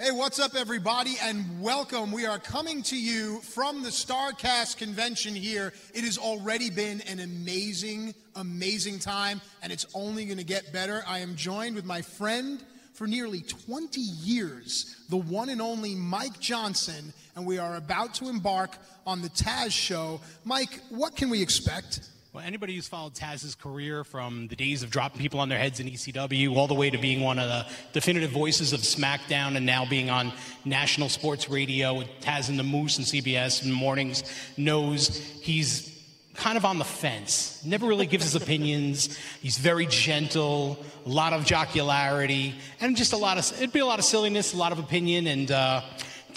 [0.00, 2.12] Hey, what's up, everybody, and welcome.
[2.12, 5.72] We are coming to you from the Starrcast convention here.
[5.92, 11.02] It has already been an amazing, amazing time, and it's only going to get better.
[11.04, 12.62] I am joined with my friend
[12.94, 18.28] for nearly 20 years, the one and only Mike Johnson, and we are about to
[18.28, 20.20] embark on the Taz show.
[20.44, 22.08] Mike, what can we expect?
[22.38, 25.80] Well, anybody who's followed Taz's career from the days of dropping people on their heads
[25.80, 29.66] in ECW all the way to being one of the definitive voices of SmackDown and
[29.66, 30.32] now being on
[30.64, 34.22] national sports radio with Taz and the Moose and CBS in the mornings
[34.56, 36.00] knows he's
[36.34, 37.60] kind of on the fence.
[37.64, 39.18] Never really gives his opinions.
[39.42, 43.86] He's very gentle, a lot of jocularity, and just a lot of, it'd be a
[43.86, 45.80] lot of silliness, a lot of opinion, and uh,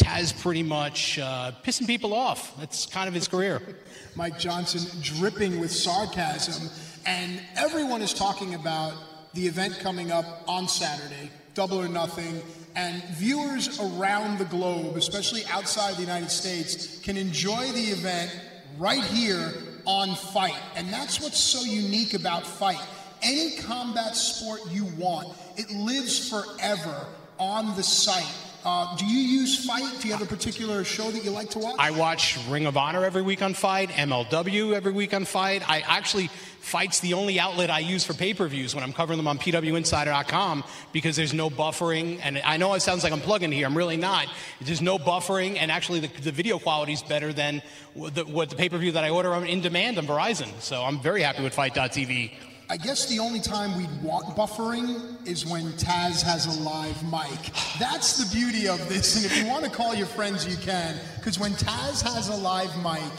[0.02, 2.58] Taz pretty much uh, pissing people off.
[2.58, 3.62] That's kind of his career.
[4.16, 6.70] Mike Johnson dripping with sarcasm,
[7.06, 8.94] and everyone is talking about
[9.34, 12.42] the event coming up on Saturday, Double or Nothing,
[12.76, 18.36] and viewers around the globe, especially outside the United States, can enjoy the event
[18.80, 19.54] right here
[19.86, 20.62] on FITE.
[20.76, 22.82] And that's what's so unique about FITE.
[23.22, 27.06] Any combat sport you want, it lives forever
[27.38, 28.36] on the site.
[28.64, 30.02] Uh, do you use FITE?
[30.02, 31.76] Do you have a particular show that you like to watch?
[31.80, 35.68] I watch Ring of Honor every week on FITE, MLW every week on FITE.
[35.68, 39.40] I actually FITE's the only outlet I use for pay-per-views when I'm covering them on
[39.40, 42.20] PWInsider.com because there's no buffering.
[42.24, 43.66] And I know it sounds like I'm plugging here.
[43.66, 44.28] I'm really not.
[44.62, 47.64] There's no buffering, and actually the, the video quality is better than
[47.96, 50.62] the, what the pay-per-view that I order on in demand on Verizon.
[50.62, 52.32] So I'm very happy with FITE.tv.
[52.72, 57.52] I guess the only time we'd want buffering is when Taz has a live mic.
[57.78, 59.18] That's the beauty of this.
[59.18, 60.96] And if you want to call your friends, you can.
[61.18, 63.12] Because when Taz has a live mic,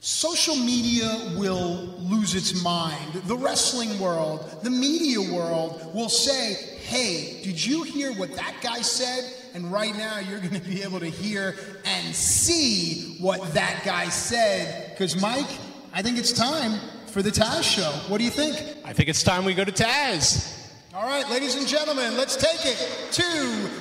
[0.00, 3.14] social media will lose its mind.
[3.24, 8.82] The wrestling world, the media world will say, hey, did you hear what that guy
[8.82, 9.32] said?
[9.54, 14.10] And right now, you're going to be able to hear and see what that guy
[14.10, 14.90] said.
[14.90, 15.48] Because, Mike,
[15.94, 16.78] I think it's time
[17.14, 17.92] for the Taz show.
[18.10, 18.58] What do you think?
[18.84, 20.50] I think it's time we go to Taz.
[20.92, 22.76] All right, ladies and gentlemen, let's take it
[23.12, 23.30] to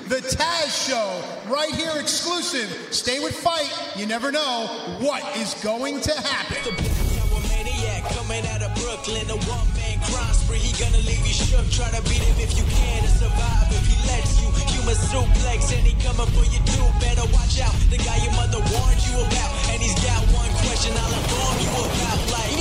[0.07, 1.09] the Taz show
[1.51, 2.69] right here exclusive.
[2.93, 3.97] Stay with FITE.
[3.97, 4.69] You never know
[5.01, 6.77] what is going to happen.
[8.13, 10.61] coming out of Brooklyn, a one-man crime spree.
[10.61, 11.65] He gonna leave you shook.
[11.73, 13.65] Try to beat him if you can to survive.
[13.73, 16.87] If he lets you, human suplex, and he coming for you too.
[17.01, 17.73] Better watch out.
[17.89, 21.71] The guy your mother warned you about, and he's got one question I'll inform you
[21.81, 22.19] about.
[22.31, 22.52] Like,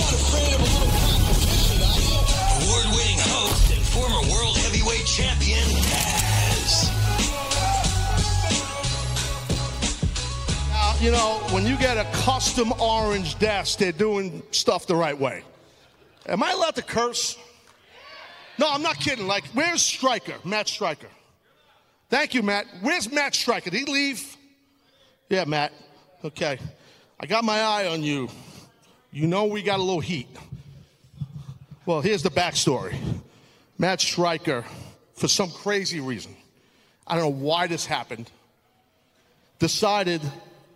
[3.92, 6.88] former world heavyweight champion Taz.
[10.70, 15.18] Now, you know, when you get a custom orange desk, they're doing stuff the right
[15.18, 15.44] way.
[16.26, 17.36] Am I allowed to curse?
[18.58, 19.26] No, I'm not kidding.
[19.26, 20.36] Like, where's Striker?
[20.42, 21.08] Matt Striker.
[22.08, 22.66] Thank you, Matt.
[22.80, 23.68] Where's Matt Striker?
[23.68, 24.36] Did he leave?
[25.28, 25.72] Yeah, Matt.
[26.24, 26.58] Okay.
[27.20, 28.30] I got my eye on you.
[29.10, 30.28] You know we got a little heat.
[31.84, 32.94] Well, here's the backstory.
[33.82, 34.64] Matt Striker,
[35.16, 36.36] for some crazy reason,
[37.04, 38.30] I don't know why this happened,
[39.58, 40.22] decided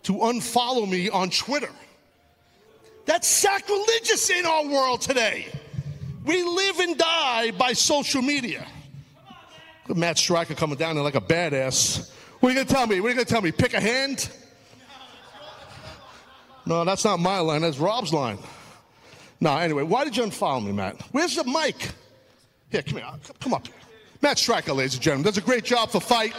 [0.03, 1.69] to unfollow me on Twitter.
[3.05, 5.47] That's sacrilegious in our world today.
[6.25, 8.67] We live and die by social media.
[9.87, 12.11] Matt Striker coming down there like a badass.
[12.41, 12.99] What are you gonna tell me?
[12.99, 13.53] What are you gonna tell me?
[13.53, 14.29] Pick a hand?
[16.65, 17.61] No, that's not my line.
[17.61, 18.37] That's Rob's line.
[19.39, 21.01] No, anyway, why did you unfollow me, Matt?
[21.13, 21.93] Where's the mic?
[22.69, 23.07] Here, come here.
[23.39, 23.75] Come up here.
[24.21, 26.33] Matt Striker, ladies and gentlemen, does a great job for FITE.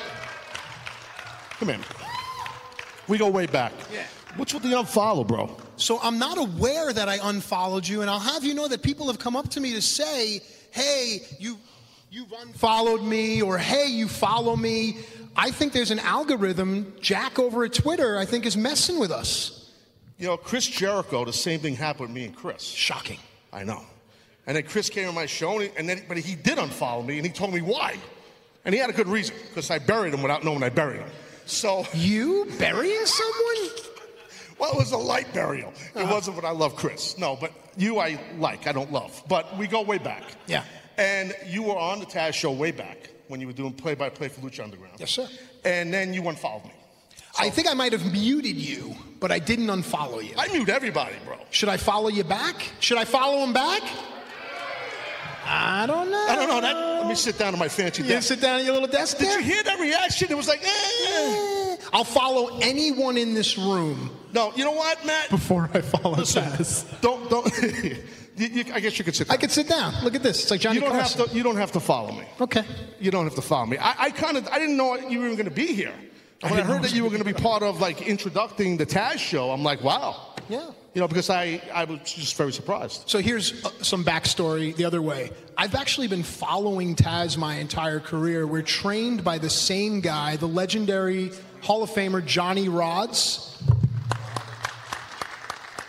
[1.58, 1.78] Come here.
[3.06, 3.72] We go way back.
[3.92, 4.04] Yeah.
[4.36, 5.56] What's with the unfollow, bro?
[5.76, 9.06] So I'm not aware that I unfollowed you, and I'll have you know that people
[9.06, 11.58] have come up to me to say, "Hey, you,
[12.10, 14.98] you've unfollowed me," or "Hey, you follow me."
[15.34, 16.94] I think there's an algorithm.
[17.00, 19.70] Jack over at Twitter, I think, is messing with us.
[20.18, 22.62] You know, Chris Jericho, the same thing happened with me and Chris.
[22.62, 23.18] Shocking.
[23.52, 23.82] I know.
[24.48, 27.04] And then Chris came on my show, and, he, and then, but he did unfollow
[27.04, 27.98] me, and he told me why.
[28.64, 31.10] And he had a good reason, because I buried him without knowing I buried him.
[31.44, 33.70] So, You burying someone?
[34.58, 35.74] well, it was a light burial.
[35.94, 36.14] It uh-huh.
[36.14, 37.18] wasn't what I love, Chris.
[37.18, 39.22] No, but you I like, I don't love.
[39.28, 40.24] But we go way back.
[40.46, 40.64] Yeah.
[40.96, 44.08] And you were on the Taz show way back when you were doing play by
[44.08, 44.94] play for Lucha Underground.
[44.98, 45.28] Yes, sir.
[45.66, 46.72] And then you unfollowed me.
[47.38, 50.34] I think I might have muted you, but I didn't unfollow you.
[50.38, 51.36] I mute everybody, bro.
[51.50, 52.56] Should I follow you back?
[52.80, 53.82] Should I follow him back?
[55.50, 56.26] I don't know.
[56.28, 56.74] I don't know that.
[57.00, 58.28] Let me sit down on my fancy You desk.
[58.28, 59.40] sit down at your little desk Did there?
[59.40, 60.28] you hear that reaction?
[60.30, 61.76] It was like, eh.
[61.92, 65.30] I'll follow anyone in this room No, you know what, Matt?
[65.30, 67.00] before I follow Listen, Taz.
[67.00, 67.46] don't don't
[68.38, 69.26] You, you, I guess you could sit.
[69.26, 69.34] Down.
[69.36, 69.94] I could sit down.
[70.04, 70.42] Look at this.
[70.42, 71.18] It's like Johnny You don't Carson.
[71.22, 71.36] have to.
[71.36, 72.24] You don't have to follow me.
[72.40, 72.62] Okay.
[73.00, 73.78] You don't have to follow me.
[73.78, 74.46] I, I kind of.
[74.46, 75.92] I didn't know you were even going to be here.
[76.42, 78.86] When I, didn't heard that you were going to be part of like introducing the
[78.86, 80.34] Taz show, I'm like, wow.
[80.48, 80.70] Yeah.
[80.98, 83.08] You know, because I I was just very surprised.
[83.08, 85.30] So here's uh, some backstory the other way.
[85.56, 88.48] I've actually been following Taz my entire career.
[88.48, 91.30] We're trained by the same guy, the legendary
[91.60, 93.62] Hall of Famer Johnny Rodz.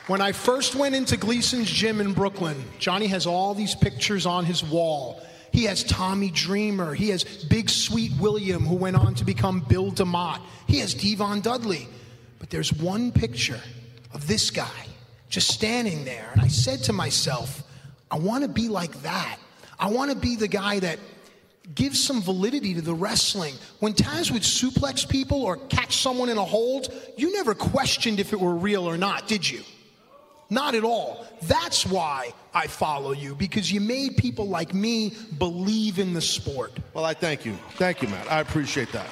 [0.06, 4.46] When I first went into Gleason's gym in Brooklyn, Johnny has all these pictures on
[4.46, 5.24] his wall.
[5.52, 6.94] He has Tommy Dreamer.
[6.94, 10.40] He has Big Sweet William, who went on to become Bill DeMott.
[10.68, 11.88] He has D-Von Dudley.
[12.38, 13.60] But there's one picture
[14.14, 14.86] of this guy
[15.30, 16.30] just standing there.
[16.34, 17.64] And I said to myself,
[18.12, 19.38] I want to be like that.
[19.80, 21.00] I want to be the guy that
[21.76, 23.54] gives some validity to the wrestling.
[23.80, 28.34] When Taz would suplex people or catch someone in a hold, you never questioned if
[28.34, 29.62] it were real or not, did you?
[30.50, 31.28] Not at all.
[31.44, 36.74] That's why I follow you, because you made people like me believe in the sport.
[36.96, 37.54] Well, I thank you.
[37.76, 38.32] Thank you, Matt.
[38.32, 39.06] I appreciate that.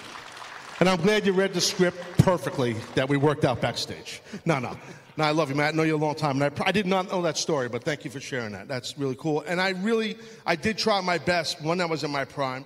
[0.80, 4.22] And I'm glad you read the script perfectly that we worked out backstage.
[4.46, 4.76] No, no.
[5.18, 5.74] No, I love you, Matt.
[5.74, 6.40] I know you a long time.
[6.42, 8.68] And I, I did not know that story, but thank you for sharing that.
[8.68, 9.42] That's really cool.
[9.42, 10.16] And I really,
[10.46, 12.66] I did try my best when I was in my prime.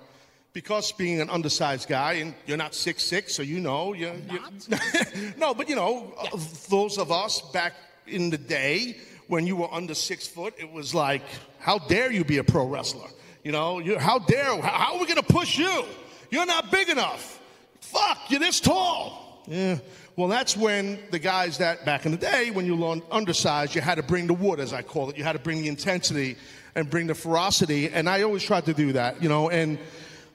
[0.52, 4.40] Because being an undersized guy, and you're not six six, so you know, you, you
[5.38, 6.36] no, but you know, uh,
[6.68, 7.72] those of us back
[8.06, 11.22] in the day when you were under six foot, it was like,
[11.58, 13.08] how dare you be a pro wrestler?
[13.42, 14.60] You know, you, how dare?
[14.60, 15.86] How, how are we going to push you?
[16.30, 17.40] You're not big enough.
[17.80, 19.42] Fuck, you're this tall.
[19.46, 19.78] Yeah.
[20.14, 23.80] Well, that's when the guys that back in the day, when you were undersized, you
[23.80, 25.16] had to bring the wood, as I call it.
[25.16, 26.36] You had to bring the intensity
[26.74, 27.88] and bring the ferocity.
[27.88, 29.48] And I always tried to do that, you know.
[29.48, 29.78] And,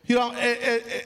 [0.05, 1.01] you know, eh, eh, eh,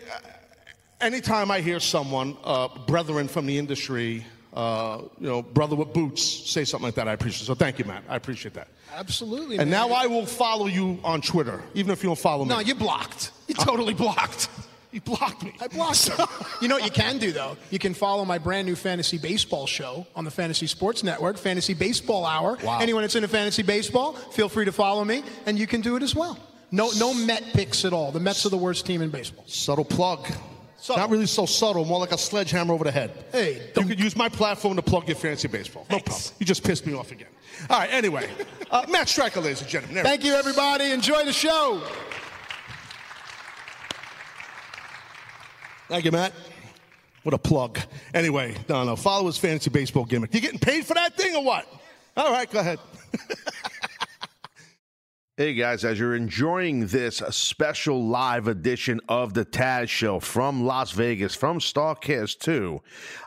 [1.02, 6.24] anytime I hear someone, uh, brethren from the industry, uh, you know, brother with boots,
[6.24, 7.46] say something like that, I appreciate it.
[7.46, 8.04] So thank you, Matt.
[8.08, 8.70] I appreciate that.
[8.94, 9.58] Absolutely.
[9.58, 9.90] And man.
[9.90, 12.50] now I will follow you on Twitter, even if you don't follow me.
[12.50, 13.32] No, you're blocked.
[13.48, 14.50] You're totally blocked.
[14.92, 15.54] You blocked me.
[15.62, 16.16] I blocked you.
[16.62, 17.56] you know what you can do, though?
[17.70, 21.74] You can follow my brand new fantasy baseball show on the Fantasy Sports Network, Fantasy
[21.74, 22.58] Baseball Hour.
[22.64, 22.80] Wow.
[22.80, 26.04] Anyone that's into fantasy baseball, feel free to follow me, and you can do it
[26.04, 26.38] as well.
[26.72, 28.12] No, no Met picks at all.
[28.12, 29.44] The Mets are the worst team in baseball.
[29.48, 30.28] Subtle plug.
[30.78, 31.02] Subtle.
[31.04, 33.12] Not really so subtle, more like a sledgehammer over the head.
[33.32, 35.86] Hey, you don't- could use my platform to plug your fantasy baseball.
[35.90, 36.08] No Thanks.
[36.10, 36.36] problem.
[36.40, 37.28] You just pissed me off again.
[37.70, 38.30] All right, anyway.
[38.72, 39.96] Uh, Matt Striker, ladies and gentlemen.
[39.96, 40.04] There.
[40.06, 40.92] Thank you, everybody.
[40.92, 41.82] Enjoy the show.
[45.92, 46.32] Thank you, Matt.
[47.24, 47.78] What a plug.
[48.14, 48.96] Anyway, no, no.
[48.96, 50.34] Follow his fantasy baseball gimmick.
[50.34, 51.68] You getting paid for that thing or what?
[52.16, 52.80] All right, go ahead.
[55.42, 60.92] Hey guys, as you're enjoying this special live edition of the Taz Show from Las
[60.92, 62.80] Vegas, from Starrcast 2,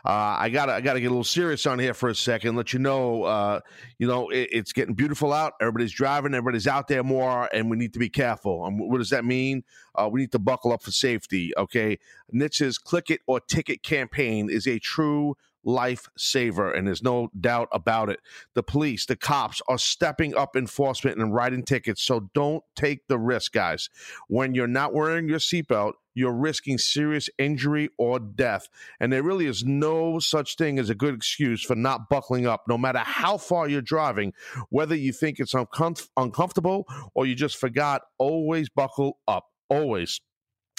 [0.05, 2.55] uh, I gotta I gotta get a little serious on here for a second.
[2.55, 3.59] Let you know, uh,
[3.99, 5.55] you know, it, it's getting beautiful out.
[5.59, 8.65] Everybody's driving, everybody's out there more, and we need to be careful.
[8.65, 9.65] And what does that mean?
[9.93, 11.51] Uh, we need to buckle up for safety.
[11.57, 11.99] Okay,
[12.33, 15.35] NHTSA's Click It or Ticket campaign is a true
[15.65, 18.19] lifesaver, and there's no doubt about it.
[18.53, 23.17] The police, the cops are stepping up enforcement and writing tickets, so don't take the
[23.17, 23.89] risk, guys.
[24.27, 28.69] When you're not wearing your seatbelt, you're risking serious injury or death.
[28.99, 32.63] And there really is no such thing as a good excuse for not buckling up,
[32.67, 34.33] no matter how far you're driving,
[34.69, 39.47] whether you think it's uncom- uncomfortable or you just forgot, always buckle up.
[39.67, 40.21] Always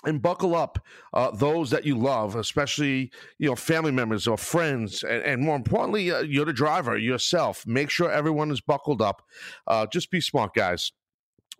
[0.07, 0.79] and buckle up
[1.13, 5.57] uh, those that you love, especially you know family members or friends, and, and more
[5.57, 7.67] importantly, uh, you're the driver yourself.
[7.67, 9.23] Make sure everyone is buckled up.
[9.67, 10.93] Uh, just be smart, guys.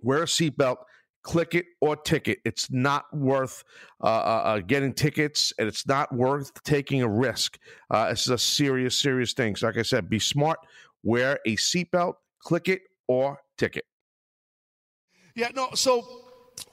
[0.01, 0.77] Wear a seatbelt.
[1.23, 2.39] Click it or ticket.
[2.45, 3.65] It's not worth
[4.01, 7.59] uh, uh, uh, getting tickets, and it's not worth taking a risk.
[7.91, 9.57] This is a serious, serious thing.
[9.57, 10.61] So, like I said, be smart.
[11.03, 12.15] Wear a seatbelt.
[12.41, 13.85] Click it or ticket.
[15.35, 16.26] Yeah, no, so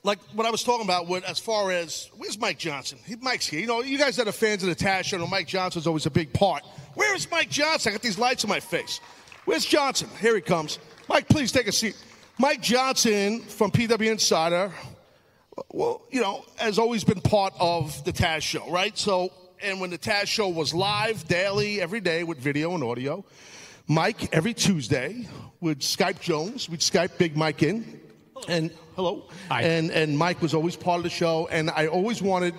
[0.04, 3.00] like what I was talking about as far as where's Mike Johnson?
[3.06, 3.60] He, Mike's here.
[3.60, 6.06] You know, you guys that are fans of the Taz show know Mike Johnson's always
[6.06, 6.63] a big part.
[6.96, 7.92] Where is Mike Johnson?
[7.92, 9.00] I got these lights in my face.
[9.46, 10.10] Where's Johnson?
[10.22, 10.80] Here he comes.
[11.10, 11.98] Mike, please take a seat.
[12.38, 14.72] Mike Johnson from PW Insider,
[15.70, 18.98] well, you know, has always been part of the Taz show, right?
[18.98, 23.24] So, and when the Taz show was live daily, every day with video and audio,
[23.88, 25.28] Mike every Tuesday
[25.62, 26.70] would Skype Jones.
[26.70, 28.00] We'd Skype Big Mike in,
[28.48, 29.62] and hello, Hi.
[29.63, 32.54] and and Mike was always part of the show, and I always wanted.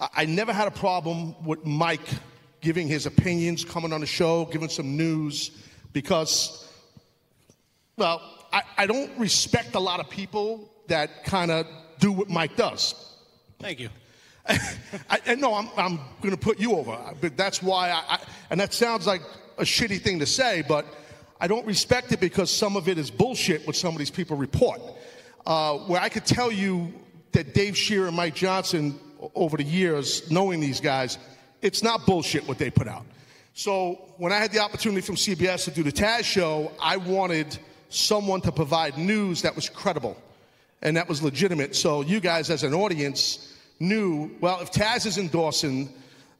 [0.00, 2.06] I- I never had a problem with Mike
[2.60, 5.50] giving his opinions, coming on the show, giving some news,
[5.92, 6.68] because,
[7.96, 8.20] well,
[8.52, 11.66] I, I don't respect a lot of people that kind of
[11.98, 12.94] do what Mike does.
[13.60, 13.90] Thank you.
[14.48, 18.18] I, and no, I'm, I'm going to put you over, but that's why I, I,
[18.50, 19.22] and that sounds like
[19.58, 20.84] a shitty thing to say, but
[21.40, 24.36] I don't respect it because some of it is bullshit what some of these people
[24.36, 24.80] report.
[25.46, 26.92] Uh, where I could tell you
[27.32, 28.98] that Dave Scherer and Mike Johnson,
[29.34, 31.18] over the years, knowing these guys,
[31.62, 33.04] it's not bullshit what they put out.
[33.54, 37.58] So when I had the opportunity from CBS to do the Taz show, I wanted
[37.88, 40.16] someone to provide news that was credible
[40.82, 41.74] and that was legitimate.
[41.74, 45.92] So you guys, as an audience, knew well if Taz is endorsing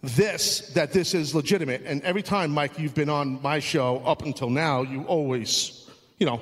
[0.02, 1.82] this, that this is legitimate.
[1.84, 5.88] And every time, Mike, you've been on my show up until now, you always,
[6.18, 6.40] you know.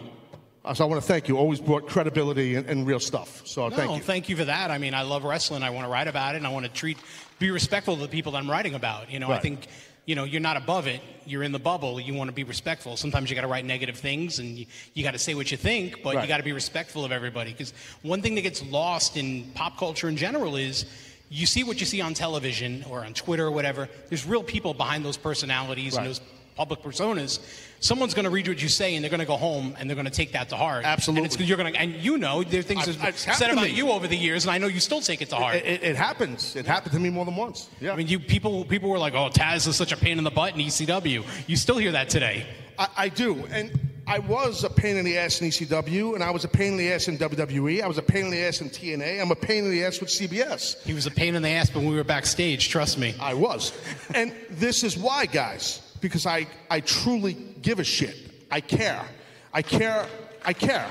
[0.75, 1.39] So I want to thank you.
[1.39, 3.47] Always brought credibility and, and real stuff.
[3.47, 4.03] So No, thank you.
[4.03, 4.73] thank you for that.
[4.73, 5.63] I mean, I love wrestling.
[5.63, 6.99] I want to write about it, and I want to treat,
[7.39, 9.09] be respectful of the people that I'm writing about.
[9.09, 9.69] You know, I think,
[10.07, 11.01] you know, you're not above it.
[11.25, 12.01] You're in the bubble.
[12.01, 12.97] You want to be respectful.
[12.97, 15.57] Sometimes you got to write negative things, and you, you got to say what you
[15.57, 17.53] think, but you got to be respectful of everybody.
[17.53, 17.73] Because
[18.03, 20.85] one thing that gets lost in pop culture in general is.
[21.29, 23.89] You see what you see on television or on Twitter or whatever.
[24.09, 26.21] There's real people behind those personalities and those
[26.57, 27.39] public personas.
[27.81, 29.95] Someone's going to read what you say and they're going to go home and they're
[29.95, 30.85] going to take that to heart.
[30.85, 31.25] Absolutely.
[31.27, 33.51] And it's, you're going to, and you know, there are things I've- that it's said
[33.51, 35.57] about you over the years, and I know you still take it to heart.
[35.57, 36.57] It, it, it happens.
[36.57, 37.69] It happened to me more than once.
[37.81, 37.93] Yeah.
[37.93, 40.31] I mean, you people people were like, "Oh, Taz is such a pain in the
[40.31, 42.47] butt in ECW." You still hear that today.
[42.79, 43.45] I, I do.
[43.51, 46.73] And I was a pain in the ass in ECW, and I was a pain
[46.73, 47.83] in the ass in WWE.
[47.83, 49.21] I was a pain in the ass in TNA.
[49.21, 50.81] I'm a pain in the ass with CBS.
[50.85, 52.69] He was a pain in the ass when we were backstage.
[52.69, 53.15] Trust me.
[53.21, 53.73] I was.
[54.15, 58.17] and this is why, guys, because I, I truly give a shit.
[58.51, 59.05] I care.
[59.53, 60.07] I care.
[60.45, 60.89] I care.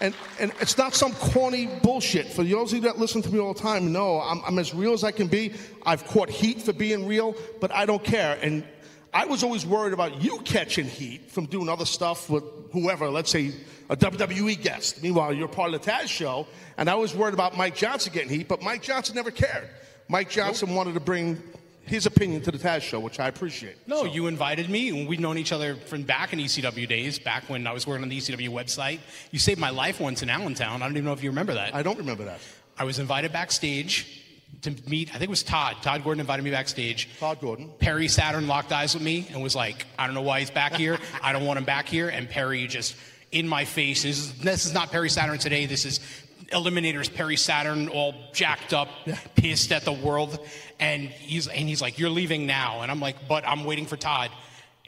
[0.00, 2.26] And, and it's not some corny bullshit.
[2.26, 4.74] For those of you that listen to me all the time, no, I'm, I'm as
[4.74, 5.54] real as I can be.
[5.84, 8.38] I've caught heat for being real, but I don't care.
[8.42, 8.62] And
[9.12, 13.30] I was always worried about you catching heat from doing other stuff with whoever, let's
[13.30, 13.52] say
[13.88, 15.02] a WWE guest.
[15.02, 18.28] Meanwhile, you're part of the Taz show, and I was worried about Mike Johnson getting
[18.28, 19.70] heat, but Mike Johnson never cared.
[20.08, 21.42] Mike Johnson wanted to bring
[21.86, 23.76] his opinion to the Taz show, which I appreciate.
[23.86, 27.48] No, you invited me, and we've known each other from back in ECW days, back
[27.48, 29.00] when I was working on the ECW website.
[29.30, 30.82] You saved my life once in Allentown.
[30.82, 31.74] I don't even know if you remember that.
[31.74, 32.40] I don't remember that.
[32.78, 34.24] I was invited backstage
[34.62, 35.10] to meet.
[35.10, 35.76] I think it was Todd.
[35.82, 37.08] Todd Gordon invited me backstage.
[37.18, 37.70] Todd Gordon.
[37.78, 40.74] Perry Saturn locked eyes with me and was like, I don't know why he's back
[40.74, 40.98] here.
[41.22, 42.08] I don't want him back here.
[42.08, 42.96] And Perry just
[43.32, 44.02] in my face.
[44.02, 45.66] This is, this is not Perry Saturn today.
[45.66, 46.00] This is
[46.52, 48.88] Eliminators Perry Saturn, all jacked up,
[49.34, 50.38] pissed at the world.
[50.78, 52.82] And he's and he's like, You're leaving now.
[52.82, 54.30] And I'm like, But I'm waiting for Todd.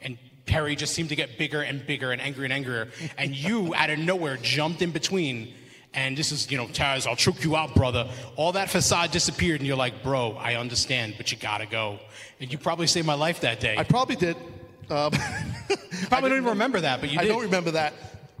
[0.01, 2.87] And Perry just seemed to get bigger and bigger and angrier and angrier.
[3.17, 5.53] And you, out of nowhere, jumped in between.
[5.93, 8.09] And this is, you know, Taz, I'll choke you out, brother.
[8.35, 11.99] All that facade disappeared, and you're like, bro, I understand, but you gotta go.
[12.39, 13.75] And you probably saved my life that day.
[13.75, 14.37] I probably did.
[14.89, 15.11] Um,
[16.09, 17.93] probably don't even remember that, but you I don't remember that.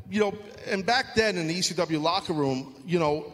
[0.09, 3.31] You know, and back then in the ECW locker room, you know,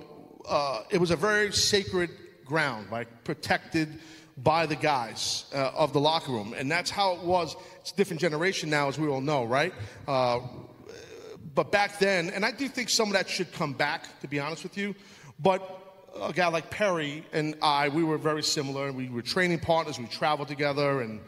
[0.48, 2.10] uh, it was a very sacred
[2.44, 3.08] ground, right?
[3.24, 4.00] Protected
[4.38, 6.53] by the guys uh, of the locker room.
[6.58, 7.55] And that's how it was.
[7.79, 9.74] It's a different generation now, as we all know, right?
[10.08, 10.41] Uh,
[11.53, 14.39] but back then, and I do think some of that should come back, to be
[14.39, 14.94] honest with you.
[15.39, 15.82] But
[16.22, 18.91] a guy like Perry and I, we were very similar.
[18.91, 19.98] We were training partners.
[19.98, 21.22] We traveled together, and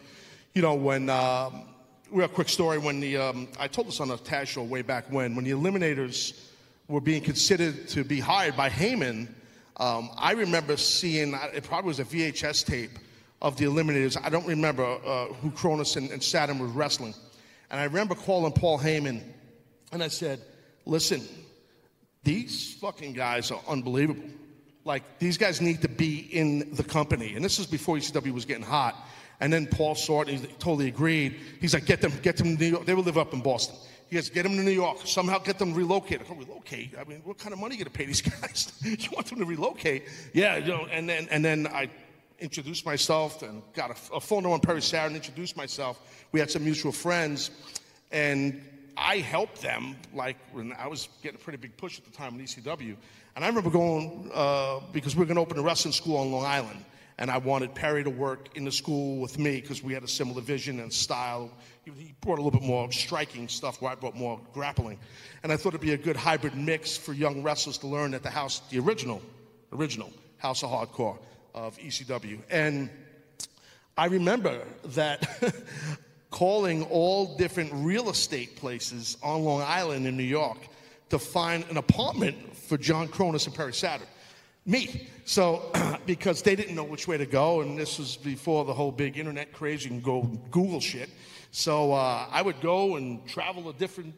[0.53, 1.69] you know, when um,
[2.11, 5.05] real quick story, when the um, I told this on the Taz show way back
[5.11, 6.39] when, when the Eliminators
[6.87, 9.27] were being considered to be hired by Heyman,
[9.77, 12.91] um, I remember seeing it probably was a VHS tape
[13.41, 14.17] of the Eliminators.
[14.23, 17.13] I don't remember uh, who Kronus and, and Saturn was wrestling,
[17.69, 19.21] and I remember calling Paul Heyman,
[19.91, 20.41] and I said,
[20.85, 21.21] "Listen,
[22.23, 24.29] these fucking guys are unbelievable.
[24.83, 27.35] Like these guys need to be in the company.
[27.35, 28.95] And this was before ECW was getting hot.
[29.39, 31.39] And then Paul saw it and he totally agreed.
[31.61, 32.85] He's like, get them, get them to New York.
[32.85, 33.75] They will live up in Boston.
[34.09, 34.99] He goes, get them to New York.
[35.05, 36.25] Somehow get them relocated.
[36.25, 36.95] I go, relocate?
[36.99, 38.71] I mean, what kind of money are you gonna pay these guys?
[38.81, 40.05] you want them to relocate?
[40.33, 41.89] Yeah, you know, and then and then I
[42.39, 45.99] introduced myself and got a, a phone number on Perry Saturn, introduced myself.
[46.31, 47.51] We had some mutual friends,
[48.11, 48.61] and
[48.95, 49.97] I helped them.
[50.13, 52.95] Like when I was getting a pretty big push at the time in ECW,
[53.35, 56.31] and I remember going uh, because we were going to open a wrestling school on
[56.31, 56.83] Long Island,
[57.17, 60.07] and I wanted Perry to work in the school with me because we had a
[60.07, 61.51] similar vision and style.
[61.83, 64.99] He, brought a little bit more striking stuff, where I brought more grappling,
[65.43, 68.23] and I thought it'd be a good hybrid mix for young wrestlers to learn at
[68.23, 69.21] the house, the original,
[69.71, 71.17] original House of Hardcore
[71.53, 72.89] of ECW, and.
[73.99, 75.25] I remember that
[76.29, 80.59] calling all different real estate places on Long Island in New York
[81.09, 84.07] to find an apartment for John Kronus and Perry Saturn.
[84.67, 85.07] Me.
[85.23, 85.71] So,
[86.05, 89.17] because they didn't know which way to go, and this was before the whole big
[89.17, 91.09] internet craze, you can go Google shit.
[91.51, 94.13] So uh, I would go and travel to different,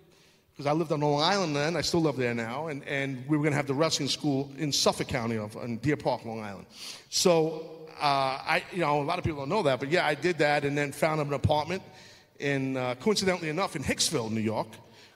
[0.52, 3.38] because I lived on Long Island then, I still live there now, and, and we
[3.38, 6.42] were going to have the wrestling school in Suffolk County, of, in Deer Park, Long
[6.42, 6.66] Island.
[7.12, 10.16] So uh, I, you know, a lot of people don't know that, but yeah, I
[10.16, 11.84] did that, and then found an apartment
[12.40, 14.70] in, uh, coincidentally enough, in Hicksville, New York,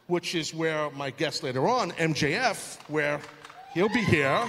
[0.06, 3.20] which is where my guest later on, MJF, where
[3.74, 4.48] he'll be here.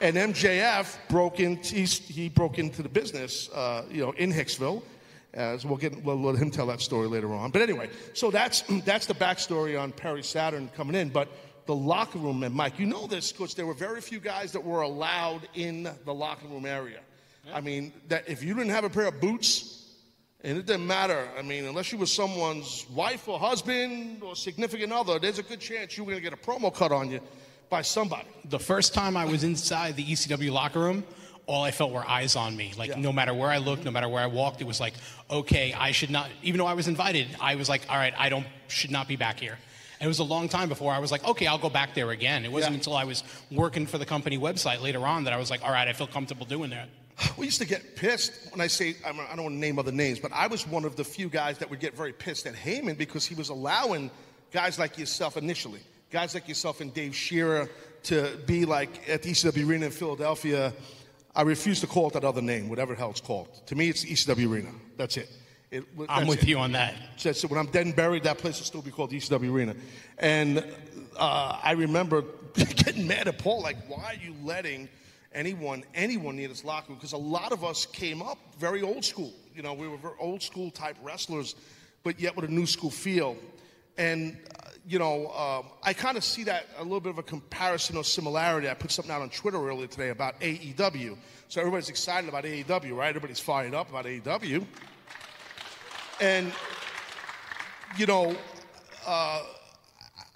[0.00, 4.82] And MJF broke into he broke into the business, uh, you know, in Hicksville.
[5.36, 7.50] Uh, so we'll get we'll let him tell that story later on.
[7.50, 11.10] But anyway, so that's that's the backstory on Perry Saturn coming in.
[11.10, 11.28] But
[11.66, 14.62] the locker room, and Mike, you know this because there were very few guys that
[14.62, 17.00] were allowed in the locker room area.
[17.52, 19.84] I mean, that if you didn't have a pair of boots,
[20.42, 21.28] and it didn't matter.
[21.38, 25.60] I mean, unless you were someone's wife or husband or significant other, there's a good
[25.60, 27.20] chance you were going to get a promo cut on you
[27.74, 28.28] by somebody.
[28.44, 31.02] The first time I was inside the ECW locker room,
[31.46, 32.72] all I felt were eyes on me.
[32.78, 33.00] Like Yeah.
[33.08, 34.94] no matter where I looked, no matter where I walked, it was like,
[35.28, 36.30] okay, I should not.
[36.44, 39.16] Even though I was invited, I was like, all right, I don't should not be
[39.16, 39.58] back here.
[39.98, 42.10] And it was a long time before I was like, okay, I'll go back there
[42.12, 42.44] again.
[42.44, 42.78] It wasn't Yeah.
[42.78, 45.72] until I was working for the company website later on that I was like, all
[45.72, 46.88] right, I feel comfortable doing that.
[47.36, 50.20] We used to get pissed when I say, I'm- don't want to name other names,
[50.20, 52.96] but I was one of the few guys that would get very pissed at Heyman
[52.96, 54.10] because he was allowing
[54.52, 55.80] guys like yourself initially,
[56.14, 57.68] guys like yourself and Dave Scherer
[58.04, 60.72] to be like at the ECW Arena in Philadelphia.
[61.34, 63.48] I refuse to call it that other name, whatever the hell it's called.
[63.66, 64.70] To me, it's the ECW Arena.
[64.96, 65.28] That's it.
[65.72, 66.48] It- I'm that's with it.
[66.48, 66.94] you on that.
[67.16, 69.52] So, so when I'm dead and buried, that place will still be called the ECW
[69.52, 69.74] Arena.
[70.18, 70.64] And
[71.18, 72.22] uh, I remember
[72.54, 74.88] getting mad at Paul, like, why are you letting
[75.32, 76.98] anyone, anyone near this locker room?
[76.98, 79.32] Because a lot of us came up very old school.
[79.52, 81.56] You know, we were very old school type wrestlers,
[82.04, 83.36] but yet with a new school feel.
[83.98, 84.36] And,
[84.86, 88.04] you know, um, I kind of see that a little bit of a comparison or
[88.04, 88.68] similarity.
[88.68, 91.16] I put something out on Twitter earlier today about AEW.
[91.48, 93.08] So everybody's excited about AEW, right?
[93.08, 94.64] Everybody's fired up about AEW.
[96.20, 96.52] And
[97.96, 98.36] you know,
[99.06, 99.42] uh,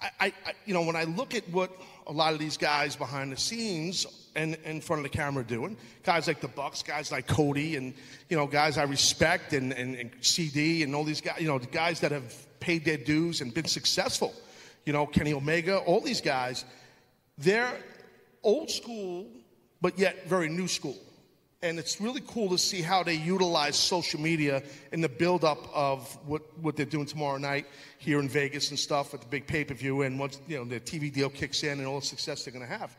[0.01, 0.33] I, I,
[0.65, 1.71] you know, when I look at what
[2.07, 5.77] a lot of these guys behind the scenes and in front of the camera doing,
[6.03, 7.93] guys like the Bucks, guys like Cody, and
[8.29, 11.59] you know, guys I respect, and, and, and CD, and all these guys, you know,
[11.59, 14.33] the guys that have paid their dues and been successful,
[14.85, 16.65] you know, Kenny Omega, all these guys,
[17.37, 17.77] they're
[18.43, 19.27] old school,
[19.81, 20.97] but yet very new school.
[21.61, 26.17] And it's really cool to see how they utilize social media in the buildup of
[26.25, 27.65] what, what they're doing tomorrow night
[27.97, 30.03] here in Vegas and stuff at the big pay per view.
[30.03, 32.65] And once you know the TV deal kicks in and all the success they're going
[32.65, 32.95] to have,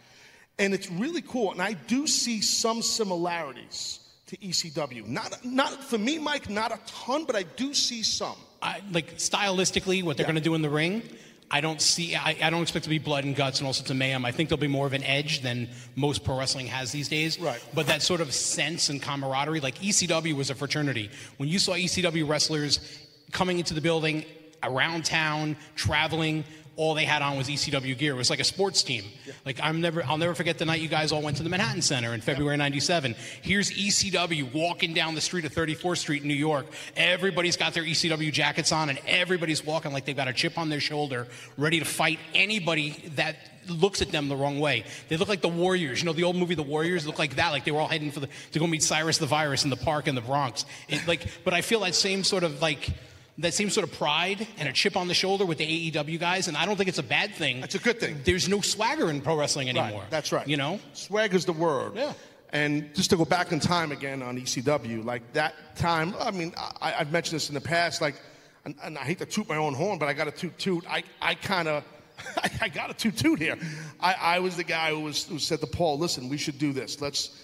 [0.61, 1.51] and it's really cool.
[1.51, 5.07] And I do see some similarities to ECW.
[5.09, 8.37] Not not for me, Mike, not a ton, but I do see some.
[8.63, 10.33] I, like stylistically, what they're Yeah.
[10.33, 11.03] going to do in the ring,
[11.51, 12.15] I don't see.
[12.15, 14.25] I, I don't expect to be blood and guts and all sorts of mayhem.
[14.25, 17.41] I think there'll be more of an edge than most pro wrestling has these days.
[17.41, 17.61] Right.
[17.75, 21.11] But that sort of sense and camaraderie, like ECW was a fraternity.
[21.39, 22.79] When you saw ECW wrestlers
[23.33, 24.25] coming into the building,
[24.63, 26.45] around town, traveling.
[26.81, 28.15] All they had on was ECW gear.
[28.15, 29.05] It was like a sports team.
[29.45, 31.83] Like I'm never, I'll never forget the night you guys all went to the Manhattan
[31.83, 33.15] Center in February '97.
[33.43, 36.65] Here's ECW walking down the street of 34th Street in New York.
[36.97, 40.71] Everybody's got their ECW jackets on, and everybody's walking like they've got a chip on
[40.71, 41.27] their shoulder,
[41.59, 43.37] ready to fight anybody that
[43.69, 44.85] looks at them the wrong way.
[45.11, 46.01] They look like the Warriors.
[46.01, 47.51] You know the old movie The Warriors look like that.
[47.51, 49.77] Like they were all heading for the to go meet Cyrus the Virus in the
[49.77, 50.65] park in the Bronx.
[50.89, 52.91] It, like, but I feel that same sort of like
[53.41, 56.49] that same sort of pride and a chip on the shoulder with the AEW guys,
[56.49, 57.63] and I don't think it's a bad thing.
[57.63, 58.21] It's a good thing.
[58.25, 60.01] There's no swagger in pro wrestling anymore.
[60.01, 60.47] Right, that's right.
[60.47, 61.97] You know, swag is the word.
[61.97, 62.13] Yeah.
[62.53, 66.53] And just to go back in time again on ECW, like that time, I mean,
[66.81, 68.21] I, I've mentioned this in the past, like,
[68.65, 70.85] and, and I hate to toot my own horn, but I got a toot toot.
[70.89, 71.85] I, I kind of,
[72.37, 73.57] I, I got a toot toot here.
[74.01, 76.73] I, I was the guy who was who said to Paul, "Listen, we should do
[76.73, 77.01] this.
[77.01, 77.39] Let's."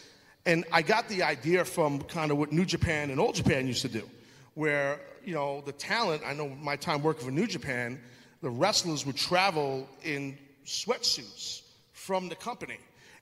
[0.45, 3.83] And I got the idea from kind of what New Japan and Old Japan used
[3.83, 4.09] to do,
[4.57, 6.23] where you know the talent.
[6.27, 8.01] I know my time working for New Japan,
[8.43, 12.79] the wrestlers would travel in sweatsuits from the company,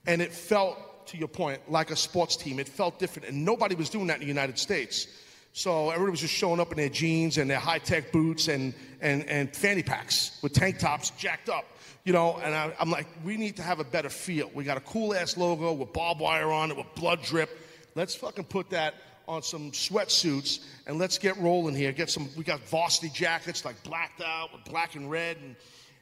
[0.07, 2.59] and it felt, to your point, like a sports team.
[2.59, 5.07] It felt different, and nobody was doing that in the United States.
[5.53, 9.25] So everybody was just showing up in their jeans and their high-tech boots and and
[9.29, 11.65] and fanny packs with tank tops jacked up.
[12.05, 14.51] You know, and I, I'm like, we need to have a better feel.
[14.53, 17.51] We got a cool ass logo with barbed wire on it, with blood drip.
[17.95, 18.95] Let's fucking put that
[19.27, 21.93] on some sweatsuits and let's get rolling here.
[21.93, 22.29] Get some.
[22.37, 25.39] We got varsity jackets like blacked out with black and red.
[25.39, 25.57] And,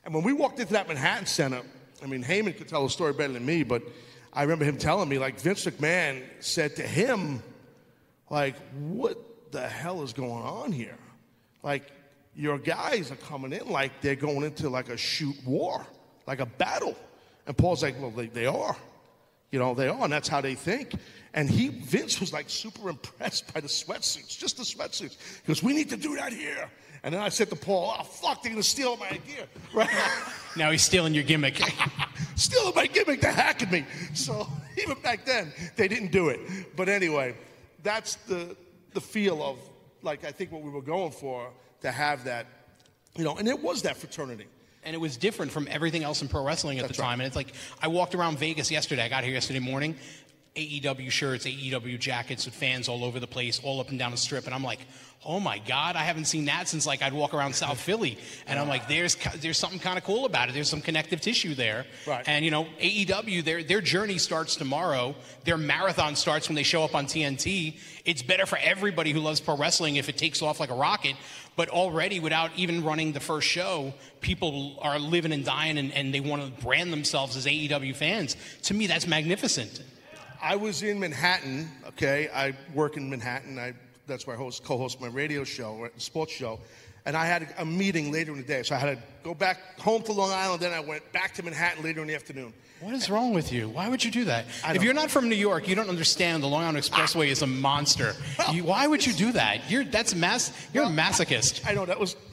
[0.04, 1.62] and when we walked into that Manhattan Center,
[2.02, 3.82] I mean, Heyman could tell the story better than me, but
[4.32, 7.42] I remember him telling me like Vince McMahon said to him,
[8.30, 10.96] like, what the hell is going on here?
[11.62, 11.92] Like,
[12.35, 15.87] your guys are coming in like they're going into like a shoot war,
[16.26, 16.96] like a battle.
[17.46, 18.76] And Paul's like, well, they, they are.
[19.50, 20.94] You know, they are, and that's how they think.
[21.34, 25.16] And he, Vince was like super impressed by the sweatsuits, just the sweatsuits.
[25.44, 26.68] He goes, we need to do that here.
[27.02, 29.46] And then I said to Paul, oh, fuck, they're gonna steal my idea.
[29.74, 29.88] Right?
[30.56, 31.60] now he's stealing your gimmick.
[32.36, 33.86] stealing my gimmick, they're hacking me.
[34.14, 34.46] So
[34.78, 36.40] even back then, they didn't do it.
[36.76, 37.34] But anyway,
[37.82, 38.56] that's the
[38.92, 39.58] the feel of
[40.02, 42.46] like I think what we were going for to have that,
[43.16, 44.46] you know, and it was that fraternity.
[44.84, 47.10] And it was different from everything else in pro wrestling at That's the right.
[47.10, 47.20] time.
[47.20, 49.02] And it's like I walked around Vegas yesterday.
[49.02, 49.94] I got here yesterday morning.
[50.56, 54.18] AEW shirts, AEW jackets with fans all over the place, all up and down the
[54.18, 54.80] strip, and I'm like,
[55.24, 58.58] oh my god, I haven't seen that since like I'd walk around South Philly, and
[58.58, 60.52] I'm like, there's there's something kind of cool about it.
[60.52, 62.22] There's some connective tissue there, Right.
[62.26, 65.14] And you know, AEW, their their journey starts tomorrow.
[65.44, 67.78] Their marathon starts when they show up on TNT.
[68.04, 71.16] It's better for everybody who loves pro wrestling if it takes off like a rocket.
[71.54, 76.12] But already, without even running the first show, people are living and dying, and, and
[76.12, 78.36] they want to brand themselves as AEW fans.
[78.62, 79.82] To me, that's magnificent.
[80.42, 81.70] I was in Manhattan.
[81.90, 83.61] Okay, I work in Manhattan.
[83.61, 83.74] I
[84.09, 86.59] that's where I host co-host my radio show, uh, sports show,
[87.04, 89.78] and I had a meeting later in the day, so I had to go back
[89.80, 90.60] home to Long Island.
[90.62, 92.52] Then I went back to Manhattan later in the afternoon.
[92.80, 93.68] What is wrong with you?
[93.68, 94.44] Why would you do that?
[94.74, 97.46] If you're not from New York, you don't understand the Long Island Expressway is a
[97.46, 98.14] monster.
[98.52, 99.70] You, why would you do that?
[99.70, 100.52] You're that's mass.
[100.74, 101.64] You're a masochist.
[101.64, 102.16] I know that was.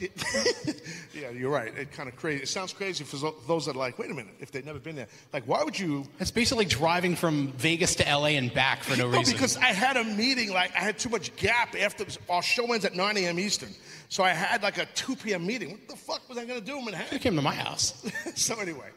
[1.14, 1.72] yeah, you're right.
[1.76, 2.42] It kind of crazy.
[2.42, 4.96] It sounds crazy for those that are like, wait a minute, if they've never been
[4.96, 6.04] there, like, why would you?
[6.18, 9.34] It's basically driving from Vegas to LA and back for no No, reason.
[9.34, 12.84] because I had a meeting, like I had too much gap after our show ends
[12.84, 13.38] at 9 a.m.
[13.38, 13.70] Eastern,
[14.10, 15.46] so I had like a 2 p.m.
[15.46, 15.70] meeting.
[15.70, 17.18] What the fuck was I gonna do in you Manhattan?
[17.20, 18.04] came to my house.
[18.34, 18.88] so anyway,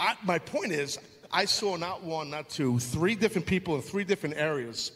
[0.00, 0.98] I, my point is,
[1.30, 4.90] I saw not one, not two, three different people in three different areas.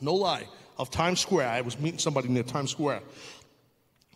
[0.00, 0.46] No lie,
[0.78, 1.48] of Times Square.
[1.48, 3.00] I was meeting somebody near Times Square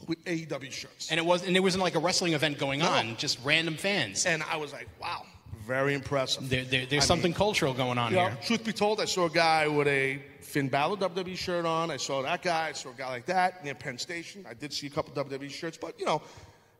[0.07, 1.11] with AEW shirts.
[1.11, 2.89] And it was and it wasn't like a wrestling event going No.
[2.91, 4.27] on, just random fans.
[4.27, 5.23] And I was like, wow,
[5.67, 6.49] very impressive.
[6.49, 8.39] There, there, there's I something mean, cultural going on you know, here.
[8.43, 11.91] truth be told, I saw a guy with a Finn Balor WWE shirt on.
[11.91, 12.69] I saw that guy.
[12.69, 14.45] I saw a guy like that near Penn Station.
[14.49, 16.23] I did see a couple WWE shirts, but you know,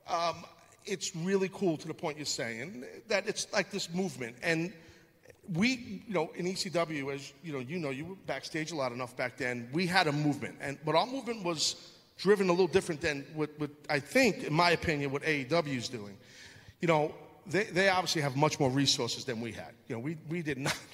[0.09, 0.45] um,
[0.85, 4.37] it's really cool to the point you're saying that it's like this movement.
[4.43, 4.73] And
[5.55, 8.93] we, you know, in ECW, as you know, you know, you were backstage a lot
[8.93, 9.69] enough back then.
[9.73, 13.51] We had a movement, and but our movement was driven a little different than what,
[13.59, 16.17] what I think, in my opinion, what AEW is doing.
[16.81, 17.15] You know,
[17.47, 19.73] they, they obviously have much more resources than we had.
[19.89, 20.77] You know, we, we did not.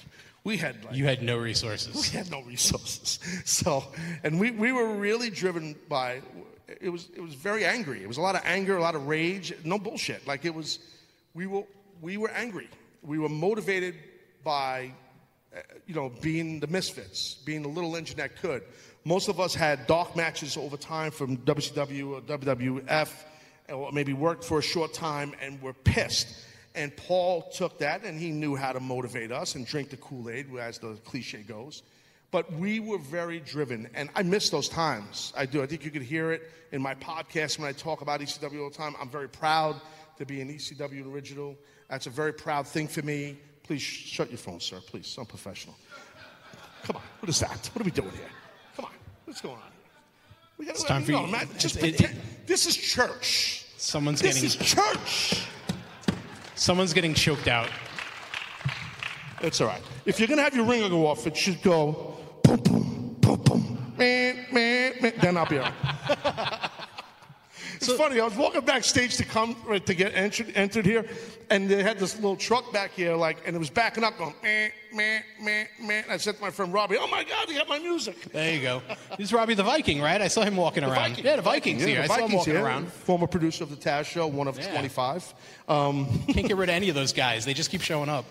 [0.45, 1.93] We had like You had no resources.
[1.95, 3.19] we had no resources.
[3.45, 3.83] So,
[4.23, 6.21] and we, we were really driven by,
[6.79, 8.01] it was, it was very angry.
[8.01, 10.25] It was a lot of anger, a lot of rage, no bullshit.
[10.25, 10.79] Like it was,
[11.33, 11.63] we were,
[12.01, 12.69] we were angry.
[13.03, 13.95] We were motivated
[14.43, 14.93] by,
[15.55, 18.63] uh, you know, being the misfits, being the little engine that could.
[19.03, 23.11] Most of us had dark matches over time from WCW or WWF,
[23.71, 26.27] or maybe worked for a short time and were pissed.
[26.75, 30.29] And Paul took that and he knew how to motivate us and drink the Kool
[30.29, 31.83] Aid, as the cliche goes.
[32.31, 35.33] But we were very driven, and I miss those times.
[35.35, 35.63] I do.
[35.63, 38.69] I think you could hear it in my podcast when I talk about ECW all
[38.69, 38.95] the time.
[39.01, 39.81] I'm very proud
[40.19, 41.57] to be an ECW original.
[41.89, 43.39] That's a very proud thing for me.
[43.63, 44.79] Please sh- shut your phone, sir.
[44.85, 45.75] Please, I'm professional.
[46.83, 47.69] Come on, what is that?
[47.73, 48.29] What are we doing here?
[48.75, 48.91] Come on,
[49.25, 49.78] what's going on?
[50.59, 52.21] We gotta, It's time for no, you- just it- it- pretend.
[52.45, 53.65] this is church.
[53.77, 55.45] Someone's This getting is church.
[56.55, 57.69] someone's getting choked out.
[59.41, 59.81] It's all right.
[60.05, 63.93] If you're gonna have your ringer go off, it should go boom, boom, boom, boom,
[63.97, 65.13] man, man, man.
[65.21, 66.55] Then I'll be all right.
[67.81, 68.19] it's funny.
[68.19, 71.05] I was walking backstage to come right, to get entered, entered here,
[71.49, 74.33] and they had this little truck back here, like, and it was backing up, going
[74.43, 76.03] man, man, man, man.
[76.09, 78.61] I said to my friend Robbie, "Oh my God, they got my music." There you
[78.61, 78.81] go.
[79.17, 80.21] This is Robbie the Viking, right?
[80.21, 80.95] I saw him walking around.
[81.11, 81.25] Viking.
[81.25, 81.97] Yeah, the Vikings Yeah, here.
[82.07, 82.63] the I saw him walking here.
[82.65, 82.91] around.
[82.91, 84.71] Former producer of the Taz Show, one of Yeah.
[84.71, 85.33] 25.
[85.67, 87.45] Um, Can't get rid of any of those guys.
[87.45, 88.25] They just keep showing up.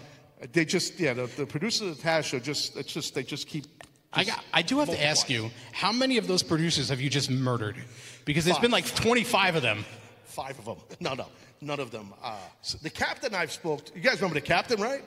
[0.52, 3.46] they just, yeah, the, the producer of the Taz Show just, it's just, they just
[3.48, 3.64] keep.
[4.12, 7.10] I, got, I do have to ask you, how many of those producers have you
[7.10, 7.76] just murdered?
[8.24, 9.84] Because there's been like 25 of them.
[10.24, 10.76] Five of them.
[11.00, 11.26] No, no,
[11.60, 12.12] none of them.
[12.22, 12.36] Uh,
[12.82, 15.02] the captain I've spoke to, you guys remember the captain, right?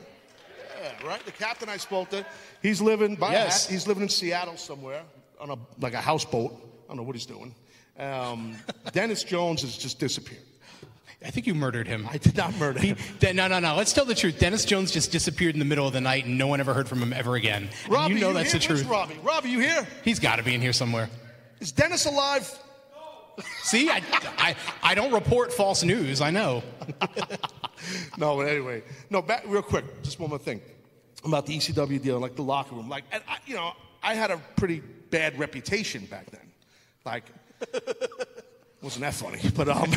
[0.82, 1.24] Yeah, right?
[1.26, 2.26] The captain I spoke to,
[2.62, 3.68] he's living by Yes.
[3.70, 5.04] he's living in Seattle somewhere
[5.40, 6.52] on a like a houseboat.
[6.86, 7.54] I don't know what he's doing.
[8.00, 8.56] Um,
[8.94, 10.42] Dennis Jones has just disappeared.
[11.24, 12.08] I think you murdered him.
[12.12, 12.98] I did not murder him.
[13.34, 13.76] No, no, no.
[13.76, 14.40] Let's tell the truth.
[14.40, 16.90] Dennis Jones just disappeared in the middle of the night, and no one ever heard
[16.90, 17.70] from him ever again.
[17.90, 18.60] And you know that's here?
[18.60, 18.92] the Where's truth.
[18.92, 19.88] Robbie, Robbie, you here?
[20.04, 21.10] He's got to be in here somewhere.
[21.60, 22.52] Is Dennis alive?
[23.38, 23.44] No.
[23.62, 24.02] See, I,
[24.38, 26.22] I, I don't report false news.
[26.22, 26.64] I know.
[28.18, 29.22] No, but anyway, no.
[29.22, 30.62] Back real quick, just one more thing
[31.26, 32.90] about the ECW deal, like the locker room.
[32.90, 36.52] Like, and I, you know, I had a pretty bad reputation back then.
[37.06, 37.26] Like,
[38.82, 39.40] wasn't that funny?
[39.56, 39.92] But um,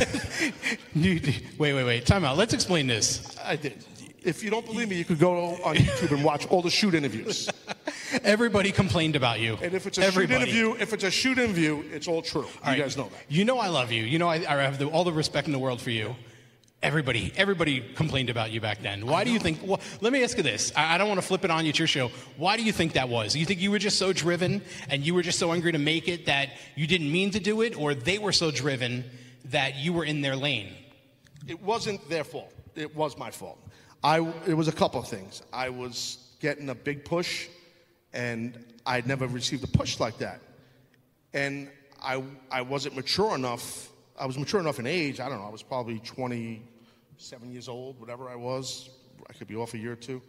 [0.95, 1.21] You-
[1.59, 2.07] wait, wait, wait.
[2.07, 2.37] Time out.
[2.37, 3.37] Let's explain this.
[3.45, 3.85] I did.
[4.23, 6.95] If you don't believe me, you could go on YouTube and watch all the shoot
[6.95, 7.51] interviews.
[8.25, 9.59] Everybody complained about you.
[9.61, 10.51] And if it's a Everybody.
[10.51, 12.43] shoot interview, if it's a shoot interview, it's all true.
[12.43, 12.79] All you right.
[12.79, 13.21] guys know that.
[13.29, 14.03] You know I love you.
[14.03, 16.17] You know I, I have the, all the respect in the world for you.
[16.85, 19.07] Everybody, everybody complained about you back then.
[19.07, 19.61] Why do you think?
[19.63, 20.71] Well, let me ask you this.
[20.77, 21.71] I, I don't want to flip it on you.
[21.71, 22.09] It's your show.
[22.37, 23.35] Why do you think that was?
[23.35, 26.09] You think you were just so driven and you were just so angry to make
[26.09, 29.03] it that you didn't mean to do it, or they were so driven
[29.47, 30.75] that you were in their lane?
[31.49, 32.53] It wasn't their fault.
[32.75, 33.59] It was my fault.
[34.03, 35.43] I, it was a couple of things.
[35.55, 37.49] I was getting a big push,
[38.13, 40.43] and I'd never received a push like that.
[41.33, 41.71] And
[42.03, 43.89] I, I wasn't mature enough.
[44.21, 45.19] I was mature enough in age.
[45.19, 45.47] I don't know.
[45.47, 45.99] I was probably
[47.15, 48.91] 27 years old, whatever I was.
[49.31, 50.21] I could be off a year or two.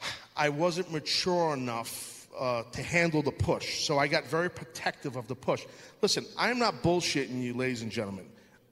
[0.36, 3.84] I wasn't mature enough uh, to handle the push.
[3.84, 5.66] So I got very protective of the push.
[6.00, 8.24] Listen, I'm not bullshitting you, ladies and gentlemen.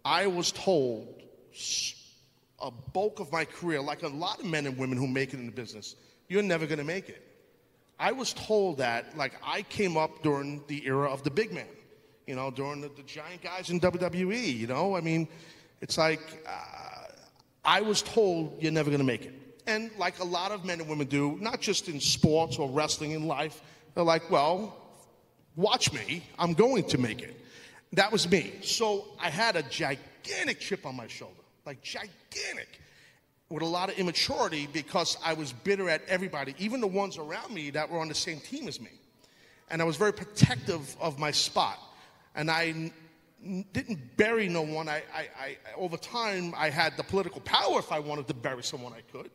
[0.03, 1.23] I was told
[2.63, 5.39] a bulk of my career, like a lot of men and women who make it
[5.39, 5.95] in the business,
[6.29, 7.23] you're never going to make it.
[7.99, 11.67] I was told that, like, I came up during the era of the big man,
[12.27, 14.97] you know, during the, the giant guys in WWE, you know?
[14.97, 15.29] I mean,
[15.83, 16.86] it's like, uh,
[17.67, 19.35] I was told you're never going to make it.
[19.67, 23.11] And like a lot of men and women do, not just in sports or wrestling
[23.11, 23.61] in life,
[23.95, 24.77] they're like, well,
[25.57, 27.45] watch me, I'm going to make it.
[27.93, 28.55] That was me.
[28.63, 32.81] So I had a gigantic chip on my shoulder, like gigantic,
[33.49, 37.53] with a lot of immaturity because I was bitter at everybody, even the ones around
[37.53, 38.91] me that were on the same team as me.
[39.71, 41.79] And I was very protective of my spot.
[42.37, 42.93] And I
[43.73, 44.89] didn't bury no one.
[44.89, 48.63] I, I, I, over time, I had the political power if I wanted to bury
[48.63, 49.31] someone, I could.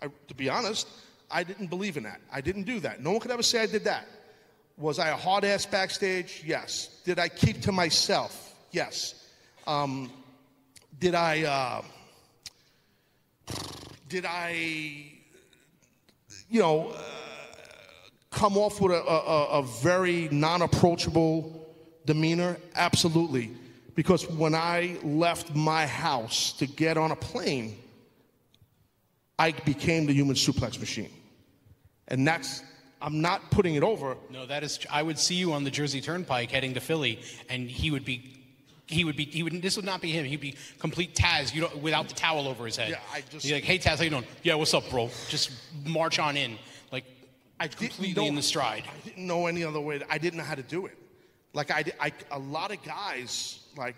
[0.00, 0.88] I, to be honest,
[1.30, 2.20] I didn't believe in that.
[2.32, 3.02] I didn't do that.
[3.02, 4.06] No one could ever say I did that.
[4.76, 6.42] Was I a hard ass backstage?
[6.44, 7.00] Yes.
[7.04, 8.54] Did I keep to myself?
[8.70, 9.14] Yes.
[9.66, 10.10] Um,
[10.98, 11.42] did I?
[11.42, 11.82] Uh,
[14.08, 15.12] did I?
[16.50, 17.02] You know, uh,
[18.30, 21.61] come off with a, a, a very non-approachable
[22.04, 22.56] demeanor?
[22.74, 23.50] Absolutely.
[23.94, 27.76] Because when I left my house to get on a plane,
[29.38, 31.10] I became the human suplex machine.
[32.08, 32.62] And that's,
[33.00, 34.16] I'm not putting it over.
[34.30, 34.78] No, that is.
[34.90, 38.38] I would see you on the Jersey Turnpike heading to Philly, and he would be.
[38.86, 39.24] He would be.
[39.24, 39.62] He would.
[39.62, 40.24] This would not be him.
[40.24, 41.54] He'd be complete Taz.
[41.54, 42.90] You know, without the towel over his head.
[42.90, 44.24] Yeah, I just- He's like, "Hey Taz, how you doing?
[44.42, 45.08] Yeah, what's up, bro?
[45.28, 45.50] Just
[45.86, 46.58] march on in."
[46.90, 47.04] Like,
[47.58, 48.84] I completely know- in the stride.
[48.86, 50.02] I didn't know any other way.
[50.10, 50.98] I didn't know how to do it.
[51.54, 53.96] Like I, I, a lot of guys, like,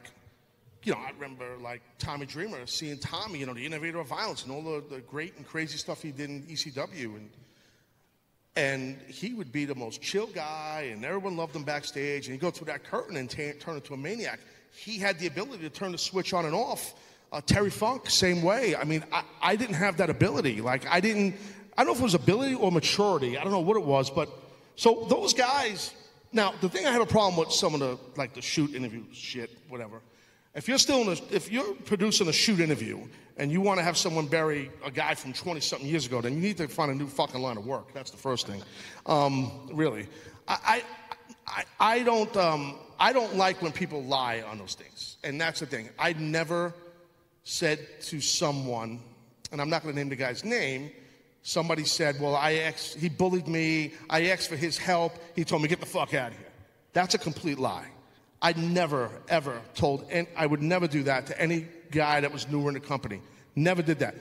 [0.82, 4.44] you know, I remember like Tommy Dreamer, seeing Tommy, you know, the innovator of violence
[4.44, 7.30] and all the, the great and crazy stuff he did in ECW, and
[8.56, 12.26] and he would be the most chill guy, and everyone loved him backstage.
[12.26, 14.38] And he'd go through that curtain and ta- turn into a maniac.
[14.72, 16.94] He had the ability to turn the switch on and off.
[17.32, 18.76] Uh, Terry Funk, same way.
[18.76, 20.60] I mean, I, I didn't have that ability.
[20.60, 21.34] Like, I didn't,
[21.76, 23.36] I don't know if it was ability or maturity.
[23.36, 24.28] I don't know what it was, but
[24.76, 25.92] so those guys.
[26.34, 29.04] Now, the thing I have a problem with some of the, like the shoot interview
[29.12, 30.02] shit, whatever.
[30.54, 33.84] If you're still in a, if you're producing a shoot interview and you want to
[33.84, 36.90] have someone bury a guy from 20 something years ago, then you need to find
[36.90, 37.94] a new fucking line of work.
[37.94, 38.62] That's the first thing.
[39.06, 40.08] Um, really.
[40.48, 40.82] I,
[41.46, 45.16] I, I don't, um, I don't like when people lie on those things.
[45.22, 45.88] And that's the thing.
[46.00, 46.74] I never
[47.44, 49.00] said to someone,
[49.52, 50.90] and I'm not going to name the guy's name,
[51.44, 53.92] somebody said, well, I asked, he bullied me.
[54.10, 55.12] I asked for his help.
[55.36, 56.48] He told me, get the fuck out of here.
[56.94, 57.86] That's a complete lie.
[58.42, 62.48] I never, ever told, and I would never do that to any guy that was
[62.48, 63.20] newer in the company.
[63.54, 64.16] Never did that.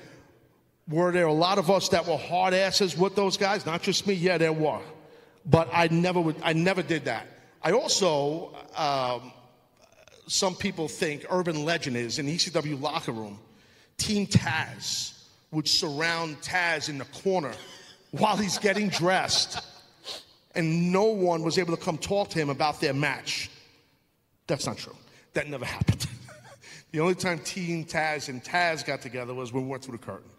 [0.87, 3.65] Were there a lot of us that were hard asses with those guys?
[3.65, 4.13] Not just me.
[4.13, 4.81] Yeah, there were.
[5.45, 6.35] But I never would.
[6.43, 7.25] I never did that.
[7.61, 9.31] I also, um,
[10.27, 13.39] some people think urban legend is in the ECW locker room,
[13.97, 15.12] Team Taz
[15.53, 17.53] would surround Taz in the corner
[18.11, 19.59] while he's getting dressed,
[20.55, 23.49] and no one was able to come talk to him about their match.
[24.47, 24.95] That's not true.
[25.33, 26.05] That never happened.
[26.91, 30.03] the only time Team Taz and Taz got together was when we went through the
[30.03, 30.29] curtain.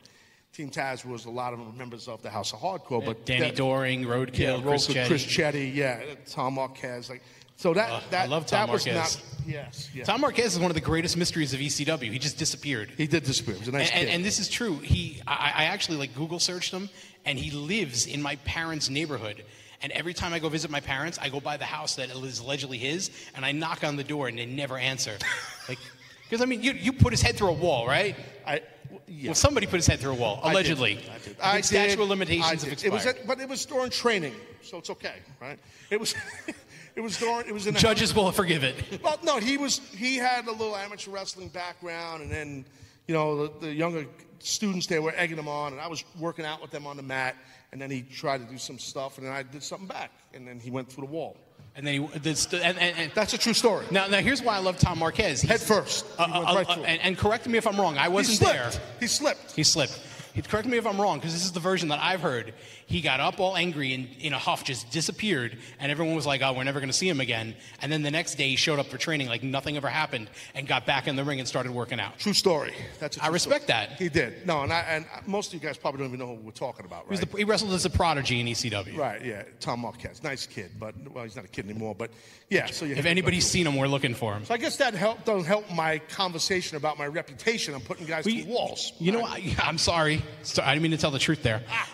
[0.52, 3.40] Team Taz was a lot of them members of the House of Hardcore, but Danny
[3.46, 5.06] that- Doring, Roadkill, yeah, Chris Chetty.
[5.08, 7.22] Chris Chetty, yeah, Tom Marquez, like
[7.56, 9.16] so that Uh, that I love Tom that was Marquez.
[9.16, 10.04] not yes, yeah.
[10.04, 12.10] Tom Marquez is one of the greatest mysteries of ECW.
[12.10, 12.90] He just disappeared.
[12.96, 13.54] he did disappear.
[13.54, 14.14] He was a nice and, and, kid.
[14.16, 14.78] and this is true.
[14.78, 16.88] He, I, I actually like Google searched him,
[17.24, 19.44] and he lives in my parents' neighborhood.
[19.82, 22.38] And every time I go visit my parents, I go by the house that is
[22.38, 25.18] allegedly his, and I knock on the door, and they never answer.
[25.68, 25.78] like,
[26.22, 28.16] because I mean, you, you put his head through a wall, right?
[28.46, 28.62] I,
[29.06, 29.28] yeah.
[29.28, 30.52] Well, somebody put his head through a wall, I did.
[30.52, 30.98] allegedly.
[31.14, 31.36] I did.
[31.42, 32.00] I statute did.
[32.00, 32.72] of limitations I did.
[32.72, 32.92] expired.
[32.92, 35.58] It was, at, but it was during training, so it's okay, right?
[35.90, 36.14] It was,
[36.96, 38.76] it was during, it was in the Judges will forgive it.
[39.02, 39.78] Well, no, he was.
[39.96, 42.64] He had a little amateur wrestling background, and then,
[43.08, 44.06] you know, the, the younger
[44.38, 47.02] students they were egging him on, and I was working out with them on the
[47.02, 47.34] mat,
[47.72, 50.46] and then he tried to do some stuff, and then I did something back, and
[50.46, 51.36] then he went through the wall.
[51.76, 53.84] And then he, this, and, and, and That's a true story.
[53.90, 55.40] now, now here's why I love Tom Marquez.
[55.42, 56.06] He's- Head first.
[56.18, 57.98] Uh, He went uh, right uh, and, and correct me if I'm wrong.
[57.98, 58.54] I wasn't slipped.
[58.54, 58.70] there.
[59.00, 59.52] He slipped.
[59.56, 60.00] He slipped.
[60.34, 62.54] He, correct me if I'm wrong, because this is the version that I've heard.
[62.86, 66.42] He got up all angry and in a huff just disappeared, and everyone was like,
[66.42, 68.78] "Oh, we're never going to see him again." And then the next day, he showed
[68.78, 71.72] up for training like nothing ever happened, and got back in the ring and started
[71.72, 72.18] working out.
[72.18, 72.74] True story.
[73.00, 73.78] That's a I true respect story.
[73.88, 73.90] that.
[73.98, 74.46] He did.
[74.46, 76.84] No, and I, and most of you guys probably don't even know who we're talking
[76.84, 78.96] about, He, was the, he wrestled as a prodigy in ECW.
[78.98, 79.24] right.
[79.24, 79.42] Yeah.
[79.60, 81.94] Tom Marquez, nice kid, but well, he's not a kid anymore.
[81.94, 82.10] But
[82.50, 82.66] yeah.
[82.66, 84.44] So you If anybody's seen him, we're looking for him.
[84.44, 87.74] So I guess that help doesn't help my conversation about my reputation.
[87.74, 88.92] I'm putting guys We- through walls.
[88.98, 90.22] You know, I, I'm sorry.
[90.42, 91.62] So- I didn't mean to tell the truth there.
[91.70, 91.88] Ah.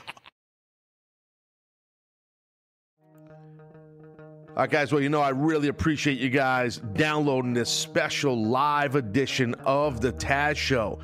[4.50, 4.92] All right, guys.
[4.92, 10.12] Well, you know, I really appreciate you guys downloading this special live edition of the
[10.12, 10.98] Taz Show.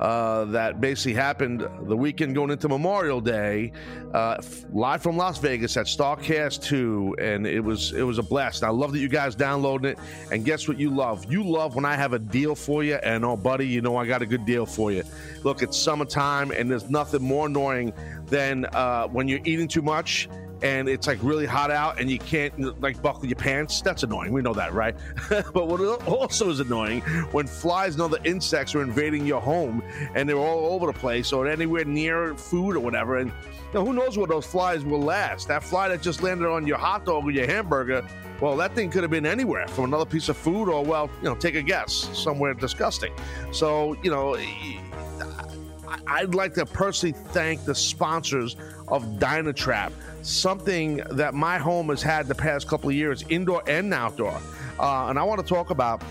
[0.00, 3.72] Uh, that basically happened the weekend going into Memorial Day,
[4.14, 8.22] uh, f- live from Las Vegas at Starrcast 2, and it was it was a
[8.22, 8.62] blast.
[8.62, 9.98] I love that you guys downloading it.
[10.30, 10.78] And guess what?
[10.78, 12.94] You love you love when I have a deal for you.
[12.96, 15.02] And oh, buddy, you know I got a good deal for you.
[15.44, 17.92] Look, it's summertime, and there's nothing more annoying
[18.26, 20.28] than uh, when you're eating too much
[20.62, 24.32] and it's like really hot out and you can't like buckle your pants that's annoying
[24.32, 24.94] we know that right?
[25.28, 27.00] But what also is annoying
[27.32, 29.82] when flies and other insects are invading your home
[30.14, 33.84] and they're all over the place or anywhere near food or whatever and you know,
[33.84, 35.48] who knows what those flies will last?
[35.48, 38.06] That fly that just landed on your hot dog or your hamburger
[38.40, 41.28] well that thing could have been anywhere from another piece of food or well you
[41.28, 43.12] know take a guess somewhere disgusting.
[43.52, 44.36] So you know
[46.06, 48.56] I'd like to personally thank the sponsors
[48.88, 53.92] of Dynatrap, something that my home has had the past couple of years, indoor and
[53.92, 54.40] outdoor.
[54.78, 56.02] Uh, and I want to talk about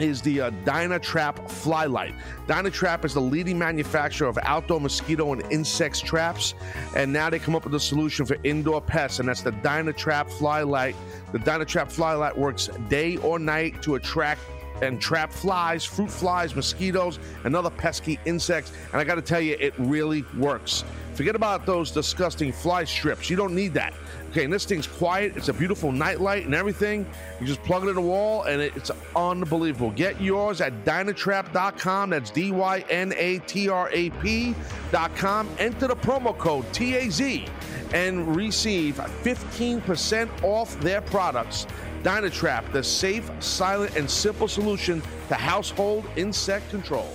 [0.00, 2.14] is the uh, Dynatrap Flylight.
[2.46, 6.54] Dynatrap is the leading manufacturer of outdoor mosquito and insects traps,
[6.94, 10.30] and now they come up with a solution for indoor pests, and that's the Dynatrap
[10.30, 10.94] Flylight.
[11.32, 14.40] The Dynatrap Flylight works day or night to attract
[14.82, 18.72] and trap flies, fruit flies, mosquitoes, and other pesky insects.
[18.92, 20.84] And I got to tell you, it really works.
[21.14, 23.30] Forget about those disgusting fly strips.
[23.30, 23.94] You don't need that.
[24.30, 25.34] Okay, and this thing's quiet.
[25.34, 27.06] It's a beautiful nightlight and everything.
[27.40, 29.92] You just plug it in the wall, and it's unbelievable.
[29.92, 32.10] Get yours at Dynatrap.com.
[32.10, 35.48] That's D Y N A T R A P.com.
[35.58, 37.48] Enter the promo code TAZ
[37.94, 41.66] and receive 15% off their products.
[42.06, 47.10] Dynatrap, the safe, silent, and simple solution to household insect control.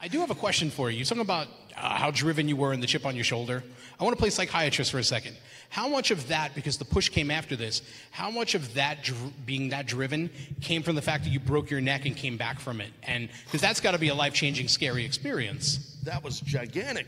[0.00, 1.04] I do have a question for you.
[1.04, 3.62] Something about uh, how driven you were and the chip on your shoulder.
[4.00, 5.36] I want to play psychiatrist for a second.
[5.68, 9.46] How much of that, because the push came after this, how much of that dr-
[9.46, 10.28] being that driven
[10.60, 12.90] came from the fact that you broke your neck and came back from it?
[13.04, 15.98] And because that's got to be a life changing, scary experience.
[16.02, 17.06] that was gigantic.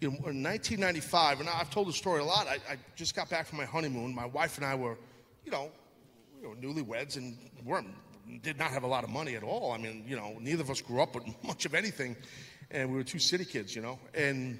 [0.00, 2.46] You know, in 1995, and I've told the story a lot.
[2.46, 4.14] I, I just got back from my honeymoon.
[4.14, 4.96] My wife and I were,
[5.44, 5.70] you know,
[6.60, 7.88] newlyweds, and weren't
[8.42, 9.72] did not have a lot of money at all.
[9.72, 12.16] I mean, you know, neither of us grew up with much of anything,
[12.70, 13.98] and we were two city kids, you know.
[14.14, 14.58] And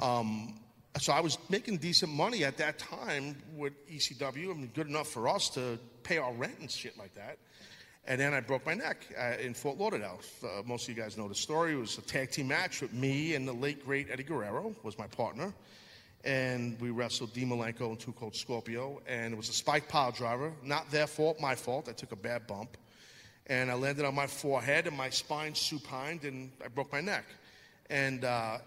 [0.00, 0.54] um,
[0.98, 4.50] so I was making decent money at that time with ECW.
[4.50, 7.38] I mean, good enough for us to pay our rent and shit like that.
[8.06, 10.20] And then I broke my neck uh, in Fort Lauderdale.
[10.42, 11.72] Uh, most of you guys know the story.
[11.72, 14.98] It was a tag team match with me and the late great Eddie Guerrero was
[14.98, 15.54] my partner,
[16.22, 19.00] and we wrestled Dean Malenko and Two Cold Scorpio.
[19.06, 21.88] And it was a spike pile driver, not their fault, my fault.
[21.88, 22.76] I took a bad bump,
[23.46, 27.24] and I landed on my forehead, and my spine supined, and I broke my neck.
[27.88, 28.58] And uh,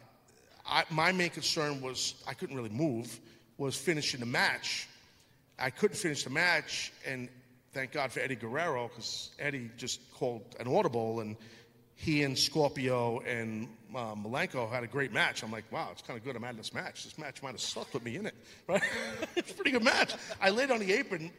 [0.65, 3.19] I, my main concern was I couldn't really move.
[3.59, 4.87] Was finishing the match.
[5.59, 7.29] I couldn't finish the match, and
[7.77, 11.37] thank God for Eddie Guerrero because Eddie just called an audible, and
[11.93, 15.43] he and Scorpio and uh, Malenko had a great match.
[15.43, 16.35] I'm like, wow, it's kind of good.
[16.35, 17.03] I'm at this match.
[17.03, 18.33] This match might have sucked with me in it,
[18.67, 18.81] right?
[19.35, 20.15] it's a pretty good match.
[20.41, 21.31] I laid on the apron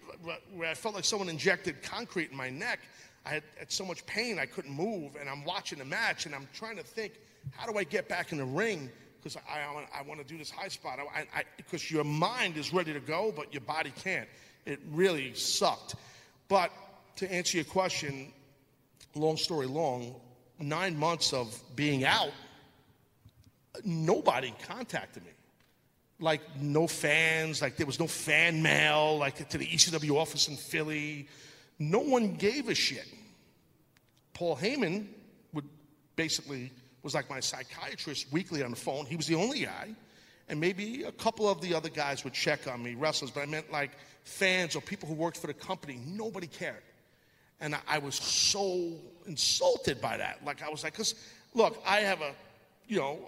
[0.55, 2.79] where I felt like someone injected concrete in my neck.
[3.27, 6.37] I had, had so much pain I couldn't move, and I'm watching the match, and
[6.37, 7.15] I'm trying to think,
[7.51, 8.91] how do I get back in the ring?
[9.21, 11.01] Because I, I, I want to do this high spot.
[11.57, 14.29] Because your mind is ready to go, but your body can't.
[14.67, 15.97] It really sucked.
[16.49, 16.73] But
[17.17, 18.33] to answer your question,
[19.15, 20.15] long story long,
[20.59, 22.33] nine months of being out,
[23.85, 25.33] nobody contacted me.
[26.21, 30.57] Like no fans, like there was no fan mail, like to the ECW office in
[30.57, 31.29] Philly.
[31.79, 33.07] No one gave a shit.
[34.35, 35.07] Paul Heyman
[35.53, 35.65] would
[36.17, 39.07] basically was like my psychiatrist weekly on the phone.
[39.07, 39.91] He was the only guy.
[40.49, 43.47] And maybe a couple of the other guys would check on me, wrestlers, but I
[43.47, 43.93] meant like
[44.29, 45.99] fans or people who worked for the company.
[46.07, 46.83] Nobody cared.
[47.61, 48.93] And I, I was so
[49.27, 50.45] insulted by that.
[50.45, 51.15] Like I was like, because
[51.55, 52.33] look, I have a,
[52.87, 53.19] you know,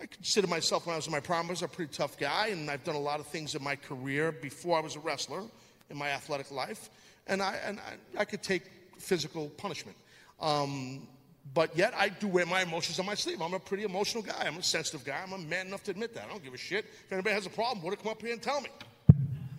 [0.00, 2.48] I consider myself when I was in my prime, I was a pretty tough guy,
[2.48, 5.42] and I've done a lot of things in my career before I was a wrestler
[5.90, 6.90] in my athletic life,
[7.28, 8.64] and I and I, I could take
[8.98, 9.96] physical punishment.
[10.40, 11.06] Um,
[11.54, 13.40] but yet I do wear my emotions on my sleeve.
[13.40, 14.44] I'm a pretty emotional guy.
[14.44, 15.20] I'm a sensitive guy.
[15.22, 16.24] I'm a man enough to admit that.
[16.24, 16.84] I don't give a shit.
[16.84, 18.70] If anybody has a problem, would have come up here and tell me.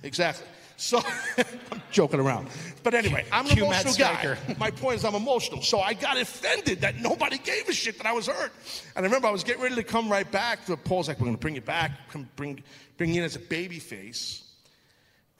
[0.01, 0.45] Exactly.
[0.77, 1.01] So
[1.71, 2.47] I'm joking around.
[2.83, 4.37] But anyway, I'm an Cue emotional guy.
[4.59, 5.61] My point is I'm emotional.
[5.61, 8.51] So I got offended that nobody gave a shit that I was hurt.
[8.95, 10.65] And I remember I was getting ready to come right back.
[10.65, 12.63] The Paul's like, we're gonna bring you back, come bring
[12.97, 14.41] bring you in as a baby face.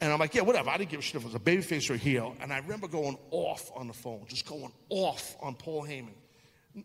[0.00, 0.70] And I'm like, yeah, whatever.
[0.70, 2.34] I didn't give a shit if it was a baby face or a heel.
[2.40, 6.14] And I remember going off on the phone, just going off on Paul Heyman.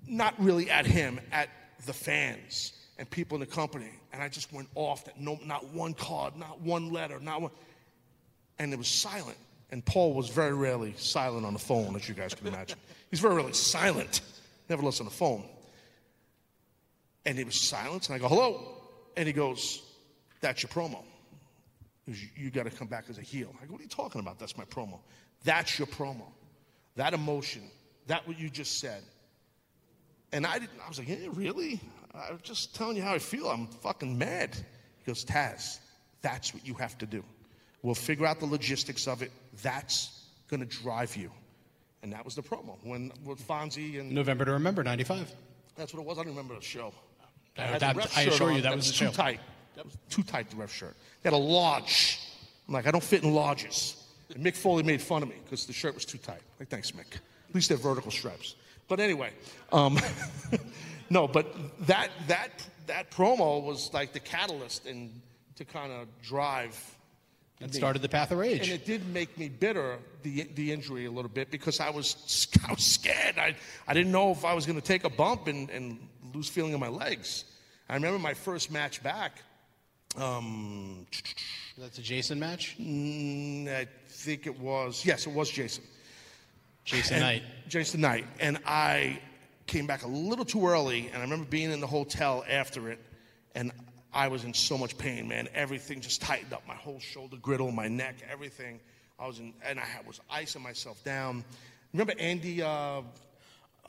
[0.07, 1.49] Not really at him, at
[1.85, 3.89] the fans and people in the company.
[4.13, 7.51] And I just went off that no, not one card, not one letter, not one.
[8.59, 9.37] And it was silent.
[9.71, 12.77] And Paul was very rarely silent on the phone, as you guys can imagine.
[13.09, 14.21] He's very rarely silent,
[14.67, 15.43] never lets on the phone.
[17.25, 18.77] And it was silence, and I go, hello.
[19.15, 19.81] And he goes,
[20.41, 21.03] that's your promo.
[22.07, 23.53] Goes, you got to come back as a heel.
[23.61, 24.39] I go, what are you talking about?
[24.39, 24.99] That's my promo.
[25.43, 26.23] That's your promo.
[26.95, 27.61] That emotion,
[28.07, 29.03] that what you just said.
[30.31, 31.79] And I didn't, I was like, yeah, really?
[32.13, 33.47] I was just telling you how I feel.
[33.47, 34.55] I'm fucking mad.
[34.55, 35.79] He goes, Taz,
[36.21, 37.23] that's what you have to do.
[37.81, 39.31] We'll figure out the logistics of it.
[39.61, 41.31] That's going to drive you.
[42.03, 45.33] And that was the promo when with Fonzie and November to Remember, 95.
[45.75, 46.17] that's what it was.
[46.17, 46.93] I don't remember the show.
[47.57, 49.11] I- the that- ref I assure on you that was the too show.
[49.11, 49.39] tight.
[49.75, 50.95] That was too tight, the ref shirt.
[51.23, 52.19] They had a large.
[52.67, 53.95] I'm like, I don't fit in larges.
[54.33, 56.41] And Mick Foley made fun of me because the shirt was too tight.
[56.59, 57.15] Like, thanks, Mick.
[57.49, 58.55] At least they're vertical stripes.
[58.87, 59.31] But anyway,
[59.71, 59.97] um,
[61.09, 61.53] no, but
[61.87, 62.49] that that
[62.87, 65.11] that promo was like the catalyst and
[65.55, 66.75] to kind of drive.
[67.59, 67.77] That me.
[67.77, 68.61] started the path of rage.
[68.61, 72.47] And it did make me bitter, the, the injury a little bit, because I was,
[72.67, 73.37] I was scared.
[73.37, 73.55] I,
[73.87, 75.99] I didn't know if I was going to take a bump and, and
[76.33, 77.43] lose feeling in my legs.
[77.89, 79.41] I remember my first match back.
[80.17, 81.05] Um,
[81.77, 82.75] That's a Jason match?
[82.79, 85.83] mm, I think it was, yes, it was Jason.
[86.85, 87.43] Jason And- Knight.
[87.67, 88.25] Jason Knight.
[88.39, 89.19] And I
[89.67, 92.99] came back a little too early, and I remember being in the hotel after it,
[93.53, 93.71] and
[94.13, 95.47] I was in so much pain, man.
[95.53, 96.63] Everything just tightened up.
[96.67, 98.79] My whole shoulder griddle, my neck, everything.
[99.19, 101.43] I was in, and I was icing myself down.
[101.93, 103.01] Remember Andy uh,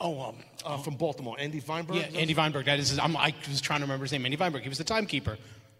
[0.03, 1.95] Oh, um, uh, from Baltimore, Andy Weinberg?
[1.95, 2.65] yeah, Andy Weinberg.
[2.65, 4.25] That is, his, I was trying to remember his name.
[4.25, 4.63] Andy Weinberg.
[4.63, 5.37] He was the timekeeper.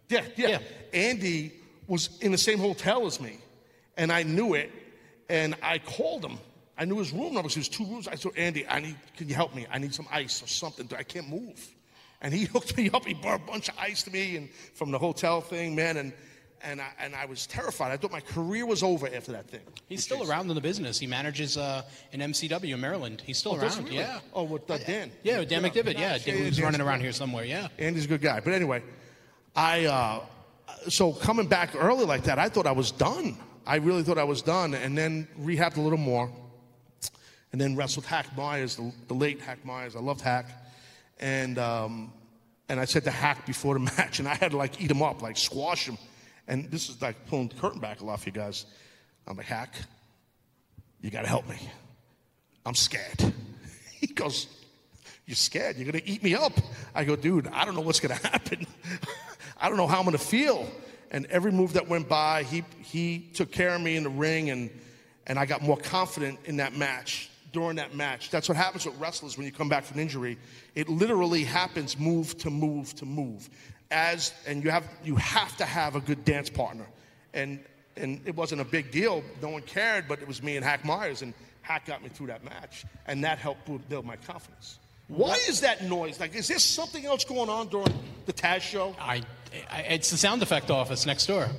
[0.10, 0.60] Yeah, yeah, Yeah.
[0.94, 1.54] Andy
[1.88, 3.38] was in the same hotel as me,
[3.98, 4.72] and I knew it,
[5.30, 6.38] and I called him.
[6.78, 7.50] I knew his room number.
[7.50, 8.08] It was two rooms.
[8.08, 9.66] I said, Andy, I need, can you help me?
[9.72, 10.88] I need some ice or something.
[10.98, 11.68] I can't move.
[12.22, 13.06] And he hooked me up.
[13.06, 15.98] He brought a bunch of ice to me and from the hotel thing, man.
[15.98, 16.14] And
[16.64, 17.92] and I, and I was terrified.
[17.92, 19.62] I thought my career was over after that thing.
[19.90, 21.00] He's still around in the business.
[21.00, 21.82] He manages uh,
[22.14, 23.24] an MCW in Maryland.
[23.26, 23.84] He's still Oh, around.
[23.86, 23.96] really?
[23.96, 24.20] Yeah.
[24.32, 25.12] Oh, with uh, Dan.
[25.24, 25.96] Yeah, with Dan McDevitt.
[25.96, 27.46] Yeah, yeah, he was Dan's running around here somewhere.
[27.46, 27.68] Yeah.
[27.80, 28.42] Andy's a good guy.
[28.42, 28.84] But anyway,
[29.56, 30.20] I uh,
[30.88, 33.38] so coming back early like that, I thought I was done.
[33.66, 36.32] I really thought I was done, and then rehabbed a little more,
[37.52, 39.96] and then wrestled Hack Myers, the, the late Hack Myers.
[39.96, 40.46] I loved Hack,
[41.22, 42.12] and um,
[42.68, 45.02] and I said to Hack before the match, and I had to like eat him
[45.02, 45.98] up, like squash him,
[46.48, 48.66] and this is like pulling the curtain back a lot for you guys.
[49.28, 49.76] I'm like Hack,
[51.02, 51.58] you got to help me.
[52.66, 53.34] I'm scared.
[54.02, 54.48] He goes,
[55.28, 55.78] You're scared.
[55.78, 56.54] You're going to eat me up.
[56.96, 58.66] I go, Dude, I don't know what's going to happen.
[59.60, 60.68] I don't know how I'm going to feel.
[61.12, 64.50] And every move that went by, he, he took care of me in the ring,
[64.50, 64.72] and,
[65.28, 68.30] and I got more confident in that match, during that match.
[68.30, 70.38] That's what happens with wrestlers when you come back from injury.
[70.76, 73.50] It literally happens move to move to move.
[73.90, 76.86] As, and you have, you have to have a good dance partner.
[77.34, 77.60] And,
[77.98, 79.24] and it wasn't a big deal.
[79.42, 82.28] No one cared, but it was me and Hack Myers, and Hack got me through
[82.28, 84.80] that match, and that helped build my confidence.
[85.08, 86.22] Why is that noise?
[86.22, 87.94] Like, is there something else going on during
[88.26, 88.96] the Taz show?
[88.98, 89.22] I,
[89.70, 91.50] I, it's the sound effect office next door.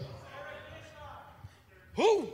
[1.97, 2.33] Who?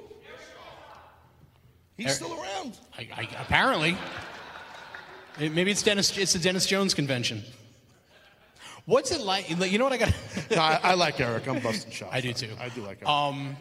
[1.99, 2.79] He's Er- still around.
[2.97, 3.99] I, I, apparently.
[5.39, 6.17] It- Maybe it's Dennis.
[6.17, 7.43] It's the Dennis Jones convention.
[8.87, 9.51] What's it like?
[9.51, 10.15] You know what I got?
[10.51, 11.47] No, I, I like Eric.
[11.47, 12.11] I'm busting shots.
[12.15, 12.49] I do too.
[12.59, 13.09] I do like Eric.
[13.09, 13.55] Um,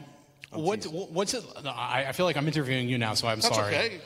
[0.51, 1.43] what's what's it?
[1.65, 3.75] I, I feel like I'm interviewing you now, so I'm That's sorry.
[3.75, 4.01] okay.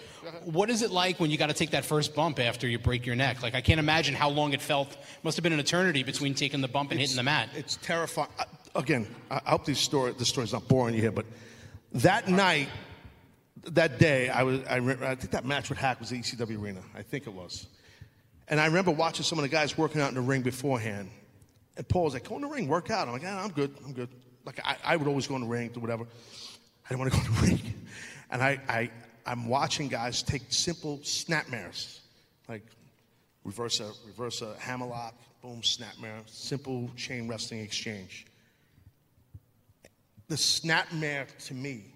[0.46, 3.06] What is it like when you got to take that first bump after you break
[3.06, 3.44] your neck?
[3.44, 4.98] Like I can't imagine how long it felt.
[5.24, 7.50] Must have been an eternity between taking the bump and hitting the mat.
[7.56, 8.30] It's terrifying.
[8.40, 11.26] I- Again, I I hope this story, this story's not boring you here, but
[11.92, 12.70] that night,
[13.66, 16.62] that day, I was, I, re- I think that match with Hack was the ECW
[16.62, 16.82] arena.
[16.96, 17.68] I think it was.
[18.48, 21.10] And I remember watching some of the guys working out in the ring beforehand.
[21.78, 23.08] And Paul was like, go in the ring, work out.
[23.08, 24.10] I'm like, yeah, I'm good, I'm good.
[24.46, 26.04] Like, I, I would always go in the ring, do whatever.
[26.04, 27.74] I didn't want to go in the ring.
[28.32, 28.92] And I, I,
[29.26, 32.00] I'm watching guys take simple snapmares,
[32.50, 32.64] like
[33.44, 38.26] reverse a, reverse a hammerlock, boom, snapmare, simple chain wrestling exchange.
[40.28, 41.91] The snapmare to me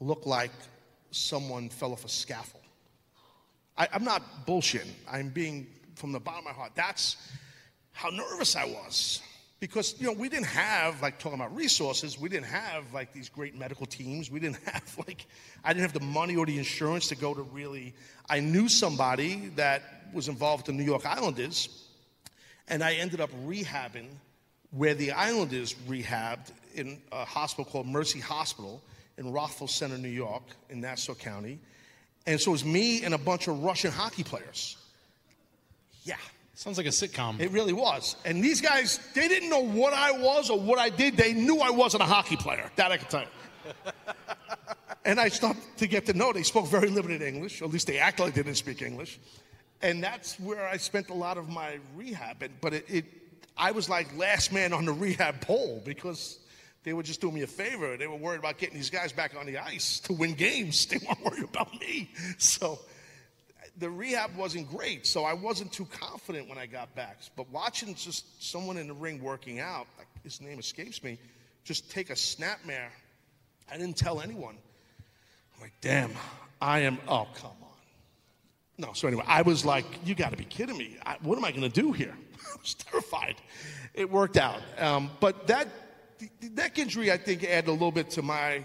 [0.00, 0.52] looked like
[1.10, 2.62] someone fell off a scaffold.
[3.76, 4.92] I, I'm not bullshitting.
[5.10, 6.72] I'm being from the bottom of my heart.
[6.74, 7.16] That's
[7.92, 9.22] how nervous I was.
[9.60, 13.28] Because, you know, we didn't have, like, talking about resources, we didn't have, like, these
[13.28, 14.30] great medical teams.
[14.30, 15.26] We didn't have, like,
[15.64, 17.94] I didn't have the money or the insurance to go to really.
[18.30, 19.82] I knew somebody that
[20.12, 21.88] was involved with the New York Islanders,
[22.68, 24.06] and I ended up rehabbing
[24.70, 28.80] where the Islanders rehabbed in a hospital called Mercy Hospital
[29.18, 31.58] in Rockville Centre, New York, in Nassau County.
[32.26, 34.76] And so it was me and a bunch of Russian hockey players.
[36.04, 36.16] Yeah.
[36.54, 37.38] Sounds like a sitcom.
[37.38, 38.16] It really was.
[38.24, 41.16] And these guys, they didn't know what I was or what I did.
[41.16, 42.70] They knew I wasn't a hockey player.
[42.76, 43.92] That I can tell you.
[45.04, 46.32] and I stopped to get to know.
[46.32, 49.20] They spoke very limited English, or at least they acted like they didn't speak English.
[49.82, 52.42] And that's where I spent a lot of my rehab.
[52.60, 53.04] But it, it
[53.56, 56.40] I was like last man on the rehab pole because
[56.88, 57.96] they were just doing me a favor.
[57.98, 60.86] They were worried about getting these guys back on the ice to win games.
[60.90, 62.10] They weren't worried about me.
[62.38, 62.78] So
[63.76, 67.18] the rehab wasn't great, so I wasn't too confident when I got back.
[67.36, 71.18] But watching just someone in the ring working out, like his name escapes me,
[71.62, 72.88] just take a snapmare.
[73.70, 74.56] I didn't tell anyone.
[75.54, 76.12] I'm like, damn,
[76.60, 76.98] I am.
[77.06, 77.68] Oh, come on.
[78.78, 80.96] No, so anyway, I was like, you got to be kidding me.
[81.04, 82.14] I, what am I going to do here?
[82.40, 83.36] I was terrified.
[83.92, 84.62] It worked out.
[84.78, 85.68] Um, but that
[86.18, 88.62] the neck injury, I think, added a little bit to my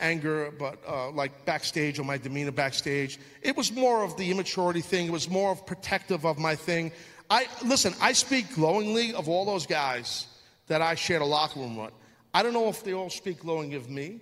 [0.00, 3.18] anger, but uh, like backstage or my demeanor backstage.
[3.40, 5.06] It was more of the immaturity thing.
[5.06, 6.92] It was more of protective of my thing.
[7.30, 7.94] I listen.
[8.00, 10.26] I speak glowingly of all those guys
[10.66, 11.92] that I shared a locker room with.
[12.34, 14.20] I don't know if they all speak glowing of me,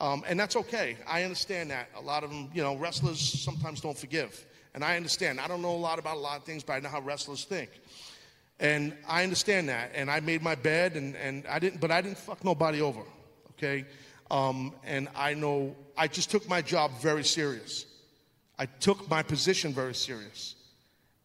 [0.00, 0.96] um, and that's okay.
[1.08, 1.88] I understand that.
[1.96, 4.44] A lot of them, you know, wrestlers sometimes don't forgive,
[4.74, 5.40] and I understand.
[5.40, 7.44] I don't know a lot about a lot of things, but I know how wrestlers
[7.44, 7.70] think.
[8.58, 9.92] And I understand that.
[9.94, 13.02] And I made my bed, and, and I didn't, but I didn't fuck nobody over,
[13.52, 13.84] okay?
[14.30, 17.86] Um, and I know I just took my job very serious.
[18.58, 20.54] I took my position very serious.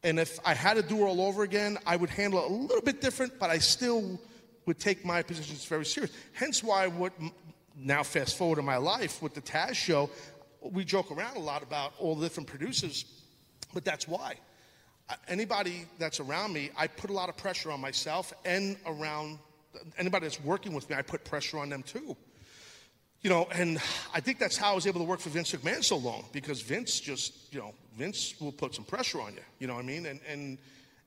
[0.03, 2.53] And if I had to do it all over again, I would handle it a
[2.53, 4.19] little bit different, but I still
[4.65, 6.11] would take my positions very serious.
[6.33, 7.13] Hence why what
[7.77, 10.09] now fast forward in my life with the Taz show,
[10.61, 13.05] we joke around a lot about all the different producers,
[13.73, 14.35] but that's why.
[15.27, 19.39] Anybody that's around me, I put a lot of pressure on myself and around
[19.97, 22.15] anybody that's working with me, I put pressure on them too.
[23.21, 23.77] You know, and
[24.13, 26.61] I think that's how I was able to work for Vince McMahon so long because
[26.61, 29.41] Vince just, you know, Vince will put some pressure on you.
[29.59, 30.07] You know what I mean?
[30.07, 30.57] And and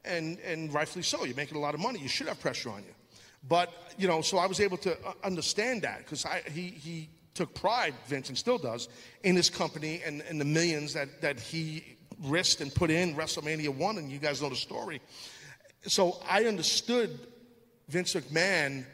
[0.04, 1.24] and and rightfully so.
[1.24, 1.98] You're making a lot of money.
[1.98, 2.94] You should have pressure on you.
[3.48, 7.52] But you know, so I was able to uh, understand that because he he took
[7.52, 8.88] pride, Vince, and still does,
[9.24, 13.74] in his company and, and the millions that that he risked and put in WrestleMania
[13.74, 15.00] one, and you guys know the story.
[15.86, 17.18] So I understood
[17.88, 18.84] Vince McMahon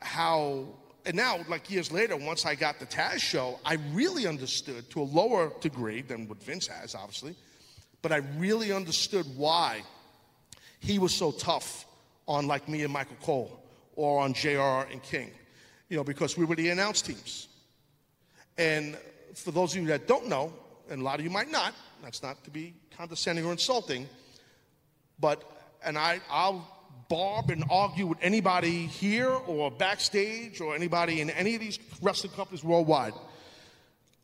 [0.00, 0.66] how
[1.08, 5.00] and now, like years later, once I got the Taz show, I really understood to
[5.00, 7.34] a lower degree than what Vince has, obviously,
[8.02, 9.82] but I really understood why
[10.80, 11.86] he was so tough
[12.26, 13.58] on like me and Michael Cole
[13.96, 15.30] or on JR and King,
[15.88, 17.48] you know, because we were the announce teams.
[18.58, 18.98] And
[19.34, 20.52] for those of you that don't know,
[20.90, 24.08] and a lot of you might not, that's not to be condescending or insulting,
[25.20, 25.42] but,
[25.84, 26.66] and I, I'll
[27.08, 32.32] barb and argue with anybody here or backstage or anybody in any of these wrestling
[32.32, 33.14] companies worldwide.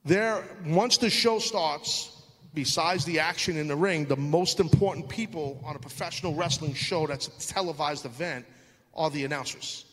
[0.05, 2.11] There, once the show starts,
[2.53, 7.07] besides the action in the ring, the most important people on a professional wrestling show
[7.07, 8.45] that's a televised event
[8.95, 9.87] are the announcers.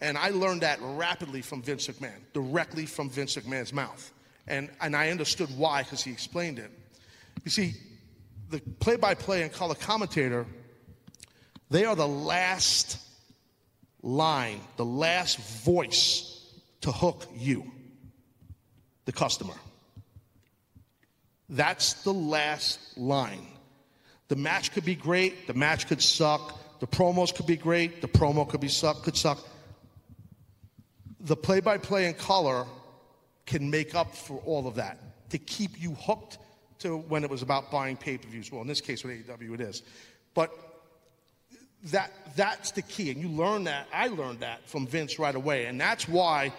[0.00, 4.12] And I learned that rapidly from Vince McMahon, directly from Vince McMahon's mouth.
[4.48, 6.70] And, and I understood why because he explained it.
[7.44, 7.74] You see,
[8.50, 10.46] the play by play and color commentator
[11.70, 12.98] they are the last
[14.02, 16.42] line, the last voice
[16.80, 17.70] to hook you,
[19.04, 19.54] the customer.
[21.50, 23.46] That's the last line.
[24.28, 28.08] The match could be great, the match could suck, the promos could be great, the
[28.08, 29.38] promo could be suck, could suck.
[31.20, 32.66] The play-by-play and color
[33.48, 34.98] can make up for all of that
[35.30, 36.38] to keep you hooked
[36.80, 38.52] to when it was about buying pay-per-views.
[38.52, 39.82] Well, in this case with AEW it is.
[40.34, 40.52] But
[41.84, 45.66] that that's the key and you learn that i learned that from vince right away
[45.66, 46.52] and that's why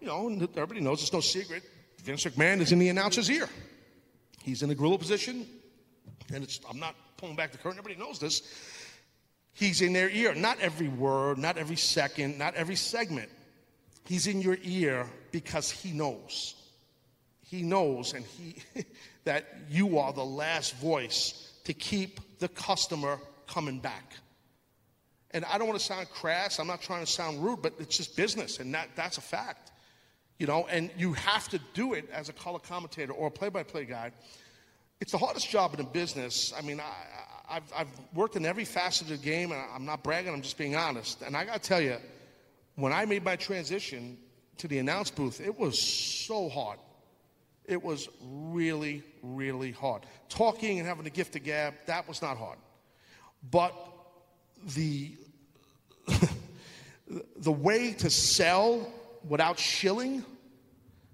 [0.00, 1.64] you know everybody knows it's no secret
[2.04, 3.48] vince mcmahon is in the announcer's ear
[4.44, 5.44] he's in the gorilla position
[6.32, 8.42] and it's i'm not pulling back the curtain everybody knows this
[9.54, 13.28] he's in their ear not every word not every second not every segment
[14.04, 16.54] he's in your ear because he knows
[17.50, 18.54] he knows and he
[19.24, 23.18] that you are the last voice to keep the customer
[23.48, 24.14] coming back.
[25.32, 26.60] And I don't want to sound crass.
[26.60, 29.72] I'm not trying to sound rude, but it's just business, and that, that's a fact.
[30.38, 33.84] You know, and you have to do it as a color commentator or a play-by-play
[33.84, 34.12] guy.
[35.00, 36.52] It's the hardest job in the business.
[36.56, 40.02] I mean, I, I've, I've worked in every facet of the game, and I'm not
[40.04, 40.32] bragging.
[40.32, 41.22] I'm just being honest.
[41.22, 41.96] And I got to tell you,
[42.76, 44.18] when I made my transition
[44.60, 46.78] to the announce booth, it was so hard.
[47.64, 50.04] It was really, really hard.
[50.28, 52.58] Talking and having the gift of gab, that was not hard.
[53.50, 53.74] But
[54.74, 55.12] the
[57.36, 58.86] the way to sell
[59.28, 60.24] without shilling,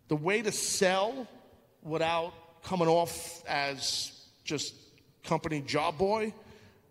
[0.09, 1.27] the way to sell
[1.83, 2.33] without
[2.63, 4.13] coming off as
[4.45, 4.75] just
[5.23, 6.33] company job boy,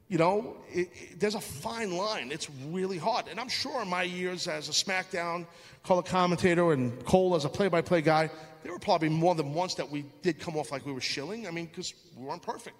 [0.07, 2.31] you know, it, it, there's a fine line.
[2.31, 3.27] It's really hard.
[3.27, 5.47] And I'm sure in my years as a SmackDown
[5.83, 8.29] color commentator and Cole as a play by play guy,
[8.63, 11.47] there were probably more than once that we did come off like we were shilling.
[11.47, 12.77] I mean, because we weren't perfect.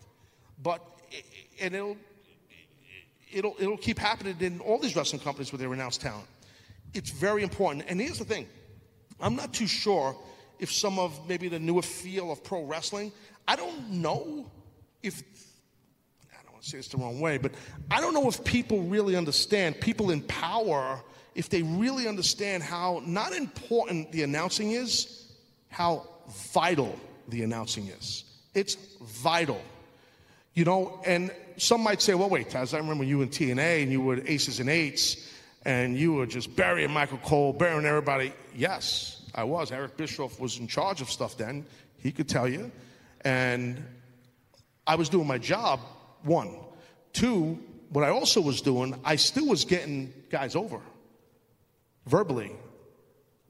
[0.61, 0.81] But,
[1.59, 1.97] and it'll,
[3.31, 6.27] it'll, it'll keep happening in all these wrestling companies where they renounce talent.
[6.93, 7.85] It's very important.
[7.87, 8.47] And here's the thing
[9.19, 10.15] I'm not too sure
[10.59, 13.11] if some of maybe the newer feel of pro wrestling,
[13.47, 14.49] I don't know
[15.03, 15.21] if,
[16.31, 17.51] I don't want to say this the wrong way, but
[17.91, 20.99] I don't know if people really understand, people in power,
[21.35, 25.31] if they really understand how not important the announcing is,
[25.69, 26.07] how
[26.53, 26.97] vital
[27.27, 28.23] the announcing is.
[28.55, 29.61] It's vital.
[30.55, 33.91] You know, and some might say, well, wait, Taz, I remember you in TNA and
[33.91, 35.17] you were aces and eights
[35.65, 38.33] and you were just burying Michael Cole, burying everybody.
[38.55, 39.71] Yes, I was.
[39.71, 41.65] Eric Bischoff was in charge of stuff then.
[42.01, 42.71] He could tell you.
[43.21, 43.83] And
[44.87, 45.79] I was doing my job,
[46.25, 46.55] one.
[47.13, 47.59] Two,
[47.89, 50.81] what I also was doing, I still was getting guys over
[52.05, 52.51] verbally.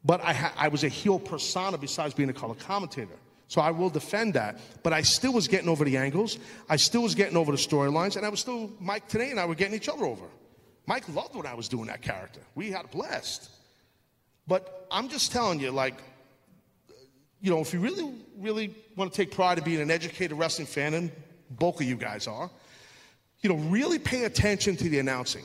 [0.04, 3.18] But I, ha- I was a heel persona besides being a color commentator.
[3.48, 4.60] So I will defend that.
[4.84, 6.38] But I still was getting over the angles.
[6.70, 8.16] I still was getting over the storylines.
[8.16, 10.26] And I was still, Mike today and I were getting each other over.
[10.88, 12.42] Mike loved when I was doing that character.
[12.54, 13.50] We had a blast.
[14.48, 15.96] But I'm just telling you, like,
[17.42, 20.68] you know, if you really, really want to take pride in being an educated wrestling
[20.68, 21.12] fan, and
[21.50, 22.50] bulk of you guys are,
[23.42, 25.44] you know, really pay attention to the announcing.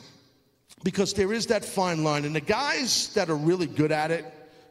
[0.83, 2.25] Because there is that fine line.
[2.25, 4.25] And the guys that are really good at it,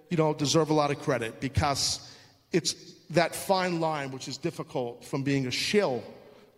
[0.08, 2.10] you know, deserve a lot of credit because
[2.50, 2.74] it's
[3.10, 6.02] that fine line which is difficult from being a shill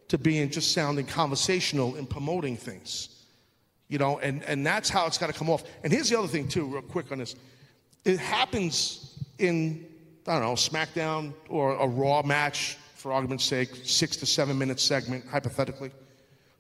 [0.09, 3.25] to being just sounding conversational and promoting things.
[3.89, 5.65] You know, and, and that's how it's got to come off.
[5.85, 7.37] And here's the other thing, too, real quick on this.
[8.07, 9.87] It happens in,
[10.27, 14.81] I don't know, SmackDown or a Raw match, for argument's sake, six to seven minute
[14.81, 15.91] segment, hypothetically.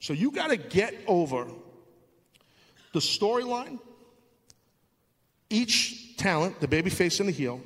[0.03, 1.46] So you got to get over
[2.92, 3.78] the storyline,
[5.48, 7.61] each talent, the babyface and the heel,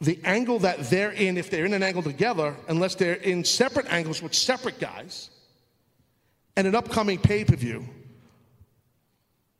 [0.00, 3.92] the angle that they're in, if they're in an angle together, unless they're in separate
[3.92, 5.28] angles with separate guys,
[6.56, 7.86] and an upcoming pay per view,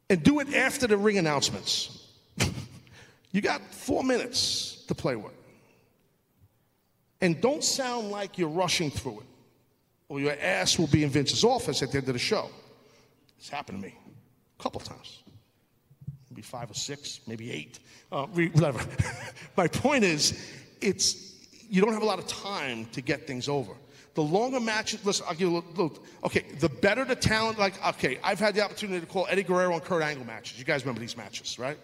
[0.09, 2.15] and do it after the ring announcements.
[3.33, 5.35] you got four minutes to play with.
[7.21, 9.27] And don't sound like you're rushing through it,
[10.09, 12.49] or your ass will be in Vince's office at the end of the show.
[13.39, 13.95] It's happened to me
[14.59, 15.23] a couple times
[16.37, 17.79] maybe five or six, maybe eight,
[18.13, 18.79] uh, whatever.
[19.57, 20.39] My point is,
[20.83, 21.35] it's
[21.71, 23.73] you don't have a lot of time to get things over.
[24.15, 27.59] The longer matches, listen, I'll give you a little, little, okay, the better the talent,
[27.59, 30.59] like, okay, I've had the opportunity to call Eddie Guerrero and Kurt Angle matches.
[30.59, 31.79] You guys remember these matches, right?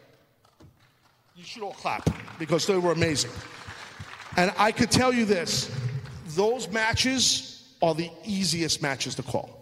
[1.34, 2.08] You should all clap
[2.38, 3.30] because they were amazing.
[4.36, 5.70] And I could tell you this
[6.28, 7.51] those matches
[7.82, 9.58] are the easiest matches to call.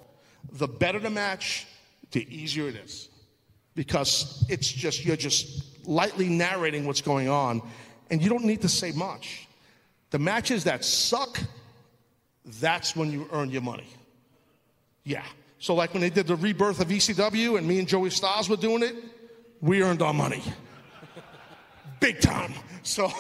[0.52, 1.66] The better the match,
[2.12, 3.08] the easier it is.
[3.74, 7.62] Because it's just you're just lightly narrating what's going on
[8.10, 9.48] and you don't need to say much.
[10.10, 11.40] The matches that suck
[12.60, 13.86] that's when you earn your money.
[15.04, 15.24] Yeah.
[15.58, 18.56] So like when they did the rebirth of ecw and me and joey styles were
[18.56, 18.94] doing it
[19.60, 20.42] we earned our money.
[22.00, 22.54] Big time.
[22.82, 23.10] So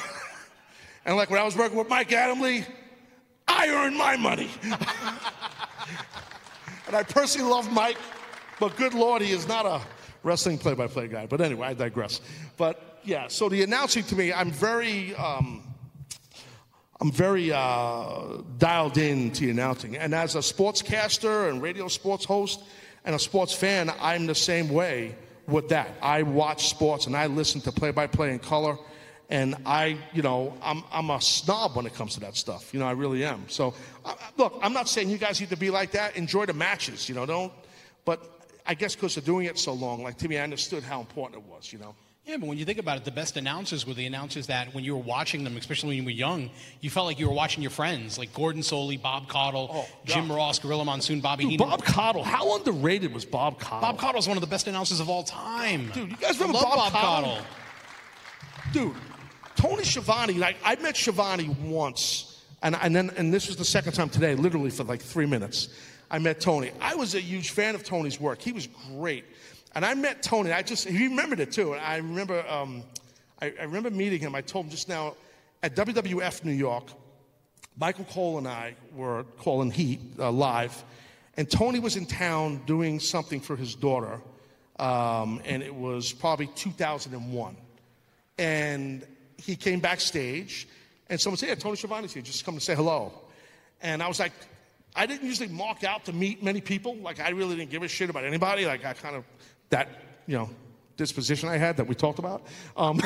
[1.04, 2.64] and like when i was working with mike adamle
[3.50, 4.50] i earn my money
[6.86, 7.98] and i personally love mike
[8.58, 9.80] but good lord he is not a
[10.22, 11.26] wrestling play by play guy.
[11.26, 12.20] But anyway, I digress.
[12.56, 15.14] But yeah, so the announcing to me, I'm very.
[15.14, 15.64] Um,
[17.02, 19.96] I'm very uh, dialed in to the announcing.
[19.96, 22.62] And as a sportscaster and radio sports host
[23.06, 25.94] and a sports fan, I'm the same way with that.
[26.02, 28.76] I watch sports and I listen to play by play in color.
[29.30, 32.74] And I, you know, I'm, I'm a snob when it comes to that stuff.
[32.74, 33.44] You know, I really am.
[33.48, 33.74] So,
[34.04, 36.16] uh, look, I'm not saying you guys need to be like that.
[36.16, 37.52] Enjoy the matches, you know, don't.
[38.04, 38.20] But
[38.66, 41.44] I guess because of doing it so long, like to me, I understood how important
[41.44, 41.94] it was, you know.
[42.26, 44.84] Yeah, but when you think about it, the best announcers were the announcers that when
[44.84, 46.50] you were watching them, especially when you were young,
[46.80, 50.30] you felt like you were watching your friends, like Gordon Solie, Bob Caudle, Oh, Jim
[50.30, 51.68] Ross, Gorilla Monsoon, Bobby Dude, Heenan.
[51.68, 52.22] Bob Caudle.
[52.24, 53.80] How underrated was Bob Caudle?
[53.80, 55.90] Bob Caudle's one of the best announcers of all time.
[55.92, 57.30] Dude, you guys remember love Bob Caudle?
[57.30, 57.44] Caudle?
[58.72, 58.94] dude,
[59.56, 63.92] Tony Schiavone, like I met Schiavone once, and, and then and this was the second
[63.92, 65.68] time today, literally for like three minutes.
[66.10, 66.72] I met Tony.
[66.80, 68.40] I was a huge fan of Tony's work.
[68.40, 69.24] He was great,
[69.74, 70.52] and I met Tony.
[70.52, 71.72] I just he remembered it too.
[71.72, 72.82] And I remember, um,
[73.40, 74.34] I, I remember meeting him.
[74.34, 75.14] I told him just now
[75.62, 76.84] at WWF New York.
[77.78, 80.82] Michael Cole and I were calling Heat uh, live,
[81.36, 84.20] and Tony was in town doing something for his daughter,
[84.78, 87.56] um, and it was probably 2001
[88.40, 89.06] and
[89.40, 90.68] he came backstage,
[91.08, 92.22] and someone said, "Yeah, Tony Schiavone's here.
[92.22, 93.12] Just come to say hello."
[93.82, 94.32] And I was like,
[94.94, 96.96] I didn't usually mark out to meet many people.
[96.96, 98.66] Like I really didn't give a shit about anybody.
[98.66, 99.24] Like I kind of
[99.70, 99.88] that
[100.26, 100.50] you know
[100.96, 102.42] disposition I had that we talked about.
[102.76, 103.00] Um,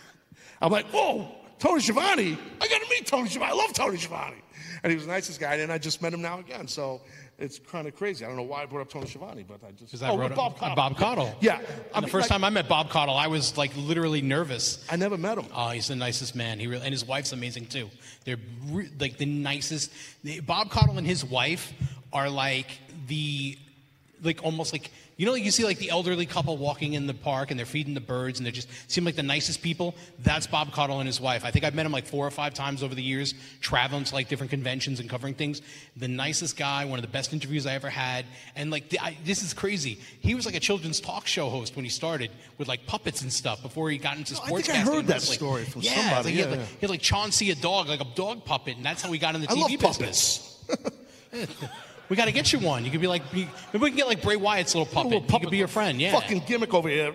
[0.62, 1.28] I'm like, whoa,
[1.58, 2.38] Tony Schiavone.
[2.60, 3.52] I got to meet Tony Schiavone.
[3.52, 4.42] I love Tony Schiavone.
[4.82, 6.66] And he was the nicest guy, and I just met him now again.
[6.68, 7.00] So
[7.40, 8.24] it's kind of crazy.
[8.24, 9.86] I don't know why I brought up Tony Schiavone, but I just.
[9.86, 10.76] Because I oh, wrote Bob Caudle.
[10.76, 11.34] Bob Caudle.
[11.40, 11.60] Yeah.
[11.94, 14.84] I the first like, time I met Bob Caudle, I was like literally nervous.
[14.90, 15.46] I never met him.
[15.54, 16.60] Oh, he's the nicest man.
[16.60, 17.88] He really, and his wife's amazing too.
[18.24, 18.36] They're
[18.68, 19.90] re- like the nicest.
[20.46, 21.72] Bob Caudle and his wife
[22.12, 23.58] are like the,
[24.22, 24.90] like almost like
[25.20, 27.92] you know, you see like the elderly couple walking in the park and they're feeding
[27.92, 29.94] the birds and they just seem like the nicest people.
[30.20, 31.44] That's Bob Caudle and his wife.
[31.44, 34.14] I think I've met him like four or five times over the years, traveling to
[34.14, 35.60] like different conventions and covering things.
[35.94, 38.24] The nicest guy, one of the best interviews I ever had,
[38.56, 40.00] and like the, I, this is crazy.
[40.20, 43.30] He was like a children's talk show host when he started with like puppets and
[43.30, 44.68] stuff before he got into I sports.
[44.68, 46.28] think I heard that story from yeah, somebody.
[46.28, 46.76] Like he, had Yeah, like, yeah.
[46.76, 49.34] he had like Chauncey, a dog, like a dog puppet, and that's how he got
[49.34, 50.64] in the I TV love business.
[52.10, 52.16] puppets.
[52.16, 52.84] We got to get you one.
[52.84, 55.12] You could be like, maybe we can get like Bray Wyatt's little puppet.
[55.12, 56.00] Little He could be your friend.
[56.00, 56.12] Yeah.
[56.12, 57.14] Fucking gimmick over here.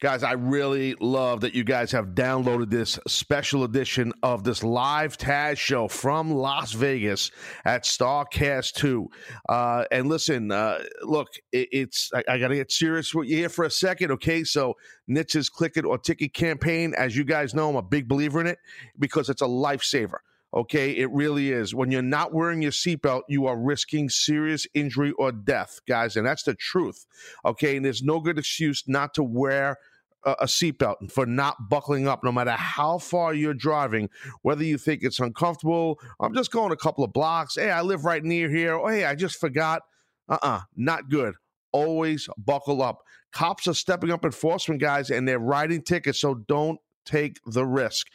[0.00, 5.16] Guys, I really love that you guys have downloaded this special edition of this live
[5.16, 7.30] Taz show from Las Vegas
[7.64, 9.08] at Starrcast 2.
[9.48, 13.36] Uh, and listen, uh, look, it, it's I, I got to get serious with you
[13.36, 14.44] here for a second, okay?
[14.44, 14.74] So,
[15.08, 18.46] NHTSA's Click It or Ticket campaign, as you guys know, I'm a big believer in
[18.46, 18.58] it
[18.98, 20.18] because it's a lifesaver.
[20.54, 21.74] Okay, it really is.
[21.74, 26.24] When you're not wearing your seatbelt, you are risking serious injury or death, guys, and
[26.24, 27.06] that's the truth.
[27.44, 29.78] Okay, and there's no good excuse not to wear
[30.24, 34.08] a, seatbelt for not buckling up, no matter how far you're driving,
[34.42, 35.98] whether you think it's uncomfortable.
[36.20, 37.56] I'm just going a couple of blocks.
[37.56, 38.74] Hey, I live right near here.
[38.74, 39.82] Oh, hey, I just forgot.
[40.28, 41.34] Uh uh not good.
[41.72, 43.00] Always buckle up.
[43.32, 48.06] Cops are stepping up enforcement, guys, and they're writing tickets, so don't take the risk.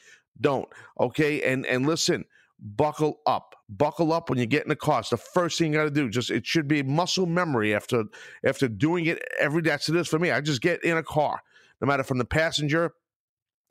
[0.42, 0.68] Don't.
[1.00, 1.42] Okay.
[1.42, 2.26] And and listen,
[2.60, 3.56] buckle up.
[3.70, 5.02] Buckle up when you get in the car.
[5.02, 6.10] It's the first thing you got to do.
[6.10, 8.06] Just it should be muscle memory after
[8.44, 9.72] after doing it every day.
[9.72, 10.32] That's it is for me.
[10.32, 11.42] I just get in a car,
[11.82, 12.94] no matter from the passenger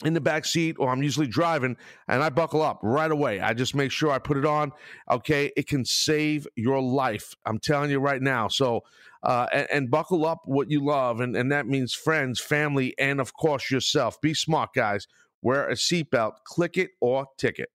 [0.05, 3.41] in the back seat or I'm usually driving and I buckle up right away.
[3.41, 4.71] I just make sure I put it on.
[5.11, 7.35] Okay, it can save your life.
[7.45, 8.47] I'm telling you right now.
[8.47, 8.85] So
[9.23, 13.21] uh, and, and buckle up what you love, and, and that means friends, family, and
[13.21, 14.21] of course yourself.
[14.21, 15.09] Be smart, guys.
[15.43, 17.70] Wear a seatbelt, click it or ticket.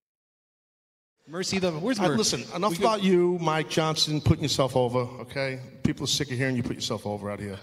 [1.27, 2.17] Mercy the where's Uh, Mercy?
[2.17, 5.61] listen, enough We go- about you, Mike Johnson, putting yourself over, okay?
[5.83, 7.57] People are sick of hearing you put yourself over out here.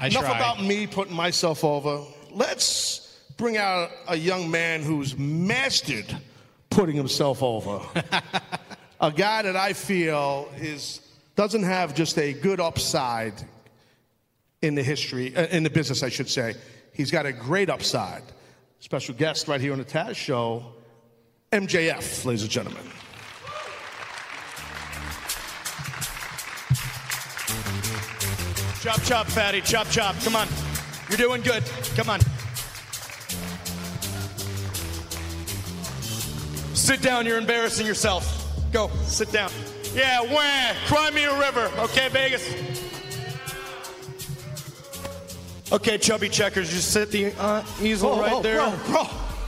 [0.00, 0.36] I Enough try.
[0.36, 2.02] about me putting myself over.
[2.32, 6.06] Let's bring out a young man who's mastered
[6.70, 7.80] putting himself over.
[9.00, 11.00] a guy that I feel is
[11.36, 13.34] doesn't have just a good upside
[14.64, 16.54] in the history, uh, in the business, I should say.
[16.92, 18.22] He's got a great upside.
[18.80, 20.64] Special guest right here on the Taz Show,
[21.52, 22.82] MJF, ladies and gentlemen.
[28.82, 29.62] Chop, chop, fatty.
[29.62, 30.14] Chop, chop.
[30.22, 30.46] Come on.
[31.08, 31.62] You're doing good.
[31.96, 32.20] Come on.
[36.74, 37.24] Sit down.
[37.24, 38.44] You're embarrassing yourself.
[38.72, 38.90] Go.
[39.04, 39.50] Sit down.
[39.94, 40.74] Yeah, wah.
[40.86, 41.70] Cry me a river.
[41.78, 42.83] Okay, Vegas.
[45.74, 46.70] Okay, chubby checkers.
[46.70, 48.58] Just sit the uh, easel right there.
[48.58, 49.04] Bro, bro,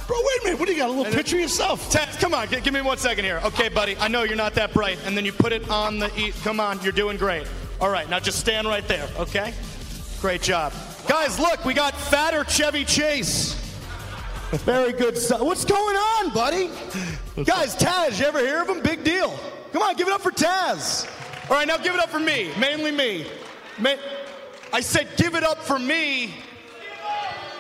[0.09, 0.59] bro, wait a minute.
[0.59, 0.87] What do you got?
[0.89, 1.89] A little And picture of yourself?
[1.93, 3.41] Taz, come on, gi- give me one second here.
[3.45, 4.99] Okay, buddy, I know you're not that bright.
[5.07, 6.11] And then you put it on the.
[6.19, 7.47] E- come on, you're doing great.
[7.81, 9.55] All right, now just stand right there, okay?
[10.21, 10.73] Great job.
[11.07, 13.55] Guys, look, we got fatter Chevy Chase.
[14.65, 15.43] Very good stuff.
[15.43, 16.71] What's going on, buddy?
[17.45, 18.81] Guys, Taz, you ever hear of him?
[18.83, 19.39] Big deal.
[19.73, 21.09] Come on, give it up for Taz.
[21.49, 23.27] All right, now give it up for me, mainly me.
[23.79, 23.95] Ma-
[24.73, 26.35] I said give it up for me.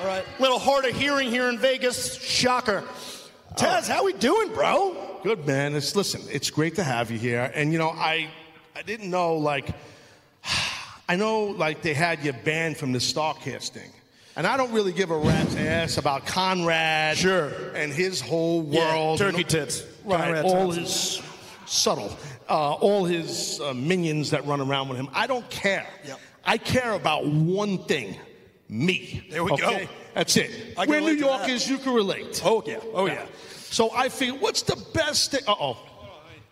[0.00, 2.16] All right, little hard of hearing here in Vegas.
[2.22, 2.84] Shocker.
[3.57, 5.18] Taz, how we doing, bro?
[5.22, 5.74] Good man.
[5.74, 6.20] It's listen.
[6.30, 7.50] It's great to have you here.
[7.54, 8.28] And you know, I
[8.74, 9.70] I didn't know like
[11.09, 13.90] I know like they had you banned from the Starrcast thing.
[14.36, 17.48] And I don't really give a rat's ass about Conrad Sure.
[17.74, 18.74] and his whole world.
[18.74, 19.18] Yeah, world.
[19.18, 19.82] turkey tits.
[20.04, 20.82] Right, Conrad all Thompson.
[20.82, 21.22] his
[21.64, 22.14] subtle,
[22.50, 25.09] uh, all his uh, minions that run around with him.
[25.14, 25.86] I don't care.
[26.07, 26.20] Yep.
[26.47, 28.16] I care about one thing
[28.68, 29.26] me.
[29.30, 29.84] There we okay?
[29.84, 29.92] go.
[30.14, 30.74] That's it.
[30.78, 31.38] I We're New relate to that.
[31.49, 32.42] Yorkers, you can relate.
[32.44, 32.78] Oh, yeah.
[32.94, 33.26] Oh, yeah.
[33.49, 35.42] So I feel, what's the best thing?
[35.47, 35.76] Uh oh.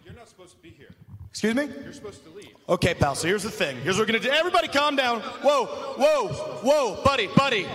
[0.05, 0.91] You're not supposed to be here.
[1.31, 1.69] Excuse me?
[1.83, 2.51] You're supposed to leave.
[2.69, 3.15] Okay, pal.
[3.15, 3.77] So here's the thing.
[3.83, 4.31] Here's what we're gonna do.
[4.31, 5.21] Everybody, calm down.
[5.21, 6.29] Whoa, whoa,
[6.63, 7.67] whoa, buddy, buddy.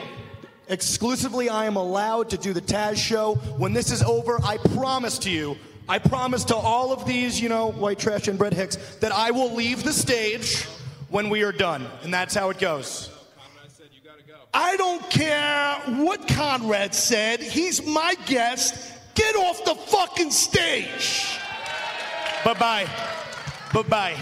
[0.68, 3.36] Exclusively, I am allowed to do the Taz show.
[3.58, 5.58] When this is over, I promise to you,
[5.88, 9.32] I promise to all of these, you know, white trash and Brett Hicks, that I
[9.32, 10.68] will leave the stage
[11.10, 13.10] when we are done, and that's how it goes.
[13.38, 14.36] Conrad said you gotta go.
[14.54, 17.42] I don't care what Conrad said.
[17.42, 18.94] He's my guest.
[19.16, 21.38] Get off the fucking stage.
[22.46, 22.88] Bye bye.
[23.74, 24.18] Bye bye.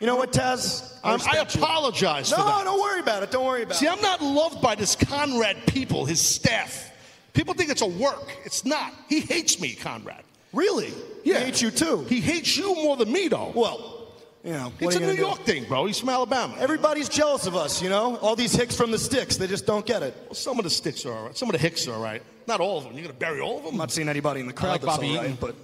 [0.00, 0.92] You know what, Taz?
[1.02, 1.62] Um, I respect you.
[1.62, 2.64] apologize No, for that.
[2.64, 3.30] don't worry about it.
[3.30, 3.88] Don't worry about See, it.
[3.90, 6.90] See, I'm not loved by this Conrad people, his staff.
[7.32, 8.36] People think it's a work.
[8.44, 8.92] It's not.
[9.08, 10.22] He hates me, Conrad.
[10.52, 10.92] Really?
[11.24, 11.38] Yeah.
[11.40, 12.04] He hates you too.
[12.04, 13.52] He hates you more than me, though.
[13.54, 13.93] Well,
[14.44, 15.22] you know, what it's are a New gonna do?
[15.22, 15.86] York thing, bro.
[15.86, 16.54] He's from Alabama.
[16.58, 18.16] Everybody's jealous of us, you know?
[18.18, 20.14] All these hicks from the sticks, they just don't get it.
[20.26, 21.36] Well, some of the sticks are all right.
[21.36, 22.22] Some of the hicks are all right.
[22.46, 22.92] Not all of them.
[22.92, 23.72] You're going to bury all of them?
[23.72, 25.38] I'm not seeing anybody in the crowd like that's Bobby all right, Eaton.
[25.40, 25.54] but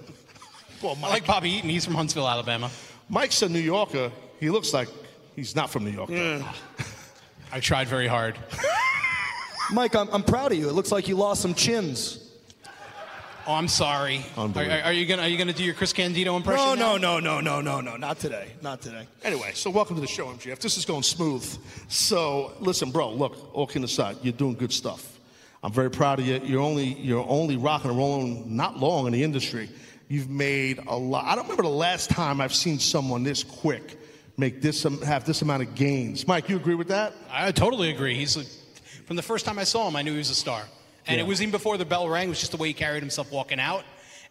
[0.81, 1.69] Well, I Mike, like Bobby Eaton.
[1.69, 2.71] He's from Huntsville, Alabama.
[3.07, 4.11] Mike's a New Yorker.
[4.39, 4.87] He looks like
[5.35, 6.09] he's not from New York.
[6.09, 6.43] though.
[7.53, 8.35] I tried very hard.
[9.71, 10.69] Mike, I'm, I'm proud of you.
[10.69, 12.30] It looks like you lost some chins.
[13.47, 14.23] Oh, I'm sorry.
[14.37, 14.77] Are, Unbelievable.
[14.77, 16.63] are- are you gonna Are you gonna do your Chris Candido impression?
[16.63, 16.97] No, now?
[16.97, 17.97] no, no, no, no, no, no.
[17.97, 18.49] Not today.
[18.61, 19.07] Not today.
[19.23, 20.59] Anyway, so welcome to the show, MJF.
[20.59, 21.43] This is going smooth.
[21.87, 23.11] So listen, bro.
[23.11, 25.19] Look, all kidding aside, you're doing good stuff.
[25.63, 26.39] I'm very proud of you.
[26.43, 29.69] You're only you're only rocking and rolling not long in the industry.
[30.07, 31.25] You've made a lot.
[31.25, 33.97] I don't remember the last time I've seen someone this quick
[34.37, 36.27] make this um, have this amount of gains.
[36.27, 37.13] Mike, you agree with that?
[37.31, 38.15] I totally agree.
[38.15, 38.47] He's like,
[39.05, 40.63] from the first time I saw him, I knew he was a star.
[41.07, 42.27] And it was even before the bell rang.
[42.27, 43.83] It was just the way he carried himself walking out.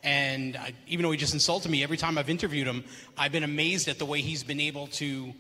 [0.03, 2.85] And I, even though he just insulted me, every time I've interviewed him,
[3.19, 5.33] I've been amazed at the way he's been able to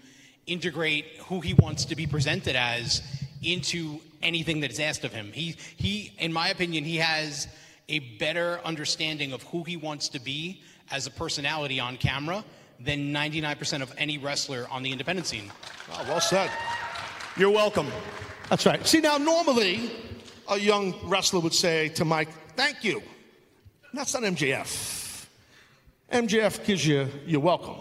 [0.47, 3.03] integrate who he wants to be presented as
[3.43, 5.33] into anything that is asked of him.
[5.33, 7.49] He, he, in my opinion, he has
[7.89, 10.61] a better understanding of who he wants to be
[10.91, 12.45] as a personality on camera
[12.79, 15.51] than 99% of any wrestler on the independent scene.
[15.93, 16.51] Oh, well said.
[17.37, 17.89] You're welcome.
[18.49, 18.85] That's right.
[18.87, 19.91] See, now normally
[20.51, 23.03] a young wrestler would say to Mike, "Thank you."
[23.93, 25.27] That's not MJF.
[26.13, 27.77] MJF gives you you're welcome.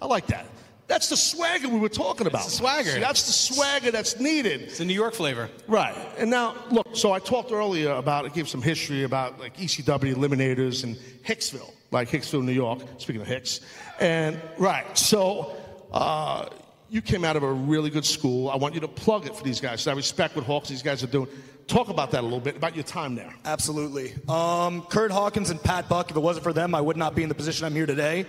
[0.00, 0.46] I like that.
[0.86, 2.44] That's the swagger we were talking about.
[2.44, 2.90] the swagger.
[2.90, 4.62] See, that's the swagger that's needed.
[4.62, 5.48] It's a New York flavor.
[5.66, 5.96] Right.
[6.18, 10.14] And now, look, so I talked earlier about, I gave some history about like ECW
[10.14, 10.96] Eliminators and
[11.26, 13.60] Hicksville, like Hicksville, New York, speaking of Hicks.
[13.98, 15.56] And, right, so
[15.90, 16.50] uh,
[16.90, 18.50] you came out of a really good school.
[18.50, 19.80] I want you to plug it for these guys.
[19.80, 21.28] So I respect what Hawks, these guys are doing.
[21.66, 23.34] Talk about that a little bit, about your time there.
[23.44, 24.12] Absolutely.
[24.28, 27.22] Um, Kurt Hawkins and Pat Buck, if it wasn't for them, I would not be
[27.22, 28.26] in the position I'm here today.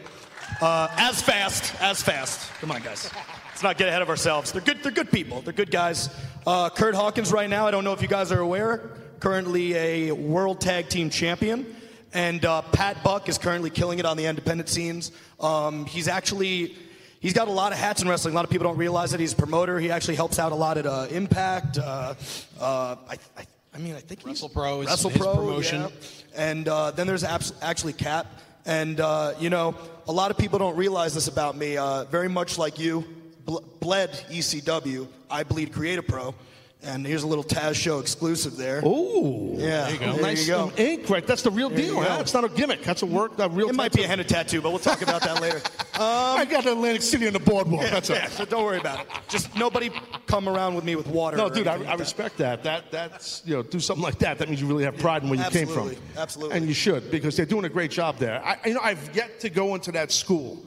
[0.61, 2.49] Uh, as fast, as fast.
[2.61, 3.11] Come on, guys.
[3.49, 4.51] Let's not get ahead of ourselves.
[4.51, 5.41] They're good, they're good people.
[5.41, 6.09] They're good guys.
[6.47, 10.11] Uh, Kurt Hawkins, right now, I don't know if you guys are aware, currently a
[10.11, 11.75] world tag team champion.
[12.13, 15.11] And uh, Pat Buck is currently killing it on the independent scenes.
[15.41, 16.77] Um, he's actually.
[17.25, 18.33] He's got a lot of hats in wrestling.
[18.33, 19.19] A lot of people don't realize it.
[19.19, 19.79] He's a promoter.
[19.79, 21.79] He actually helps out a lot at uh, Impact.
[21.79, 22.13] Uh,
[22.61, 25.81] uh, I, I, I mean, I think he's WrestlePro is Wrestle his Pro, promotion.
[25.81, 25.87] yeah.
[26.35, 28.27] And uh, then there's abs- actually Cap.
[28.67, 29.73] And, uh, you know,
[30.07, 31.77] a lot of people don't realize this about me.
[31.77, 33.03] Uh, very much like you,
[33.43, 36.35] bl- bled ECW, I bleed Create-A-Pro.
[36.83, 38.85] And here's a little Taz Show exclusive there.
[38.85, 39.55] Ooh.
[39.57, 40.13] Yeah, you go.
[40.13, 40.71] there nice you go.
[40.77, 41.25] ink, right?
[41.25, 42.19] That's the real There deal, huh?
[42.21, 42.83] It's not a gimmick.
[42.83, 44.09] That's a work, a real It might be a tattoo.
[44.09, 45.61] henna tattoo, but we'll talk about that later.
[45.97, 47.89] I got Atlantic City on the boardwalk.
[47.89, 48.31] That's yeah, it.
[48.31, 49.07] so don't worry about it.
[49.29, 49.91] Just nobody
[50.27, 51.37] come around with me with water.
[51.37, 52.03] No, dude, I, anything I like that.
[52.03, 52.63] respect that.
[52.63, 54.37] That that's you know, do something like that.
[54.39, 55.95] That means you really have pride in where you came from.
[56.17, 56.57] absolutely.
[56.57, 58.41] And you should because they're doing a great job there.
[58.43, 60.63] I, you know, I've yet to go into that school,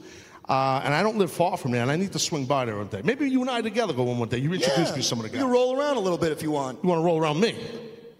[0.47, 2.77] uh, and I don't live far from there, and I need to swing by there
[2.77, 3.01] one day.
[3.03, 4.37] Maybe you and I together go one one day.
[4.39, 6.31] You introduce Yeah, me to some of the You can roll around a little bit
[6.31, 6.79] if you want.
[6.83, 7.55] you want to roll around me?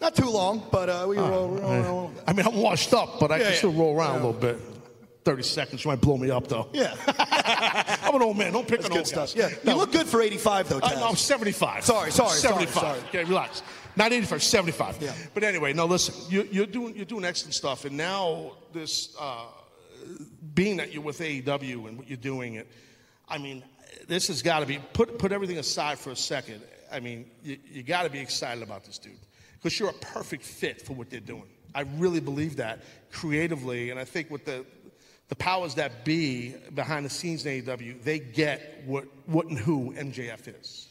[0.01, 2.11] Not too long, but uh, we can roll, roll, roll.
[2.25, 3.57] I mean, I'm washed up, but I Yeah, can yeah.
[3.57, 4.57] still roll around a little bit.
[5.29, 6.69] Thirty seconds, you might blow me up though.
[6.73, 6.95] Yeah.
[8.01, 8.51] I'm an old man.
[8.51, 9.29] Don't pick That's on old good guys.
[9.29, 9.35] stuff.
[9.51, 9.55] Yeah.
[9.63, 10.99] No, You look good for 85, though, I, Taz.
[10.99, 11.85] no, I'm 75.
[11.85, 12.73] Sorry, sorry, sorry, 75.
[12.81, 12.99] sorry.
[13.09, 13.61] Okay, relax.
[13.95, 14.97] Not 85, 75.
[14.99, 15.13] Yeah.
[15.35, 16.15] But anyway, no, listen.
[16.29, 19.45] You, you're doing you're doing excellent stuff, and now this uh,
[20.55, 22.67] being that you're with AEW and what you're doing, it.
[23.27, 23.63] I mean,
[24.07, 26.63] this has got to be put put everything aside for a second.
[26.91, 29.13] I mean, you, you got to be excited about this dude
[29.61, 31.45] because you're a perfect fit for what they're doing.
[31.75, 32.79] I really believe that
[33.11, 34.65] creatively, and I think with the
[35.29, 39.93] the powers that be behind the scenes in AEW, they get what, what and who
[39.93, 40.87] MJF is.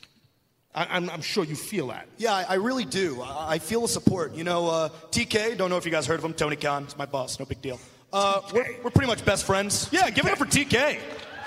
[0.74, 2.08] I, I'm, I'm sure you feel that.
[2.18, 3.20] Yeah, I, I really do.
[3.20, 4.34] I, I feel the support.
[4.34, 6.34] You know, uh, TK, don't know if you guys heard of him.
[6.34, 7.80] Tony Khan, he's my boss, no big deal.
[8.12, 9.88] Uh, we're, we're pretty much best friends.
[9.90, 11.00] Yeah, give it up for TK.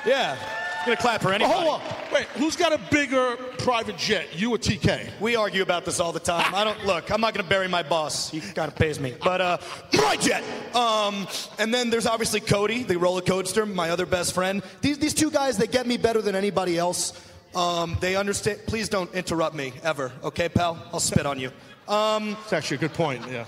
[0.05, 0.37] Yeah,
[0.85, 1.53] gonna clap for Oh, anybody.
[1.53, 1.95] hold on.
[2.13, 5.09] Wait, who's got a bigger private jet, you or TK?
[5.19, 6.53] We argue about this all the time.
[6.53, 7.09] I don't look.
[7.11, 8.29] I'm not going to bury my boss.
[8.29, 9.57] He kind of pays me, but uh,
[9.93, 10.43] my jet.
[10.75, 11.27] Um,
[11.59, 14.61] and then there's obviously Cody, the roller coaster, my other best friend.
[14.81, 17.13] These these two guys, they get me better than anybody else.
[17.55, 18.59] Um, they understand.
[18.67, 20.77] Please don't interrupt me ever, okay, pal?
[20.93, 21.51] I'll spit on you.
[21.87, 23.45] Um, It's actually a good point, yeah.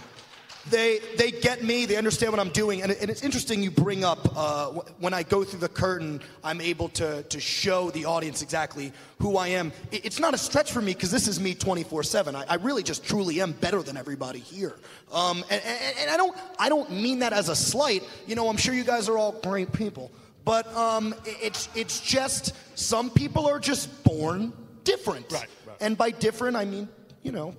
[0.69, 1.85] They they get me.
[1.85, 4.67] They understand what I'm doing, and, it- and it's interesting you bring up uh,
[4.99, 9.35] when I go through the curtain, I'm able to to show the audience exactly who
[9.37, 9.73] I am.
[9.91, 12.35] It- it's not a stretch for me because this is me 24/7.
[12.35, 14.75] I, I really just truly am better than everybody here,
[15.11, 18.03] um, and, and, and I don't I don't mean that as a slight.
[18.25, 20.11] You know, I'm sure you guys are all great people,
[20.45, 24.53] but um, it- it's it's just some people are just born
[24.85, 25.77] different, Right, right.
[25.81, 26.87] and by different I mean
[27.21, 27.53] you know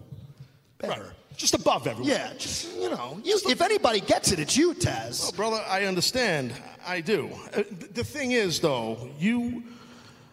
[0.79, 1.03] better.
[1.03, 1.11] Right.
[1.37, 2.11] Just above everyone.
[2.11, 5.22] Yeah, just you know, you, if anybody gets it, it's you, Taz.
[5.22, 6.53] Well, brother, I understand.
[6.87, 7.30] I do.
[7.55, 7.62] Uh,
[7.93, 9.64] the thing is, though, you,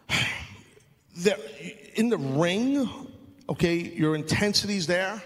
[1.15, 1.37] there,
[1.95, 2.89] in the ring,
[3.49, 5.21] okay, your intensity's there,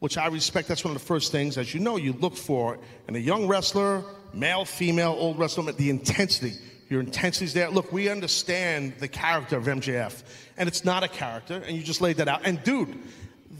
[0.00, 0.66] which I respect.
[0.66, 3.46] That's one of the first things, as you know, you look for in a young
[3.46, 4.04] wrestler,
[4.34, 6.54] male, female, old wrestler, the intensity.
[6.88, 7.70] Your intensity's there.
[7.70, 10.22] Look, we understand the character of MJF,
[10.58, 12.42] and it's not a character, and you just laid that out.
[12.44, 12.98] And dude,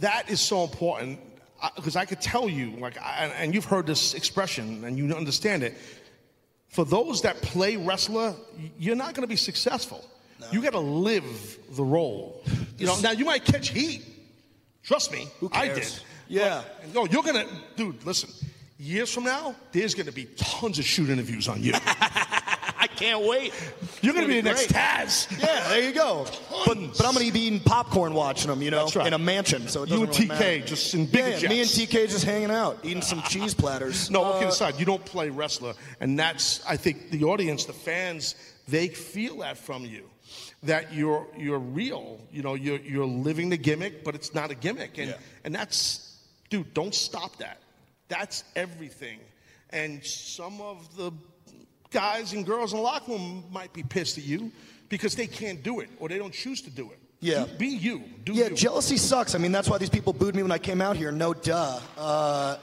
[0.00, 1.18] that is so important
[1.76, 5.62] because I could tell you, like, I, and you've heard this expression and you understand
[5.62, 5.76] it.
[6.68, 8.34] For those that play wrestler,
[8.78, 10.04] you're not going to be successful.
[10.50, 12.42] You got to live the role.
[12.78, 14.02] You know, now you might catch heat.
[14.82, 15.88] Trust me, I did.
[16.26, 16.62] Yeah.
[16.80, 17.46] But, no, you're gonna,
[17.76, 18.04] dude.
[18.04, 18.30] Listen,
[18.78, 21.74] years from now, there's gonna be tons of shoot interviews on you.
[23.02, 23.52] Can't wait.
[24.00, 24.68] You're gonna be the next.
[24.70, 25.26] Taz.
[25.40, 26.24] Yeah, there you go.
[26.66, 29.06] But, but I'm going to be eating popcorn watching them, you know, That's right.
[29.08, 29.66] in a mansion.
[29.66, 30.58] So You and really TK matter.
[30.60, 34.08] just in bigger yeah, me and TK just hanging out, eating some cheese platters.
[34.10, 38.36] No, Uh, aside, you don't play wrestler, and that's I think the audience, the fans,
[38.68, 40.08] they feel that from you,
[40.62, 42.20] that you're you're real.
[42.30, 45.16] You know, you're you're living the gimmick, but it's not a gimmick, and Yeah.
[45.44, 46.16] and that's,
[46.50, 47.58] dude, don't stop that.
[48.08, 49.18] That's everything,
[49.70, 51.10] and some of the
[51.92, 54.50] guys and girls in the locker room might be pissed at you
[54.88, 56.98] because they can't do it or they don't choose to do it.
[57.20, 57.46] Yeah.
[57.58, 58.02] Be you.
[58.24, 58.56] Do Yeah, you.
[58.56, 59.34] jealousy sucks.
[59.34, 61.12] I mean, that's why these people booed me when I came out here.
[61.12, 61.78] No duh.
[61.96, 62.56] Uh,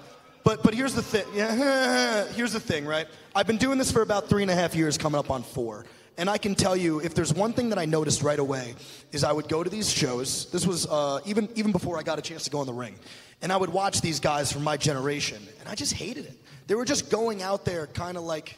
[0.44, 1.26] but but here's the thing.
[1.34, 3.08] Yeah, here's the thing, right?
[3.36, 5.86] I've been doing this for about three and a half years, coming up on four.
[6.18, 8.76] And I can tell you, if there's one thing that I noticed right away,
[9.14, 10.52] is I would go to these shows.
[10.52, 12.96] This was uh, even even before I got a chance to go in the ring,
[13.42, 16.38] and I would watch these guys from my generation, and I just hated it.
[16.68, 18.58] They were just going out there, kind of like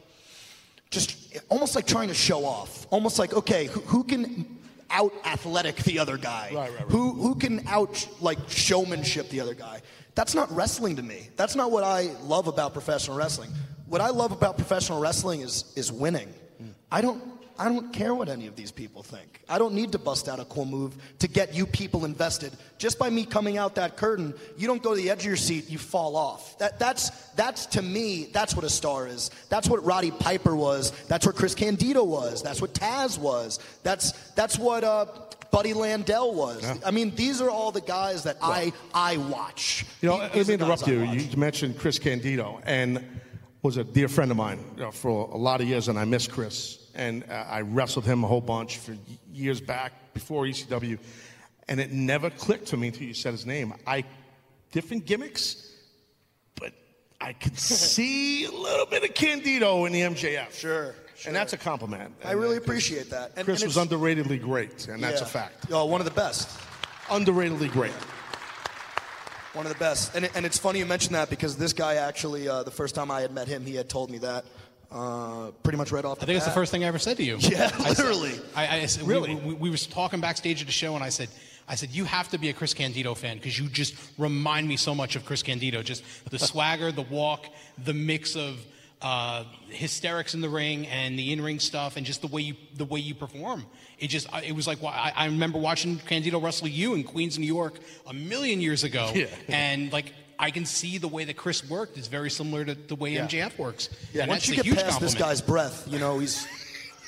[0.91, 2.85] just almost like trying to show off.
[2.91, 6.51] Almost like, okay, who, who can out athletic the other guy?
[6.53, 6.91] Right, right, right.
[6.91, 9.81] Who who can out like showmanship the other guy?
[10.13, 11.29] That's not wrestling to me.
[11.37, 13.51] That's not what I love about professional wrestling.
[13.87, 16.27] What I love about professional wrestling is is winning.
[16.57, 16.71] Hmm.
[16.91, 17.23] I don't
[17.61, 19.43] I don't care what any of these people think.
[19.47, 22.53] I don't need to bust out a cool move to get you people invested.
[22.79, 25.35] Just by me coming out that curtain, you don't go to the edge of your
[25.35, 26.57] seat, you fall off.
[26.57, 29.29] That, that's, that's to me, that's what a star is.
[29.49, 30.89] That's what Roddy Piper was.
[31.05, 32.41] That's what Chris Candido was.
[32.41, 33.59] That's what Taz was.
[33.83, 35.05] That's, that's what uh,
[35.51, 36.65] Buddy Landel was.
[36.83, 39.85] I mean, these are all the guys that I, I watch.
[40.01, 41.21] You know, These let me are the guys interrupt you.
[41.29, 43.05] You mentioned Chris Candido, and
[43.61, 46.05] was a dear friend of mine you know, for a lot of years, and I
[46.05, 46.80] miss Chris.
[46.95, 48.95] And uh, I wrestled him a whole bunch for
[49.31, 50.99] years back before ECW,
[51.67, 53.73] and it never clicked to me until you said his name.
[53.87, 54.03] I
[54.71, 55.73] different gimmicks,
[56.59, 56.73] but
[57.19, 60.53] I could see a little bit of Candido in the MJF.
[60.53, 62.13] Sure, and that's a compliment.
[62.23, 63.31] I really appreciate that.
[63.35, 65.29] And, Chris and was underratedly great, and that's a yeah.
[65.29, 65.65] fact.
[65.71, 66.49] Oh, one of the best.
[67.07, 67.93] Underratedly great.
[69.53, 70.15] One of the best.
[70.15, 72.95] And, it, and it's funny you mentioned that because this guy actually, uh, the first
[72.95, 74.45] time I had met him, he had told me that
[74.91, 77.17] uh, pretty much right off the I think it's the first thing I ever said
[77.17, 77.37] to you.
[77.39, 78.33] Yeah, I said- literally.
[78.55, 79.35] I, I Really?
[79.35, 81.29] We, we, we were talking backstage at the show, and I said,
[81.67, 84.75] I said, you have to be a Chris Candido fan because you just remind me
[84.77, 85.81] so much of Chris Candido.
[85.81, 87.45] Just the swagger, the walk,
[87.85, 88.57] the mix of
[89.01, 92.85] uh, hysterics in the ring and the in-ring stuff, and just the way you the
[92.85, 93.65] way you perform.
[93.99, 97.47] It just it was like I, I remember watching Candido wrestle you in Queens, New
[97.47, 99.27] York, a million years ago, Yeah.
[99.47, 100.13] and like.
[100.41, 103.27] I can see the way that Chris worked is very similar to the way Yeah.
[103.27, 103.89] MJF works.
[104.11, 106.47] Yeah, and once you get past this guy's breath, you know, he's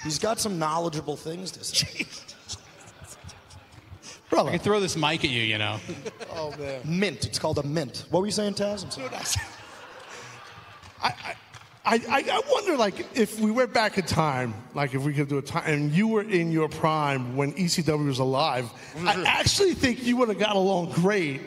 [0.03, 2.05] he's got some knowledgeable things to say.
[4.31, 5.79] I can throw this mic at you, you know.
[6.35, 6.81] Oh man.
[6.83, 7.25] Mint.
[7.25, 8.05] It's called a mint.
[8.09, 8.99] What were you saying, Taz?
[11.01, 11.35] I, I,
[11.85, 15.27] I, I, I wonder, like, if we went back in time, like, if we could
[15.27, 19.25] do a time, and you were in your prime when ECW was alive, I mm-hmm.
[19.27, 21.41] actually think you would have got along great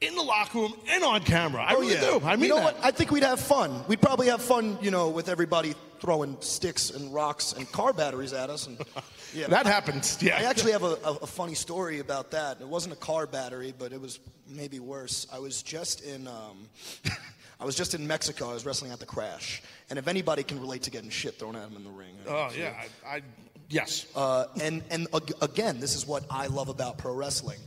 [0.00, 1.62] in the locker room and on camera.
[1.62, 2.00] I oh, really yeah.
[2.00, 2.20] do.
[2.24, 2.74] I mean, you know that.
[2.76, 2.84] what?
[2.84, 3.82] I think we'd have fun.
[3.88, 8.34] We'd probably have fun, you know, with everybody throwing sticks and rocks and car batteries
[8.34, 8.66] at us.
[8.66, 8.78] And
[9.34, 10.36] yeah, That happens, yeah.
[10.38, 12.60] I actually have a, a, a funny story about that.
[12.60, 15.26] It wasn't a car battery, but it was maybe worse.
[15.32, 16.28] I was just in.
[16.28, 16.68] Um,
[17.58, 18.50] I was just in Mexico.
[18.50, 21.56] I was wrestling at the Crash, and if anybody can relate to getting shit thrown
[21.56, 22.58] at them in the ring, Oh, do.
[22.60, 22.74] yeah.
[23.06, 23.22] I, I,
[23.70, 24.04] yes.
[24.14, 27.58] Uh, and and ag- again, this is what I love about pro wrestling.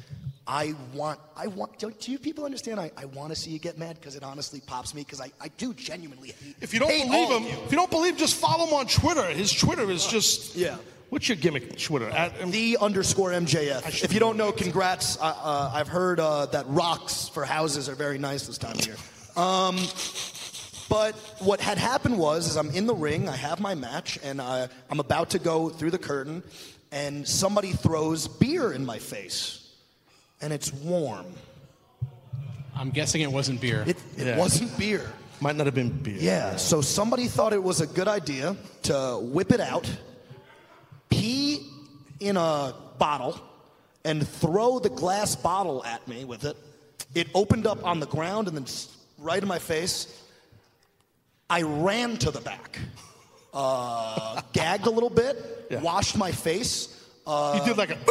[0.50, 1.78] I want, I want.
[1.78, 2.80] Do, do you people understand?
[2.80, 5.32] I, I want to see you get mad because it honestly pops me because I,
[5.40, 6.56] I do genuinely hate.
[6.60, 7.64] If you don't hate believe all of him, you.
[7.66, 9.26] if you don't believe, just follow him on Twitter.
[9.26, 10.78] His Twitter is just Yeah.
[11.10, 12.10] What's your gimmick Twitter?
[12.10, 14.04] At, the underscore MJF.
[14.04, 15.18] If you don't know, congrats.
[15.20, 18.86] Uh, uh, I've heard uh, that rocks for houses are very nice this time of
[18.86, 18.96] year.
[19.36, 19.78] Um,
[20.90, 24.42] but what had happened was, is I'm in the ring, I have my match, and
[24.42, 26.44] uh, I'm about to go through the curtain,
[26.92, 29.59] and somebody throws beer in my face,
[30.42, 31.26] and it's warm.
[32.76, 33.84] I'm guessing it wasn't beer.
[33.86, 34.38] It, it Yeah.
[34.38, 35.12] wasn't beer.
[35.42, 36.18] might not have been beer.
[36.20, 39.90] Yeah, so somebody thought it was a good idea to whip it out,
[41.10, 41.66] pee
[42.20, 43.40] in a bottle,
[44.04, 46.58] and throw the glass bottle at me with it.
[47.16, 48.66] It opened up on the ground and then
[49.18, 50.08] right in my face.
[51.50, 52.78] I ran to the back,
[53.54, 55.82] uh, gagged a little bit, Yeah.
[55.82, 56.96] washed my face.
[57.30, 57.98] Uh, You did like a.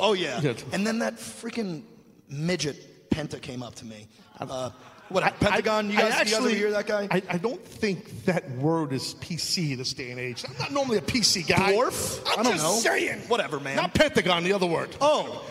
[0.00, 0.40] Oh yeah.
[0.72, 1.82] And then that freaking
[2.28, 4.08] midget Penta came up to me.
[4.40, 4.70] Uh,
[5.08, 5.88] what I- Pentagon?
[5.90, 7.06] you, I guys, you guys hear that guy?
[7.10, 10.44] I, I don't think that word is PC this day and age.
[10.48, 11.74] I'm not normally a PC guy.
[11.74, 12.22] Dwarf?
[12.26, 12.72] I'm I don't just know.
[12.90, 13.20] saying.
[13.28, 13.76] Whatever, man.
[13.76, 14.88] Not Pentagon, the other word.
[15.00, 15.44] Oh.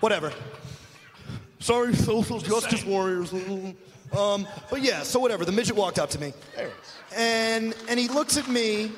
[0.00, 0.32] Whatever.
[1.58, 3.32] Sorry, social justice warriors.
[4.12, 5.44] Um, but yeah, so whatever.
[5.44, 6.32] The midget walked up to me.
[6.56, 6.74] There it
[7.16, 8.92] And, and he looks at me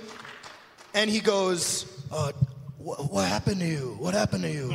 [0.94, 2.32] and he goes, uh,
[2.78, 3.96] what, what happened to you?
[3.98, 4.74] What happened to you?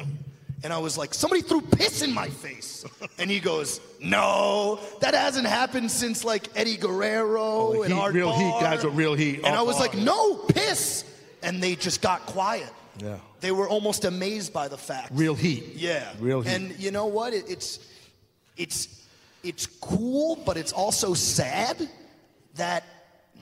[0.63, 2.85] And I was like, somebody threw piss in my face.
[3.17, 7.39] And he goes, no, that hasn't happened since like Eddie Guerrero
[7.77, 9.41] Oh, and heat, Art real heat, guys with real heat.
[9.43, 11.03] And I was like, no, piss.
[11.43, 12.71] And they just got quiet.
[12.97, 13.17] Yeah.
[13.39, 15.11] They were almost amazed by the fact.
[15.13, 15.73] Real heat.
[15.75, 16.11] Yeah.
[16.19, 16.51] Real heat.
[16.51, 17.33] And you know what?
[17.33, 17.87] It, it's
[18.57, 19.05] it's
[19.43, 21.87] it's cool, but it's also sad
[22.55, 22.83] that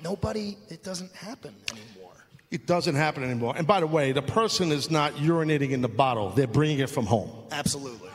[0.04, 2.19] nobody it doesn't happen anymore.
[2.52, 3.54] It doesn't happen anymore.
[3.56, 6.30] And by the way, the person is not urinating in the bottle.
[6.32, 7.30] They're bringing it from home.
[7.52, 8.10] Absolutely.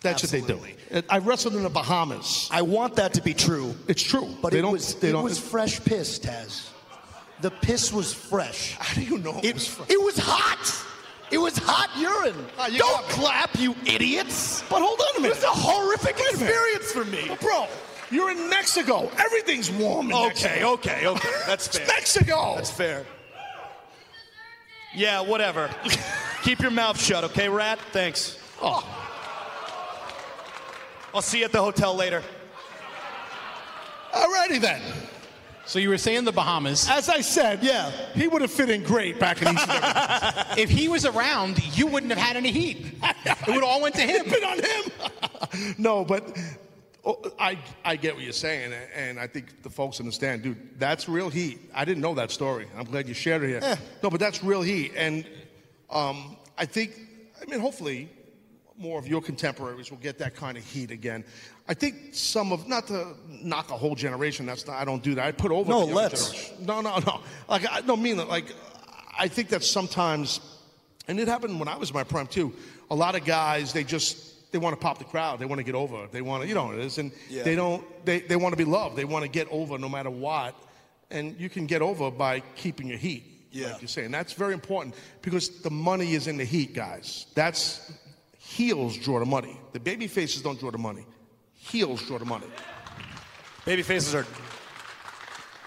[0.00, 0.76] That's what Absolutely.
[0.90, 1.06] they do.
[1.10, 2.48] I wrestled in the Bahamas.
[2.52, 4.28] I want that to be true, It's true.
[4.42, 6.68] but they it was it was fresh piss, Taz.
[7.40, 8.76] The piss was fresh.
[8.78, 9.90] how do you know it, It, was fresh?
[9.90, 10.86] it was hot.
[11.30, 12.46] It was hot urine.
[12.58, 14.62] Ah, Don't clap, you idiots.
[14.68, 15.38] But hold on a minute.
[15.38, 17.24] It was a horrific Wait a experience for me.
[17.26, 17.66] But bro,
[18.10, 19.10] you're in Mexico.
[19.18, 20.72] Everything's warm in Okay, Mexico.
[20.74, 21.28] okay, okay.
[21.46, 21.86] That's It's fair.
[21.88, 22.54] Mexico.
[22.56, 23.06] That's fair.
[24.94, 25.70] Yeah, whatever.
[26.42, 27.78] Keep your mouth shut, okay, rat?
[27.92, 28.38] Thanks.
[28.62, 28.86] Oh.
[31.12, 32.22] I'll see you at the hotel later.
[34.12, 34.82] Alrighty then.
[35.66, 36.88] So you were saying the Bahamas.
[36.90, 37.90] As I said, Yeah.
[38.14, 40.58] he would have fit in great back in ECW.
[40.58, 42.86] If he was around, you wouldn't have had any heat.
[43.24, 44.24] It would all went to him.
[44.30, 45.74] Been on him.
[45.78, 46.36] no, but
[47.04, 50.78] oh, I I get what you're saying, and I think the folks understand, dude.
[50.78, 51.58] That's real heat.
[51.74, 52.66] I didn't know that story.
[52.76, 53.78] I'm glad you shared it here.
[54.02, 55.26] No, but that's real heat, and
[55.90, 56.98] um, I think,
[57.40, 58.08] I mean, hopefully,
[58.76, 61.24] more of your contemporaries will get that kind of heat again.
[61.68, 64.46] I think some of not to knock a whole generation.
[64.46, 64.76] That's not.
[64.76, 65.24] I don't do that.
[65.24, 65.70] I put over.
[65.70, 66.30] No, let's.
[66.30, 66.66] generation.
[66.66, 67.20] No, no, no.
[67.48, 68.28] Like I don't mean that.
[68.28, 68.52] Like
[69.18, 70.40] I think that sometimes,
[71.08, 72.52] and it happened when I was in my prime too.
[72.90, 75.40] A lot of guys they just they want to pop the crowd.
[75.40, 76.06] They want to get over.
[76.12, 76.98] They want to, you know, it is.
[76.98, 77.42] and Yeah.
[77.42, 77.82] they don't.
[78.06, 78.94] They they want to be loved.
[78.94, 80.54] They want to get over no matter what.
[81.10, 83.24] And you can get over by keeping your heat.
[83.50, 83.72] Yeah.
[83.72, 87.26] Like you're saying, that's very important because the money is in the heat, guys.
[87.34, 87.92] That's
[88.38, 89.58] heels draw the money.
[89.72, 91.04] The baby faces don't draw the money.
[91.54, 92.46] Heels draw the money.
[93.64, 94.26] Baby faces are.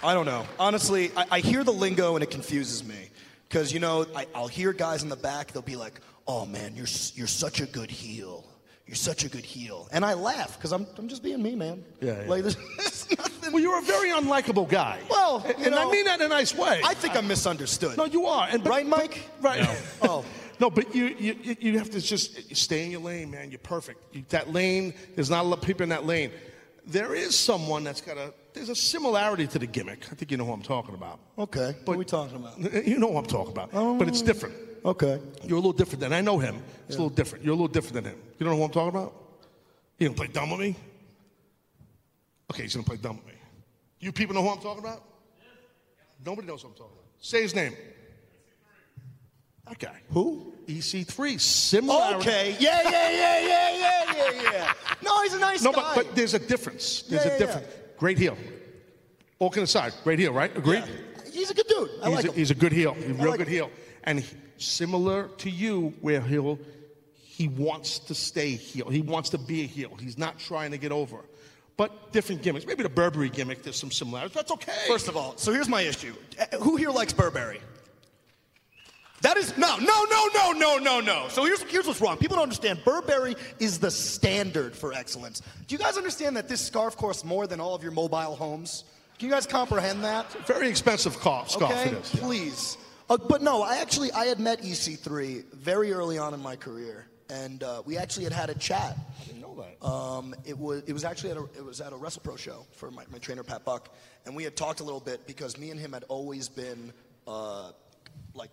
[0.01, 0.45] I don't know.
[0.59, 3.09] Honestly, I, I hear the lingo and it confuses me.
[3.49, 6.75] Because, you know, I, I'll hear guys in the back, they'll be like, oh man,
[6.75, 8.43] you're, you're such a good heel.
[8.87, 9.89] You're such a good heel.
[9.91, 11.83] And I laugh because I'm, I'm just being me, man.
[11.99, 12.29] Yeah, yeah.
[12.29, 13.51] Like, there's, there's nothing.
[13.51, 14.99] Well, you're a very unlikable guy.
[15.09, 16.81] Well, and, you and I mean that in a nice way.
[16.83, 17.97] I think I'm misunderstood.
[17.97, 18.47] No, you are.
[18.49, 19.29] And but- Right, Mike?
[19.41, 19.67] Right.
[20.01, 20.23] Oh.
[20.59, 23.51] No, but you, you you have to just stay in your lane, man.
[23.51, 24.15] You're perfect.
[24.15, 26.31] You, that lane, there's not a lot of people in that lane.
[26.85, 28.33] There is someone that's got a.
[28.53, 30.05] There's a similarity to the gimmick.
[30.11, 31.19] I think you know who I'm talking about.
[31.37, 31.75] Okay.
[31.85, 32.57] what are we talking about?
[32.87, 33.71] You know who I'm talking about.
[33.71, 34.25] But it's oh.
[34.25, 34.55] different.
[34.87, 35.19] Okay.
[35.43, 36.63] You're a little different than I know him.
[36.87, 37.43] It's a little different.
[37.43, 38.19] You're a little different than him.
[38.39, 39.13] You don't know who I'm talking about?
[39.99, 40.75] You gonna play dumb with me?
[42.51, 43.33] Okay, he's gonna play dumb with me.
[43.99, 45.03] You people know who I'm talking about?
[46.25, 47.03] Nobody knows who I'm talking about.
[47.19, 47.73] Say his name.
[49.67, 50.01] That guy.
[50.11, 50.53] Who?
[50.67, 51.39] EC3.
[51.39, 52.15] Similar.
[52.15, 52.55] Okay.
[52.59, 54.73] Yeah, yeah, yeah, yeah, yeah, yeah, yeah.
[55.03, 55.81] No, he's a nice No, guy.
[55.95, 57.01] but, but there's a difference.
[57.03, 57.67] There's Yeah, a yeah, difference.
[57.97, 58.37] Great heel.
[59.39, 60.55] All kidding aside, great heel, right?
[60.55, 60.83] Agreed?
[61.33, 61.89] he's a good dude.
[62.01, 62.33] I he's, like a, him.
[62.35, 62.93] he's a good heel.
[62.93, 63.69] He's a real like good heel.
[64.05, 66.59] And he- similar to you, where he'll
[67.37, 68.89] he wants to stay heel.
[68.89, 69.95] He wants to be a heel.
[69.99, 71.23] He's not trying to get over.
[71.77, 72.65] But different gimmicks.
[72.65, 74.33] Maybe the Burberry gimmick, there's some similarities.
[74.33, 74.73] That's okay.
[74.87, 76.15] First of all, so here's my issue.
[76.61, 77.59] Who here likes Burberry?
[79.21, 81.27] That is no, no, no, no, no, no, no.
[81.29, 82.17] So here's here's what's wrong.
[82.17, 82.79] People don't understand.
[82.83, 85.41] Burberry is the standard for excellence.
[85.67, 88.83] Do you guys understand that this scarf costs more than all of your mobile homes?
[89.19, 90.31] Can you guys comprehend that?
[90.45, 92.09] Very expensive scarf, scarf okay, it is.
[92.09, 92.77] please.
[93.09, 97.07] Uh, but no, I actually I had met EC3 very early on in my career,
[97.29, 98.97] and uh, we actually had had a chat.
[99.21, 99.85] I didn't know that.
[99.85, 102.91] Um, it was it was actually at a it was at a WrestlePro show for
[102.91, 103.93] my, my trainer Pat Buck,
[104.25, 106.91] and we had talked a little bit because me and him had always been
[107.27, 107.71] uh,
[108.33, 108.51] like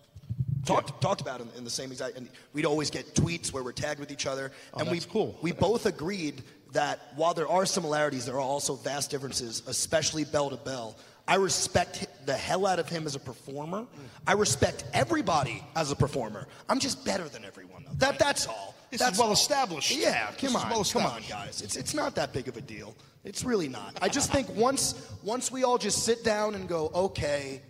[0.65, 3.73] talked talked about in, in the same exact, and we'd always get tweets where we're
[3.73, 5.37] tagged with each other, Oh, and we cool.
[5.41, 10.49] we both agreed that while there are similarities, there are also vast differences, especially bell
[10.49, 10.95] to bell.
[11.27, 13.85] I respect the hell out of him as a performer.
[14.27, 16.47] I respect everybody as a performer.
[16.69, 17.85] I'm just better than everyone.
[17.87, 17.95] Though.
[17.95, 18.75] That that's all.
[18.91, 19.33] This that's is well all.
[19.33, 19.95] established.
[19.95, 21.61] Yeah, come is on, well come on, guys.
[21.61, 22.95] It's it's not that big of a deal.
[23.23, 23.97] It's really not.
[24.01, 27.61] I just think once once we all just sit down and go, okay,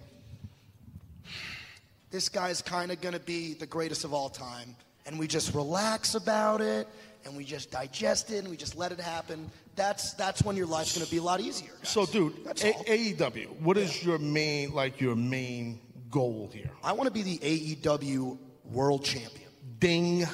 [2.12, 4.76] this guy's kind of going to be the greatest of all time,
[5.06, 6.88] and we just relax about it,
[7.26, 9.50] and we just digest it, and we just let it happen.
[9.76, 11.72] That's that's when your life's going to be a lot easier.
[11.80, 11.90] guys.
[11.90, 12.84] So, dude, That's A- all.
[12.86, 15.80] AEW, what is your main, like, your main
[16.10, 16.70] goal here?
[16.84, 19.50] I want to be the AEW World Champion.
[19.80, 20.26] Ding.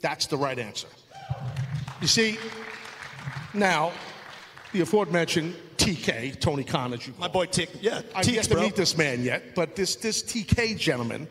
[0.00, 0.88] That's the right answer.
[2.00, 2.38] You see,
[3.54, 3.92] now,
[4.72, 8.44] the aforementioned TK, Tony Khan, as you call My boy Tick, yeah, I've Teeks, yet
[8.44, 8.62] to bro.
[8.62, 11.26] meet this man yet, but this this TK gentleman,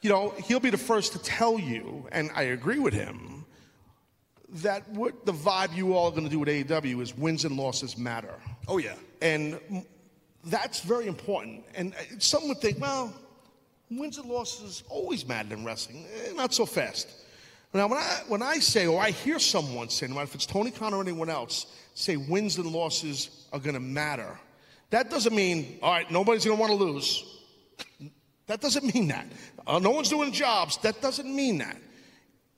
[0.00, 3.41] you know, he'll be the first to tell you, and I agree with him,
[4.56, 7.56] that what the vibe you all are going to do with AEW is wins and
[7.56, 8.34] losses matter,
[8.68, 8.94] Oh yeah.
[9.20, 9.58] and
[10.44, 11.64] that's very important.
[11.74, 13.12] And uh, some would think, well,
[13.90, 17.08] wins and losses always matter in wrestling, Eh, not so fast.
[17.74, 20.44] Now, when I when I say, or I hear someone say, no matter if it's
[20.46, 24.38] Tony Khan or anyone else, say wins and losses are going to matter,
[24.90, 27.24] that doesn't mean all right, nobody's going to want to lose.
[28.48, 29.26] That doesn't mean that.
[29.66, 30.76] Uh, no one's doing jobs.
[30.78, 31.76] That doesn't mean that.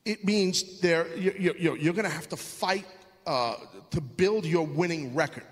[0.05, 2.87] It means there you're, you're, you're going to have to fight
[3.27, 3.57] uh,
[3.91, 5.45] to build your winning record.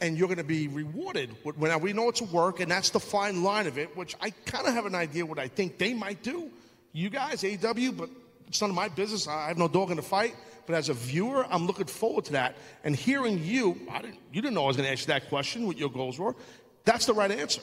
[0.00, 1.34] And you're going to be rewarded.
[1.58, 4.30] Now, we know it's a work, and that's the fine line of it, which I
[4.30, 6.50] kind of have an idea what I think they might do.
[6.92, 8.08] You guys, AEW, but
[8.46, 9.26] it's none of my business.
[9.26, 10.36] I have no dog in the fight.
[10.66, 12.56] But as a viewer, I'm looking forward to that.
[12.84, 15.66] And hearing you, I didn't, you didn't know I was going to you that question,
[15.66, 16.36] what your goals were.
[16.84, 17.62] That's the right answer.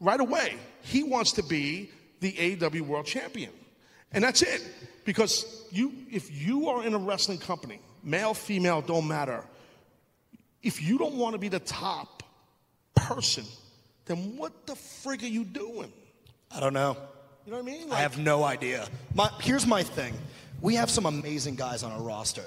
[0.00, 1.90] Right away, he wants to be
[2.20, 3.52] the AEW World Champion.
[4.12, 4.62] And that's it.
[5.04, 9.44] Because you, if you are in a wrestling company, male, female, don't matter.
[10.62, 12.22] If you don't want to be the top
[12.94, 13.44] person,
[14.06, 15.92] then what the frig are you doing?
[16.54, 16.96] I don't know.
[17.44, 17.92] You know what I mean?
[17.92, 18.86] I have no idea.
[19.14, 20.14] My, here's my thing.
[20.60, 22.44] We have some amazing guys on our roster.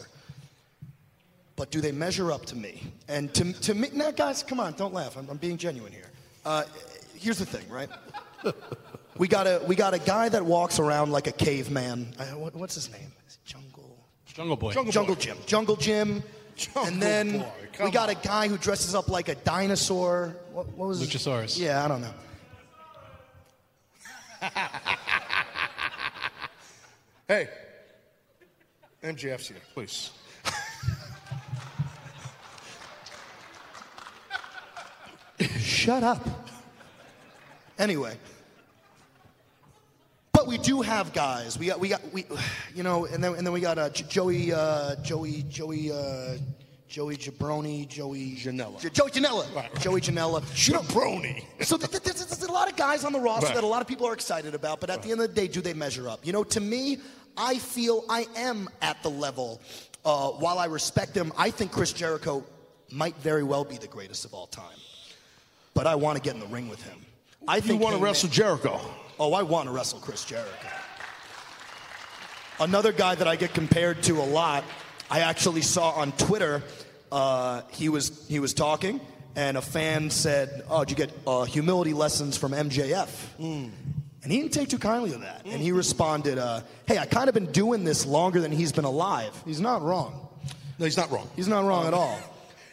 [1.57, 2.81] But do they measure up to me?
[3.07, 5.17] And to, to me, now guys, come on, don't laugh.
[5.17, 6.09] I'm, I'm being genuine here.
[6.45, 6.63] Uh,
[7.15, 7.89] here's the thing, right?
[9.17, 12.13] We got a we got a guy that walks around like a caveman.
[12.19, 13.11] Uh, what, what's his name?
[13.27, 13.95] Is Jungle.
[14.25, 14.73] Jungle Boy.
[14.73, 15.21] Jungle Jungle Boy.
[15.21, 15.37] Jim.
[15.45, 16.23] Jungle Jim.
[16.57, 17.45] Jungle and then Boy,
[17.85, 18.15] we got on.
[18.15, 20.35] a guy who dresses up like a dinosaur.
[20.51, 21.57] What, what was his- Luchasaurus.
[21.59, 22.13] Yeah, I don't know.
[27.27, 27.49] Hey,
[29.01, 30.11] MJF's here, please.
[35.59, 36.25] Shut up.
[37.77, 38.17] Anyway.
[40.45, 41.57] But we do have guys.
[41.57, 42.25] We got, we got, we,
[42.75, 46.37] you know, and then, and then we got uh, Joey, uh, Joey, Joey, uh,
[46.87, 49.79] Joey Jabroni, Joey Janela, J- Joey Janela, Right.
[49.79, 51.43] Joey Janela, Jabroni.
[51.65, 53.55] so th- th- th- there's a lot of guys on the roster Right.
[53.55, 55.47] that a lot of people are excited about, but at the end of the day,
[55.47, 56.25] do they measure up?
[56.25, 56.99] You know, to me,
[57.35, 59.59] I feel I am at the level.
[60.05, 62.43] Uh, while I respect them, I think Chris Jericho
[62.91, 64.77] might very well be the greatest of all time.
[65.73, 67.03] But I want to get in the ring with him.
[67.47, 68.79] I think You want to wrestle Jericho?
[69.19, 70.67] Oh, I want to wrestle Chris Jericho.
[72.59, 74.63] Another guy that I get compared to a lot,
[75.11, 76.63] I actually saw on Twitter.
[77.11, 78.99] Uh, he was he was talking,
[79.35, 83.09] and a fan said, "Oh, did you get uh, humility lessons from MJF?"
[84.23, 85.43] And he didn't take too kindly to that.
[85.45, 88.85] And he responded, uh, "Hey, I kind of been doing this longer than he's been
[88.85, 89.31] alive.
[89.45, 90.27] He's not wrong.
[90.79, 91.29] No, he's not wrong.
[91.35, 92.19] He's not wrong at all."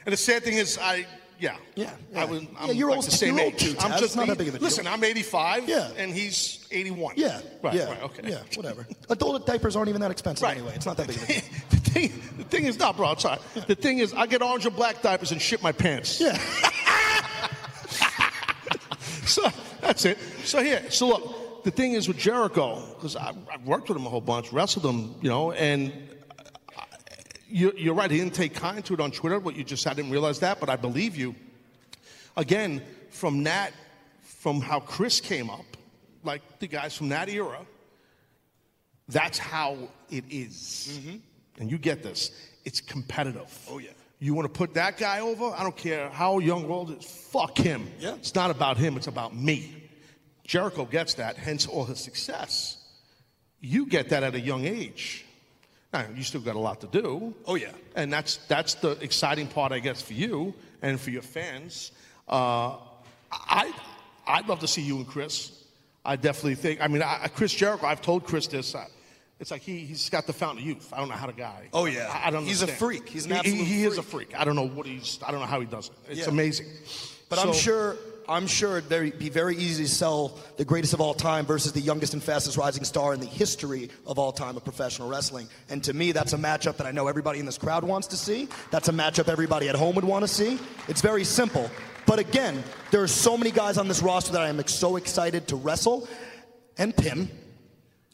[0.06, 1.06] And the sad thing is, I,
[1.42, 1.56] Yeah.
[1.74, 3.72] Yeah, I was, I'm Yeah, you're like old- the same you're old age.
[3.72, 4.64] too, I'm just Not that big of a deal.
[4.64, 5.68] Listen, I'm 85.
[5.68, 5.90] Yeah.
[5.96, 7.14] And he's 81.
[7.16, 7.40] Yeah.
[7.60, 7.74] Right.
[7.74, 7.84] yeah.
[7.86, 8.02] Right.
[8.04, 8.30] Okay.
[8.30, 8.42] Yeah.
[8.54, 8.86] Whatever.
[9.10, 10.56] Adult diapers aren't even that expensive Right.
[10.56, 10.74] anyway.
[10.76, 11.42] It's not that big of a deal.
[11.70, 13.08] the thing, the thing is, not, bro.
[13.08, 13.40] I'm sorry.
[13.66, 16.20] The thing is, I get orange and black diapers and shit my pants.
[16.20, 16.38] Yeah.
[19.26, 19.48] so
[19.80, 20.18] that's it.
[20.44, 24.10] So here, so look, the thing is with Jericho, because I've worked with him a
[24.10, 25.92] whole bunch, wrestled him, you know, and
[27.52, 28.10] you're, you're right.
[28.10, 30.58] He didn't take kind to it on Twitter, but you just I didn't realize that.
[30.58, 31.34] But I believe you.
[32.36, 33.72] Again, from that,
[34.22, 35.76] from how Chris came up,
[36.24, 37.58] like the guys from that era,
[39.08, 39.76] that's how
[40.10, 40.98] it is.
[41.00, 41.16] Mm-hmm.
[41.60, 42.30] And you get this.
[42.64, 43.66] It's competitive.
[43.70, 43.90] Oh yeah.
[44.18, 45.46] You want to put that guy over?
[45.46, 47.04] I don't care how young or old is.
[47.04, 47.90] Fuck him.
[47.98, 48.14] Yeah.
[48.14, 48.96] It's not about him.
[48.96, 49.82] It's about me.
[50.44, 52.76] Jericho gets that, hence all his success.
[53.60, 55.24] You get that at a young age.
[55.92, 57.34] Now, you still got a lot to do.
[57.46, 57.72] Oh, yeah.
[57.94, 61.92] And that's that's the exciting part, I guess, for you and for your fans.
[62.28, 62.76] Uh,
[63.30, 63.72] I
[64.26, 65.52] I'd love to see you and Chris.
[66.04, 66.80] I definitely think.
[66.80, 67.86] I mean, I, Chris Jericho.
[67.86, 68.74] I've told Chris this.
[68.74, 68.86] Uh,
[69.38, 70.92] it's like he he's got the fountain of youth.
[70.92, 71.68] I don't know how to guy.
[71.74, 72.08] Oh, yeah.
[72.10, 72.44] I, I don't.
[72.44, 73.08] He's a freak.
[73.08, 74.28] He's an He- he, absolute he is a freak.
[74.30, 74.40] freak.
[74.40, 75.18] I don't know what he's.
[75.26, 75.94] I don't know how he does it.
[76.10, 76.28] It's Yeah.
[76.28, 76.66] amazing.
[77.28, 77.96] But I'm sure
[78.28, 81.80] I'm sure it'd be very easy to sell the greatest of all time versus the
[81.80, 85.48] youngest and fastest rising star in the history of all time of professional wrestling.
[85.68, 88.16] And to me, that's a matchup that I know everybody in this crowd wants to
[88.16, 88.48] see.
[88.70, 90.58] That's a matchup everybody at home would want to see.
[90.88, 91.70] It's very simple.
[92.06, 95.48] But again, there are so many guys on this roster that I am so excited
[95.48, 96.08] to wrestle
[96.78, 97.30] and pin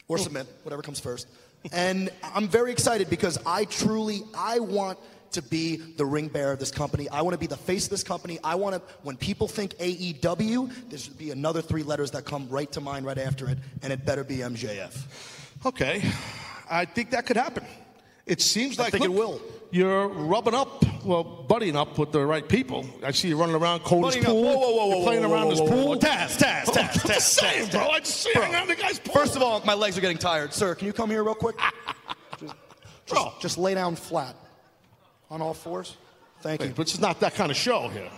[0.09, 0.23] or oh.
[0.23, 1.27] submit, whatever comes first.
[1.73, 4.99] And I'm very excited because I truly I want
[5.33, 7.09] to be the ring bearer of this company.
[7.09, 8.39] I want to be the face of this company.
[8.43, 12.49] I want to when people think AEW, there should be another three letters that come
[12.49, 14.97] right to mind right after it, and it better be MJF.
[15.67, 16.03] Okay,
[16.71, 17.65] I think that could happen.
[18.27, 19.41] It seems I like think it will.
[19.71, 22.87] You're rubbing up, well, buddying up with the right people.
[23.03, 24.27] I see you running around Cody's Buddying up.
[24.29, 24.43] pool.
[24.45, 25.89] Whoa, whoa, whoa, You're whoa, playing whoa, around whoa, his whoa, pool.
[25.89, 25.97] whoa.
[25.99, 27.89] Taz, Taz, Oh, Taz, just Taz, saying, Taz, bro.
[27.89, 28.43] I just see you Bro.
[28.43, 29.15] hanging out in the guy's pool.
[29.15, 30.53] First of all, my legs are getting tired.
[30.55, 31.57] Sir, can you come here real quick?
[32.39, 32.55] Just,
[33.07, 34.37] just, just lay down flat
[35.31, 35.97] on all fours.
[36.41, 36.69] Thank you.
[36.75, 38.09] but it's not that kind of show here.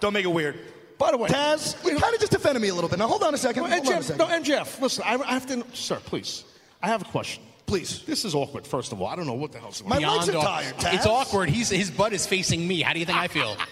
[0.00, 0.58] Don't make it weird.
[0.98, 2.98] By the way, Taz, you kind of just defended me a little bit.
[2.98, 3.64] Now hold on a second.
[3.64, 4.18] No, Hold on a MJF, second.
[4.18, 6.44] no, MJF, listen, I, I have to, sir, please.
[6.82, 7.42] I have a question.
[7.66, 8.02] Please.
[8.04, 9.08] This is awkward, first of all.
[9.08, 10.02] I don't know what the hell's going on.
[10.02, 10.74] My legs are tired.
[10.76, 10.94] Taz.
[10.94, 11.48] It's awkward.
[11.48, 12.82] He's his butt is facing me.
[12.82, 13.56] How do you think I feel?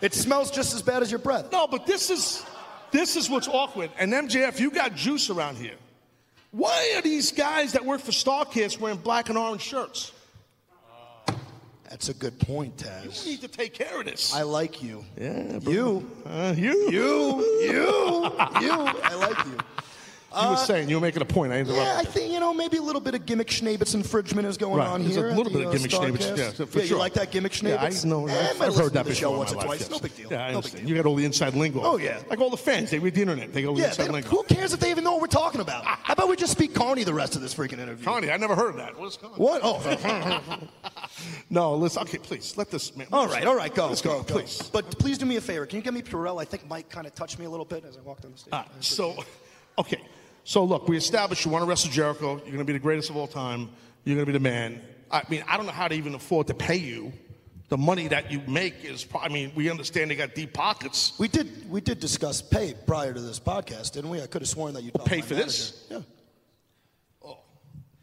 [0.00, 1.50] It smells just as bad as your breath.
[1.50, 2.44] No, but this is
[2.90, 3.90] this is what's awkward.
[3.98, 5.76] And MJF, you got juice around here.
[6.50, 10.12] Why are these guys that work for Starrcast wearing black and orange shirts?
[11.94, 13.24] That's a good point, You Taz.
[13.24, 14.34] need to take care of this.
[14.34, 15.04] I like you.
[15.16, 16.10] yeah, You.
[16.26, 16.90] Uh, you.
[16.90, 17.40] You.
[17.62, 18.32] You.
[18.60, 18.72] You.
[18.72, 19.56] I like you.
[20.42, 21.52] You were saying you were making a point.
[21.52, 21.86] I interrupted.
[21.86, 24.78] Yeah, I think, you know, maybe a little bit of gimmick schnabitz infringement is going
[24.78, 24.88] Right.
[24.88, 25.28] on There's here.
[25.28, 26.34] a at little the, bit of uh, gimmick schnabitz.
[26.36, 26.58] Starrcast.
[26.58, 26.98] Yeah, for yeah, you sure.
[26.98, 28.04] like that gimmick Yeah, I schnabitz?
[28.04, 28.26] know.
[28.26, 29.14] Eh, I've, might I've listen heard to that the before.
[29.14, 29.80] show in once my or life, twice.
[29.80, 29.90] yes.
[29.90, 30.28] No big deal.
[30.32, 30.86] Yeah, I no big understand.
[30.86, 30.96] deal.
[30.96, 31.80] You got all the inside lingo.
[31.82, 32.22] Oh, yeah.
[32.28, 33.52] Like all the fans, they read the internet.
[33.52, 34.28] They got all the Yeah, inside they- lingo.
[34.28, 35.84] who cares if they even know what we're talking about?
[36.04, 38.04] How about we just speak Carney the rest of this freaking interview?
[38.04, 38.98] Connie, I never heard of that.
[38.98, 39.34] What's Connie?
[39.34, 39.60] What?
[39.62, 39.80] Oh,
[41.50, 42.02] No, listen.
[42.02, 43.06] Okay, please let this man.
[43.12, 44.34] all right, all right, go, Let's go, go, go.
[44.34, 44.62] please.
[44.72, 45.64] But please do me a favor.
[45.66, 46.40] Can you get me Purell?
[46.40, 48.38] I think Mike kind of touched me a little bit as I walked on the
[48.38, 48.52] stage.
[48.52, 49.14] All right, so,
[49.78, 50.00] okay.
[50.44, 52.36] So look, we established you want to wrestle Jericho.
[52.36, 53.70] You're going to be the greatest of all time.
[54.04, 54.80] You're going to be the man.
[55.10, 57.12] I mean, I don't know how to even afford to pay you.
[57.68, 59.06] The money that you make is.
[59.18, 61.14] I mean, we understand they got deep pockets.
[61.18, 64.20] We did we did discuss pay prior to this podcast, didn't we?
[64.20, 65.22] I could have sworn that you talked about it.
[65.22, 65.86] Pay for this?
[65.90, 66.02] Yeah.
[67.24, 67.38] Oh,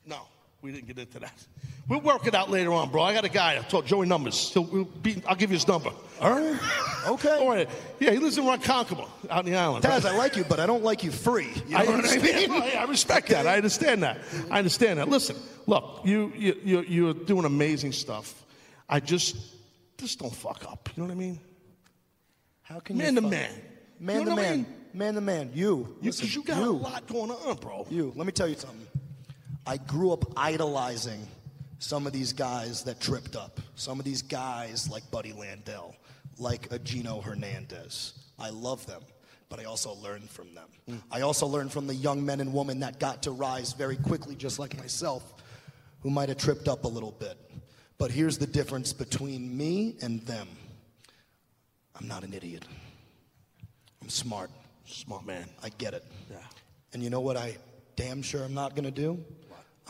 [0.05, 0.21] no,
[0.63, 1.45] we didn't get into that.
[1.87, 3.01] We'll work it out later on, bro.
[3.03, 3.55] I got a guy.
[3.57, 4.53] I told Joey Numbers.
[4.53, 5.91] He'll, we'll be, I'll give you his number.
[6.21, 6.59] All right.
[7.07, 7.37] Okay.
[7.39, 7.67] All right.
[7.99, 9.83] Yeah, he lives in Ronkonkoma, out in the island.
[9.83, 11.49] Taz, I like you, but I don't like you free.
[11.67, 12.51] You know I what I mean?
[12.51, 13.47] I, I respect that.
[13.47, 14.19] I understand that.
[14.49, 15.09] I understand that.
[15.09, 15.35] Listen,
[15.65, 18.45] look, you, you, you, you're doing amazing stuff.
[18.87, 19.35] I just,
[19.97, 20.89] just don't fuck up.
[20.95, 21.39] You know what I mean?
[22.61, 23.51] How can Man you to fuck- man.
[23.99, 24.55] Man You to know I man.
[24.57, 24.65] mean?
[24.93, 25.51] Man to man.
[25.53, 25.95] You.
[26.01, 27.85] You, Listen, you got a lot going on, bro.
[27.89, 28.13] You.
[28.15, 28.87] Let me tell you something.
[29.65, 31.25] I grew up idolizing
[31.81, 33.59] some of these guys that tripped up.
[33.75, 35.95] Some of these guys like Buddy Landel,
[36.37, 38.13] like a Gino Hernandez.
[38.37, 39.01] I love them,
[39.49, 40.67] but I also learned from them.
[40.87, 41.01] Mm.
[41.11, 44.35] I also learned from the young men and women that got to rise very quickly,
[44.35, 45.33] just like myself,
[46.01, 47.37] who might have tripped up a little bit.
[47.97, 50.47] But here's the difference between me and them
[51.99, 52.63] I'm not an idiot.
[54.03, 54.51] I'm smart.
[54.85, 55.49] Smart man.
[55.63, 56.05] I get it.
[56.29, 56.37] Yeah.
[56.93, 57.57] And you know what I
[57.95, 59.23] damn sure I'm not to do?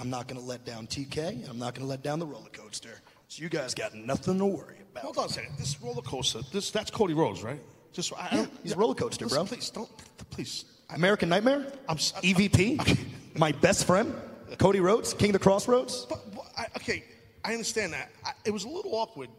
[0.02, 1.18] I'm not going to let down TK.
[1.30, 2.90] and I'm not going to let down the roller coaster.
[3.28, 5.03] So you guys got nothing to worry about.
[5.03, 5.53] Hold on a second.
[5.60, 7.60] This roller coaster, this, that's Cody Rhodes, right?
[7.94, 9.45] Just, I, I don't, he's a roller coaster, listen, bro.
[9.45, 9.90] Please, don't,
[10.32, 10.65] please.
[10.90, 11.72] American Nightmare?
[11.88, 12.98] I'm s- EVP?
[13.38, 14.14] My best friend?
[14.57, 15.14] Cody Rhodes?
[15.14, 16.06] King of the Crossroads?
[16.10, 17.03] But, but I, okay,
[17.45, 18.10] I understand that.
[18.26, 19.30] I, it was a little awkward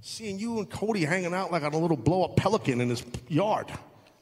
[0.00, 3.02] seeing you and Cody hanging out like on a little blow up pelican in his
[3.28, 3.66] yard.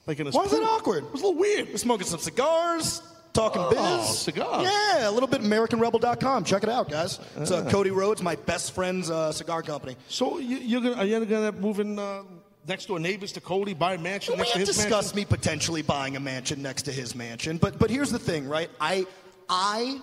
[0.07, 1.05] Like in his Why is that awkward?
[1.05, 1.69] It was a little weird.
[1.69, 3.03] We're smoking some cigars,
[3.33, 3.79] talking biz.
[3.81, 4.63] Oh, cigars.
[4.65, 6.45] Yeah, a little bit AmericanRebel.com.
[6.45, 7.19] Check it out, guys.
[7.37, 9.97] It's uh, Cody Rhodes, my best friend's uh, cigar company.
[10.09, 12.23] So you, you're gonna are you gonna move in uh,
[12.67, 15.17] next door neighbors to Cody, buy a mansion We next to his discussed mansion?
[15.17, 18.71] me potentially buying a mansion next to his mansion, but but here's the thing, right?
[18.81, 19.07] I
[19.49, 20.01] I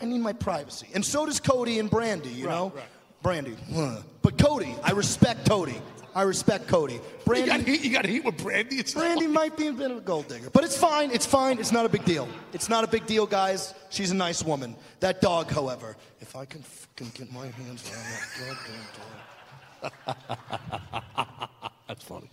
[0.00, 2.34] I need my privacy, and so does Cody and Brandi.
[2.34, 2.84] You Right, know, right.
[3.22, 4.02] Brandi.
[4.22, 5.80] But Cody, I respect Cody.
[6.14, 7.00] I respect Cody.
[7.26, 7.82] You got heat.
[7.82, 8.78] You got heat with Brandi.
[8.78, 11.10] It's Brandi might be a bit of a gold digger, but it's fine.
[11.10, 11.58] It's fine.
[11.58, 12.28] It's not a big deal.
[12.52, 13.74] It's not a big deal, guys.
[13.90, 14.76] She's a nice woman.
[15.00, 18.06] That dog, however, if I can fucking get my hands around
[18.40, 18.56] that
[19.82, 20.16] goddamn
[21.16, 21.48] dog.
[21.88, 22.30] That's funny.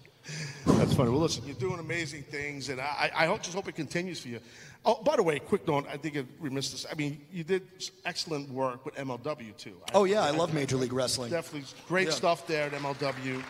[0.66, 1.10] That's funny.
[1.10, 4.28] Well, listen, you're doing amazing things, and I, I hope, just hope it continues for
[4.28, 4.40] you.
[4.86, 5.86] Oh, by the way, quick note.
[5.91, 6.86] I think we missed this.
[6.91, 7.64] I mean, you did
[8.06, 9.78] excellent work with MLW too.
[9.94, 11.32] Oh yeah, I love Major League Wrestling.
[11.32, 12.14] Definitely great Yeah.
[12.14, 13.44] stuff there at MLW.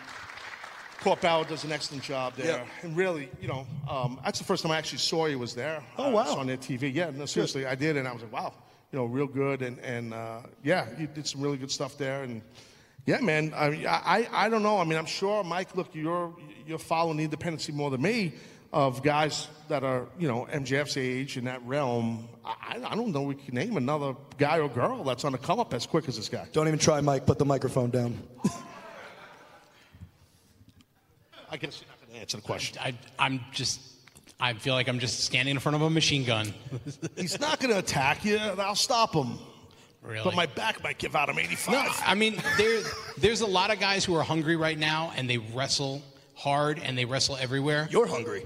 [1.02, 2.58] Court Bauer does an excellent job there.
[2.60, 2.66] Yeah.
[2.84, 5.82] And really, you know, um, that's the first time I actually saw you was there.
[5.98, 6.36] Oh, Uh, wow.
[6.36, 6.94] I on their TV.
[6.94, 8.53] Yeah, no, seriously, I did, and I was like, wow,
[8.91, 9.64] you know, real good.
[9.64, 12.22] And, and uh, yeah, you did some really good stuff there.
[12.24, 12.41] And
[13.06, 14.78] yeah, man, I, I, I I don't know.
[14.78, 16.34] I mean, I'm sure, Mike, look, you're,
[16.68, 18.34] you're following the independency more than me
[18.73, 22.28] of guys that are, you know, MJF's age in that realm.
[22.45, 25.60] I, I don't know we can name another guy or girl that's on the come
[25.60, 26.48] up as quick as this guy.
[26.53, 27.26] Don't even try, Mike.
[27.26, 28.18] Put the microphone down.
[31.49, 32.78] I guess you're not going to answer the question.
[32.82, 33.82] I, I'm just,
[34.40, 36.53] I feel like I'm just standing in front of a machine gun.
[37.18, 38.38] He's not going to attack you.
[38.38, 39.38] I'll stop him.
[40.03, 40.23] Really?
[40.23, 41.73] But my back might give out him 85.
[41.73, 42.82] No, I mean there,
[43.18, 46.02] there's a lot of guys who are hungry right now, and they wrestle
[46.34, 47.88] hard and they wrestle everywhere.
[47.91, 48.45] You're hungry.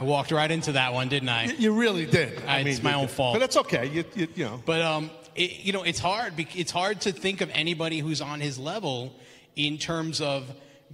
[0.00, 1.44] I walked right into that one, didn't I?
[1.46, 2.38] You- You really did.
[2.38, 3.10] Uh, it's my own did.
[3.10, 3.34] fault.
[3.34, 3.86] But that's okay.
[3.88, 4.62] You, you, you know.
[4.64, 6.34] But um, it, you know, it's hard.
[6.54, 9.12] It's hard to think of anybody who's on his level
[9.56, 10.48] in terms of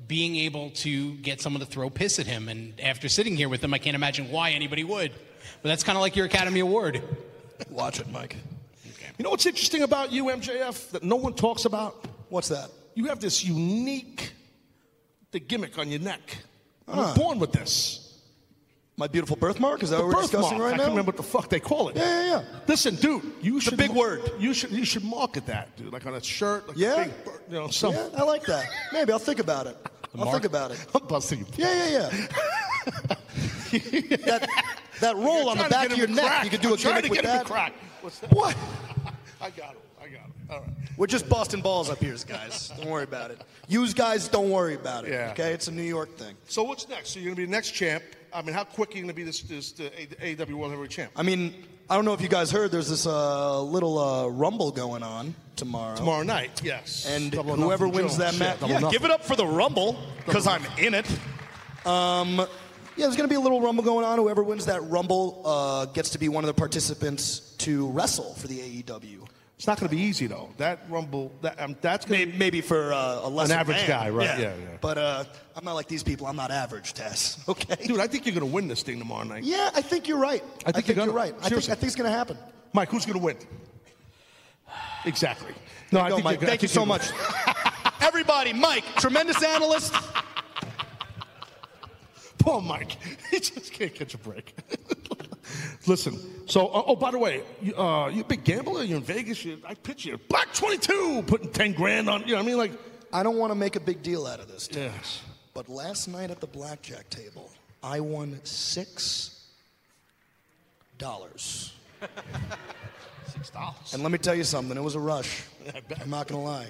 [0.08, 2.48] being able to get someone to throw piss at him.
[2.48, 5.12] And after sitting here with him, I can't imagine why anybody would.
[5.62, 7.02] But that's kind of like your Academy Award.
[7.70, 8.36] Watch it, Mike.
[9.18, 12.04] You know what's interesting about you, MJF, that no one talks about?
[12.30, 12.68] What's that?
[12.94, 14.32] You have this unique
[15.30, 16.20] the gimmick on your neck.
[16.88, 17.14] You Ah.
[17.14, 18.00] born with this.
[18.96, 19.82] My beautiful birthmark?
[19.82, 20.60] Is that The what we're discussing birthmark.
[20.62, 20.82] right I now?
[20.82, 21.96] I can't remember what the fuck they call it.
[21.96, 22.42] Yeah, yeah, yeah.
[22.68, 24.30] Listen, dude, you should big ma- word.
[24.38, 27.02] You should you should market that, dude, like on a shirt, like Yeah?
[27.02, 27.14] a big,
[27.48, 27.92] you know, some.
[27.94, 28.66] Yeah, I like that.
[28.92, 29.76] Maybe I'll think about it.
[30.16, 30.78] I'll think about it.
[30.94, 31.46] I'm busting you.
[31.56, 32.10] Yeah, yeah,
[33.08, 33.16] yeah.
[34.26, 34.48] that,
[35.00, 36.44] that roll on the back of your neck, crack.
[36.44, 37.46] you could do I'm a gimmick with that.
[37.46, 38.32] that?
[38.32, 38.56] What?
[39.40, 39.76] I got him.
[40.00, 40.32] I got him.
[40.50, 40.68] All right.
[40.96, 42.70] We're just busting balls up here, guys.
[42.76, 43.40] Don't worry about it.
[43.68, 45.12] Use guys, don't worry about it.
[45.12, 45.30] Yeah.
[45.32, 46.36] Okay, it's a New York thing.
[46.46, 47.10] So what's next?
[47.10, 48.04] So you're gonna be the next champ.
[48.32, 51.12] I mean, how quick are you gonna be this this the AEW World Heavyweight Champ?
[51.16, 51.54] I mean,
[51.88, 52.70] I don't know if you guys heard.
[52.70, 55.96] There's this uh, little uh, rumble going on tomorrow.
[55.96, 57.06] Tomorrow night, yes.
[57.06, 58.24] And Double whoever wins Joe.
[58.24, 59.96] that match, double yeah, give it up for the rumble
[60.26, 61.06] because I'm in it.
[61.86, 62.46] Um,
[62.96, 64.18] yeah, there's going to be a little rumble going on.
[64.18, 68.46] Whoever wins that rumble uh, gets to be one of the participants to wrestle for
[68.48, 69.26] the AEW.
[69.56, 70.50] It's not gonna be easy though.
[70.56, 73.86] That Rumble, that um, that's gonna Maybe, maybe for uh, a an average man.
[73.88, 74.26] guy, right?
[74.38, 74.76] Yeah, yeah.
[74.80, 76.26] But uh, I'm not like these people.
[76.26, 77.42] I'm not average, Tess.
[77.48, 77.76] Okay.
[77.86, 79.44] Dude, I think you're gonna win this thing tomorrow night.
[79.44, 80.42] Yeah, I think you're right.
[80.66, 81.16] I think you're you're, gonna.
[81.16, 81.34] right.
[81.40, 82.36] I think, I think it's going to happen.
[82.72, 83.36] Mike, who's gonna win?
[85.04, 85.54] Exactly.
[85.92, 86.40] No, I Go, think Mike.
[86.40, 87.10] you're- I Thank you think so you're much.
[88.02, 89.94] Everybody, Mike, tremendous analyst.
[92.44, 92.98] Poor Mike.
[93.30, 94.54] He just can't catch a break.
[95.86, 98.82] Listen, so, oh, oh, by the way, you, uh, you a big gambler?
[98.82, 99.42] You're in Vegas?
[99.44, 100.18] You, I pitch you.
[100.28, 102.58] Black 22, putting 10 grand on, you know what I mean?
[102.58, 102.72] Like,
[103.14, 104.68] I don't want to make a big deal out of this.
[104.70, 105.22] Yes.
[105.54, 107.50] But last night at the blackjack table,
[107.82, 109.46] I won six
[110.98, 111.72] dollars.
[113.32, 113.94] six dollars.
[113.94, 115.44] And let me tell you something, it was a rush.
[116.00, 116.68] I'm not gonna lie.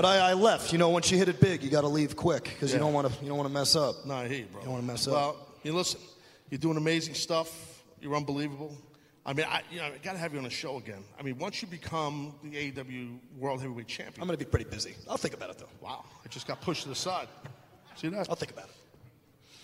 [0.00, 0.72] But I, I left.
[0.72, 2.94] You know, once you hit it big, you got to leave quick because you don't
[2.94, 3.22] want to.
[3.22, 4.06] You don't want to mess up.
[4.06, 4.60] No, I hear you, bro.
[4.60, 5.12] You don't wanna mess up.
[5.12, 6.00] Well, you listen,
[6.48, 7.82] you're doing amazing stuff.
[8.00, 8.74] You're unbelievable.
[9.26, 11.04] I mean, I, you know, I got to have you on the show again.
[11.18, 14.94] I mean, once you become the AEW World Heavyweight Champion, I'm gonna be pretty busy.
[15.06, 15.68] I'll think about it though.
[15.82, 17.28] wow, I just got pushed to the side.
[17.96, 18.26] See that?
[18.30, 18.74] I'll think about it.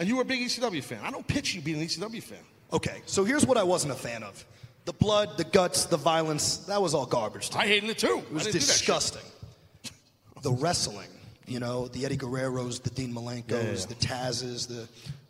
[0.00, 1.00] And you were a big ECW fan.
[1.02, 2.44] I don't pitch you being an ECW fan.
[2.74, 4.44] Okay, so here's what I wasn't a fan of:
[4.84, 6.58] the blood, the guts, the violence.
[6.66, 7.64] That was all garbage to me.
[7.64, 8.18] I hated it too.
[8.18, 8.78] It was I didn't do that shit.
[8.80, 9.22] disgusting.
[10.42, 11.08] The wrestling,
[11.46, 13.86] you know, the Eddie Guerreros, the Dean Malenkos, Yeah, yeah, yeah.
[13.86, 14.88] the Tazes, the,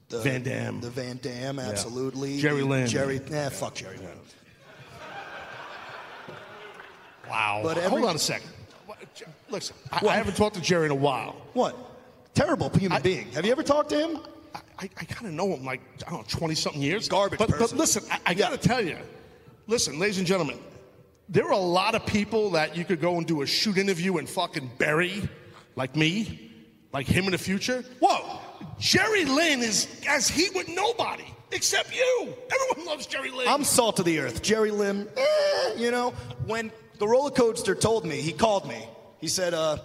[0.08, 0.80] the Van Dam.
[0.80, 2.38] the Van Dam, absolutely.
[2.38, 2.86] Jerry The- Lynn.
[2.86, 4.08] Jerry, nah, fuck Jerry Lynn.
[7.28, 7.60] Wow.
[7.64, 8.50] But every, Hold on a second.
[8.86, 8.98] What-
[9.50, 10.12] Listen, I, What?
[10.12, 11.36] I haven't talked to Jerry in a while.
[11.54, 11.76] What?
[12.34, 13.30] Terrible human being.
[13.32, 14.20] Have you ever talked to him?
[14.54, 17.08] I, I, I kind of know him like, I don't know, 20 something years.
[17.08, 18.96] Garbage But, but listen, I, I got to tell you,
[19.66, 20.58] listen, ladies and gentlemen,
[21.28, 24.18] there are a lot of people that you could go and do a shoot interview
[24.18, 25.28] and fucking bury,
[25.74, 26.52] like me,
[26.92, 27.84] like him in the future.
[28.00, 28.40] Whoa,
[28.78, 32.34] Jerry Lynn is as heat with nobody except you.
[32.52, 33.48] Everyone loves Jerry Lynn.
[33.48, 34.42] I'm salt of the earth.
[34.42, 36.10] Jerry Lynn, eh, you know,
[36.46, 38.88] when the roller coaster told me, he called me.
[39.18, 39.78] He said, uh,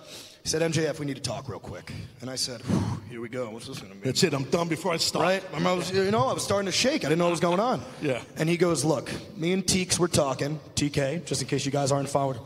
[0.44, 1.94] he said, MJF, we need to talk real quick.
[2.22, 2.62] And I said,
[3.10, 3.52] here we go.
[3.52, 4.06] What's this going to mean?
[4.06, 4.34] That's it.
[4.34, 5.44] I'm done before I start.
[5.54, 5.66] Right?
[5.66, 7.06] I, was, you know, I was starting to shake.
[7.06, 7.84] I didn't know what was going on.
[8.02, 8.24] Yeah.
[8.38, 11.92] And he goes, look, me and Teeks were talking, TK, just in case you guys
[11.92, 12.40] aren't followed.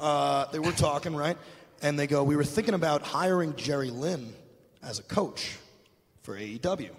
[0.00, 1.36] Uh, they were talking, right?
[1.82, 4.32] And they go, we were thinking about hiring Jerry Lynn
[4.82, 5.56] as a coach
[6.22, 6.90] for AEW.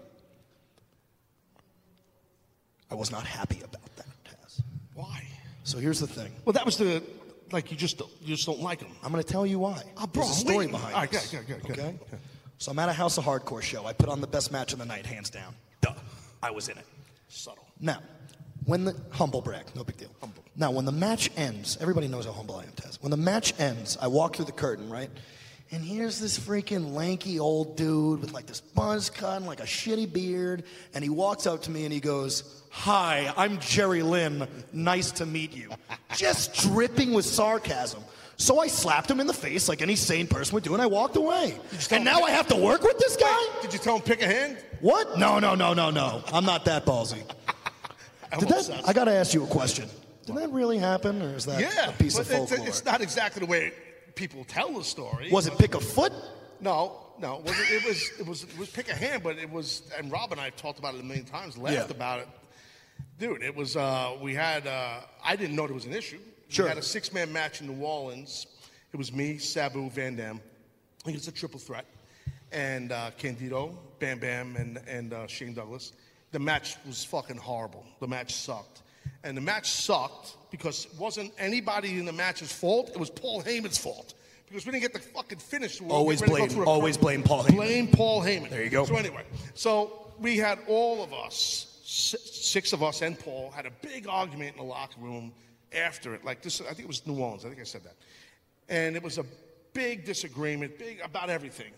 [2.90, 4.62] I was not happy about that, Taz.
[4.94, 5.24] Why?
[5.64, 6.32] So here's the thing.
[6.46, 7.04] Well, that was the
[7.54, 8.92] like you just don't- you just don't like them.
[9.04, 9.84] I'm going to tell you why.
[9.98, 11.32] Ah, bro, There's a story behind All right, this.
[11.32, 11.80] good, good, good, good.
[11.86, 11.98] Okay?
[12.58, 13.86] So I'm at a House of Hardcore show.
[13.86, 15.56] I put on the best match of the night, hands down.
[15.82, 15.94] Duh.
[16.44, 16.86] I was in it.
[17.30, 17.66] Subtle.
[17.80, 18.00] Now,
[18.66, 20.10] when the humble brag, no big deal.
[20.20, 20.44] Humble.
[20.56, 23.02] Now, when the match ends, everybody knows how humble I am, Taz.
[23.02, 25.10] When the match ends, I walk through the curtain, right?
[25.72, 29.66] And here's this freaking lanky old dude with like this buzz cut and like a
[29.66, 30.64] shitty beard.
[30.96, 34.48] And he walks up to me and he goes, Hi, I'm Jerry Lynn.
[34.74, 35.70] Nice to meet you.
[36.16, 38.04] Just dripping with sarcasm.
[38.38, 40.86] So I slapped him in the face like any sane person would do, and I
[40.86, 41.58] walked away.
[41.92, 43.48] And now I have to work with this guy?
[43.62, 44.58] Did you tell him pick a hand?
[44.80, 45.20] What?
[45.20, 46.24] No, no, no, no, no.
[46.32, 47.22] I'm not that ballsy.
[48.40, 49.90] Did that, I got to ask you a question.
[50.26, 52.68] Did that really happen, or is that yeah, a piece of it's, folklore?
[52.68, 53.74] it's not exactly the way
[54.16, 55.30] people tell the story.
[55.32, 56.14] Was it pick a foot?
[56.62, 57.38] No, no.
[57.40, 59.84] It, wasn't, it was it was it was pick a hand, but it was.
[59.98, 61.86] And Rob and I talked about it a million times, laughed Yeah.
[61.90, 62.28] about it.
[63.18, 63.76] Dude, it was.
[63.76, 64.68] Uh, we had.
[64.68, 66.20] Uh, I didn't know there was an issue.
[66.50, 66.66] Sure.
[66.66, 68.48] We had a six-man match in New Orleans.
[68.92, 70.42] It was me, Sabu, Van Dam.
[71.02, 71.86] I think it's a triple threat,
[72.52, 75.94] and uh, Candido, Bam Bam, and and uh, Shane Douglas.
[76.32, 77.86] The match was fucking horrible.
[78.00, 78.82] The match sucked,
[79.24, 82.90] and the match sucked because it wasn't anybody in the match's fault.
[82.90, 84.14] It was Paul Heyman's fault
[84.48, 85.82] because we didn't get the fucking finish.
[85.82, 87.56] We Always getting ready to blame- go through a always blame Paul Heyman.
[87.56, 88.50] Blame Paul Heyman.
[88.50, 88.86] There you go.
[88.86, 89.24] So anyway,
[89.54, 94.52] so we had all of us, six of us and Paul, had a big argument
[94.56, 95.34] in the locker room
[95.76, 96.24] after it.
[96.26, 97.46] Like this, I think it was New Orleans.
[97.46, 97.96] I think I said that,
[98.70, 99.26] and it was a
[99.74, 101.72] big disagreement, big about everything.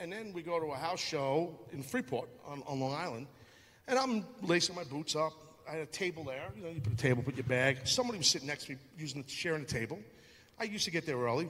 [0.00, 3.26] And then we go to a house show in Freeport on, on Long Island,
[3.86, 5.32] and I'm lacing my boots up.
[5.72, 6.52] I had a table there.
[6.54, 7.78] You know, you put a table, put your bag.
[7.84, 9.98] Somebody was sitting next to me, using the sharing the table.
[10.60, 11.48] I used to get there early.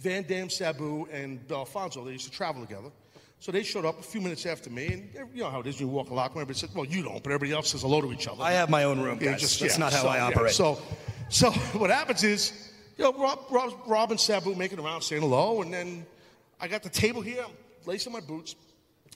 [0.00, 2.88] Van Dam, Sabu, and Alfonso, they used to travel together.
[3.38, 5.78] So they showed up a few minutes after me, and you know how it is
[5.78, 6.42] when you walk a locker room.
[6.42, 8.42] Everybody said, "Well, you don't," but everybody else says hello to each other.
[8.42, 9.60] I have my own room, Yeah, guys.
[9.60, 10.52] That's not how so, I yeah, operate.
[10.52, 10.82] So,
[11.28, 15.62] so what happens is, you know, Rob, Rob, Rob and Sabu making around saying hello,
[15.62, 16.04] and then
[16.60, 17.52] I got the table here, I'm
[17.86, 18.56] lacing my boots.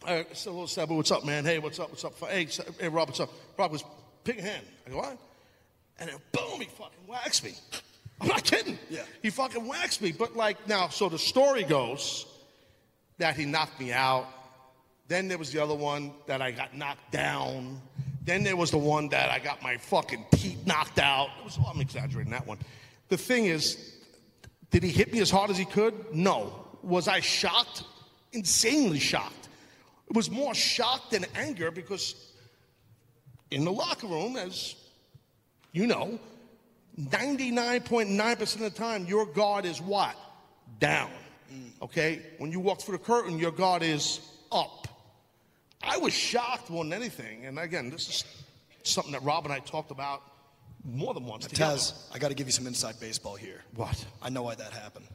[0.07, 1.45] I said hello, Sabu, what's up, man?
[1.45, 1.91] Hey, what's up?
[1.91, 2.17] What's up?
[2.21, 2.47] Hey,
[2.79, 3.31] hey, Rob, what's up?
[3.57, 3.83] Rob was
[4.29, 4.67] pick a hand.
[4.87, 5.19] I go, what?
[5.99, 7.55] And then boom, he fucking whacks me.
[8.21, 8.79] I'm not kidding.
[8.91, 9.05] Yeah.
[9.23, 10.13] He fucking whacks me.
[10.13, 12.27] But like now, so the story goes
[13.17, 14.27] that he knocked me out.
[15.07, 17.81] Then there was the other one that I got knocked down.
[18.25, 21.31] Then there was the one that I got my fucking teeth knocked out.
[21.39, 22.59] It was, I'm exaggerating that one.
[23.09, 23.95] The thing is,
[24.71, 25.95] did he hit me as hard as he could?
[26.15, 26.67] No.
[26.83, 27.85] Was I shocked?
[28.33, 29.49] Insanely shocked.
[30.11, 32.28] It was more shocked than anger because
[33.51, 34.75] in the locker room, as
[35.73, 36.19] you know,
[37.01, 40.17] 99.9% of the time, your guard is what?
[40.81, 41.11] Down.
[41.53, 41.71] Mm.
[41.83, 42.23] Okay?
[42.39, 44.21] When you walk through the curtain, your guard is
[44.51, 44.89] up.
[45.83, 47.47] I was shocked more than anything.
[47.47, 48.25] And again, this is
[48.83, 50.23] something that Rob and I talked about
[50.85, 51.47] more than once.
[51.47, 51.77] together.
[51.77, 53.63] Taz, I got to give you some inside baseball here.
[53.75, 54.05] What?
[54.21, 55.07] I know why that happened.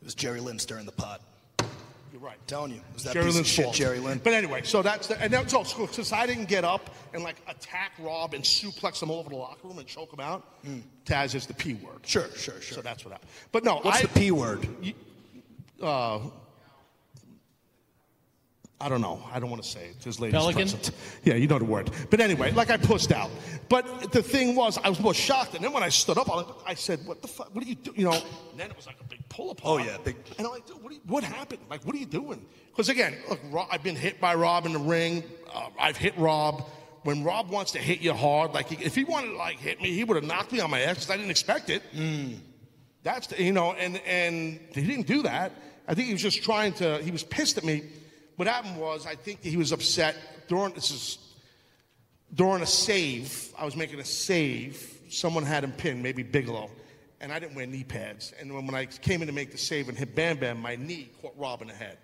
[0.00, 1.20] It was Jerry Lynn stirring the pot.
[2.14, 2.38] You're right.
[2.46, 3.74] telling you, it was that Jerry piece Lynn's of shit, fault.
[3.74, 4.20] Jerry Lynn.
[4.22, 5.64] But anyway, so that's the, and that's all.
[5.64, 9.30] So since I didn't get up and like attack Rob and suplex him all over
[9.30, 10.44] the locker room and choke him out,
[11.06, 11.94] Taz is the P word.
[11.94, 12.04] Hmm.
[12.04, 12.76] Sure, sure, sure.
[12.76, 13.30] So that's what happened.
[13.50, 14.64] But no, What's I, the P word?
[15.82, 16.20] uh,
[18.80, 19.22] I don't know.
[19.32, 20.00] I don't want to say it.
[20.02, 20.62] There's ladies Pelican?
[20.62, 20.90] present.
[21.22, 21.90] Yeah, you know the word.
[22.10, 23.30] But anyway, like I pushed out.
[23.68, 25.54] But the thing was, I was more shocked.
[25.54, 27.54] And then when I stood up, I, I said, "What the fuck?
[27.54, 28.12] What are you doing?" You know.
[28.50, 29.80] And then it was like a big pull apart.
[29.80, 31.60] Oh, yeah, big- And I'm like, Dude, what, are you, what happened?
[31.70, 32.44] Like, what are you doing?
[32.70, 35.22] Because again, look, Rob, I've been hit by Rob in the ring.
[35.54, 36.64] Uh, I've hit Rob.
[37.04, 39.80] When Rob wants to hit you hard, like he, if he wanted to like hit
[39.80, 41.82] me, he would have knocked me on my ass because I didn't expect it.
[43.02, 45.52] That's the, you know, and and he didn't do that.
[45.86, 46.98] I think he was just trying to.
[47.02, 47.82] He was pissed at me.
[48.36, 50.16] What happened was, I think he was upset
[50.48, 51.18] during this is
[52.34, 53.52] during a save.
[53.58, 55.00] I was making a save.
[55.08, 56.70] Someone had him pinned, maybe Bigelow,
[57.20, 58.32] and I didn't wear knee pads.
[58.40, 60.76] And when, when I came in to make the save and hit Bam Bam, my
[60.76, 61.98] knee caught Rob in the head.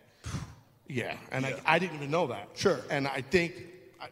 [0.87, 2.49] Yeah, and I, I didn't even know that.
[2.55, 2.81] Sure.
[2.91, 3.55] And I think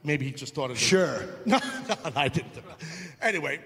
[0.04, 0.76] maybe he just thought it.
[0.76, 1.22] Sure.
[1.44, 1.58] no,
[1.88, 2.52] no, I didn't.
[3.20, 3.60] Anyway,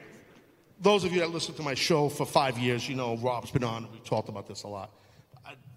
[0.81, 3.65] those of you that listen to my show for five years, you know Rob's been
[3.65, 3.87] on.
[3.93, 4.91] We've talked about this a lot.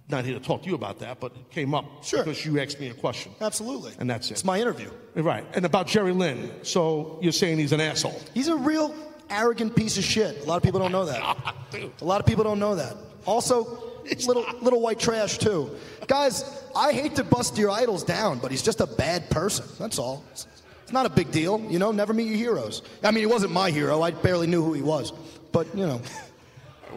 [0.07, 2.19] Not here to talk to you about that, but it came up Sure.
[2.23, 3.32] because you asked me a question.
[3.41, 3.94] Absolutely.
[3.98, 4.34] And that's it.
[4.34, 4.91] It's my interview.
[5.15, 5.44] Right.
[5.56, 6.52] And about Jerry Lynn.
[6.64, 8.19] So you're saying he's an asshole.
[8.34, 8.94] He's a real
[9.32, 10.41] arrogant piece of shit.
[10.41, 11.22] A lot of people don't know that.
[12.02, 12.95] A lot of people don't know that.
[13.26, 13.82] Also,
[14.27, 15.72] little little white trash too.
[16.07, 16.44] Guys,
[16.76, 19.65] I hate to bust your idols down, but he's just a bad person.
[19.80, 20.23] That's all.
[20.32, 20.45] It's,
[20.84, 21.91] it's not a big deal, you know.
[21.91, 22.84] Never meet your heroes.
[23.03, 24.03] I mean, he wasn't my hero.
[24.03, 25.11] I barely knew who he was,
[25.52, 25.99] but you know.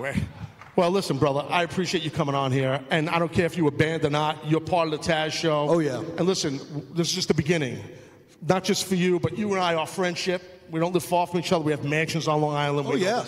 [0.79, 2.81] Well, listen, brother, I appreciate you coming on here.
[2.89, 5.33] And I don't care if you were banned or not, you're part of the Taz
[5.33, 5.69] show.
[5.69, 5.99] Oh, yeah.
[5.99, 6.61] And listen,
[6.95, 7.81] this is just the beginning.
[8.47, 10.41] Not just for you, but you and I, our friendship.
[10.71, 11.65] We don't live far from each other.
[11.65, 12.87] We have mansions on Long Island.
[12.87, 13.25] Oh, We yeah.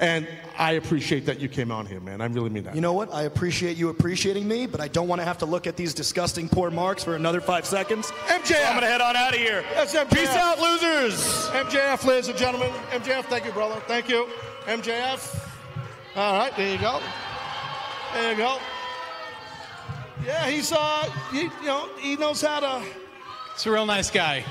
[0.00, 0.26] And
[0.58, 2.20] I appreciate that you came on here, man.
[2.20, 2.74] I really mean that.
[2.74, 3.14] You know what?
[3.14, 5.94] I appreciate you appreciating me, but I don't want to have to look at these
[5.94, 8.10] disgusting poor marks for another five seconds.
[8.26, 8.66] MJF.
[8.66, 9.62] I'm gonna head on out of here.
[9.74, 10.12] That's MJF.
[10.12, 11.22] Peace out, losers.
[11.50, 12.70] MJF, ladies and gentlemen.
[12.90, 13.80] MJF, thank you, brother.
[13.86, 14.26] Thank you.
[14.64, 15.49] MJF.
[16.16, 17.00] All right, there you go.
[18.14, 18.58] There you go.
[20.26, 22.84] Yeah, he's uh, he, you know, he knows how to.
[23.54, 24.44] It's a real nice guy.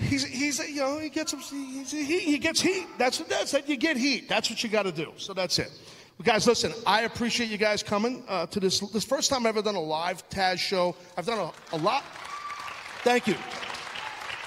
[0.00, 2.86] He's he's you know he gets he's, he he gets heat.
[2.98, 3.68] That's what that's it.
[3.68, 4.28] You get heat.
[4.28, 5.12] That's what you got to do.
[5.16, 5.72] So that's it.
[6.18, 6.72] Well, guys, listen.
[6.86, 8.78] I appreciate you guys coming uh, to this.
[8.78, 10.94] This first time I've ever done a live Taz show.
[11.16, 12.04] I've done a, a lot.
[13.02, 13.34] Thank you.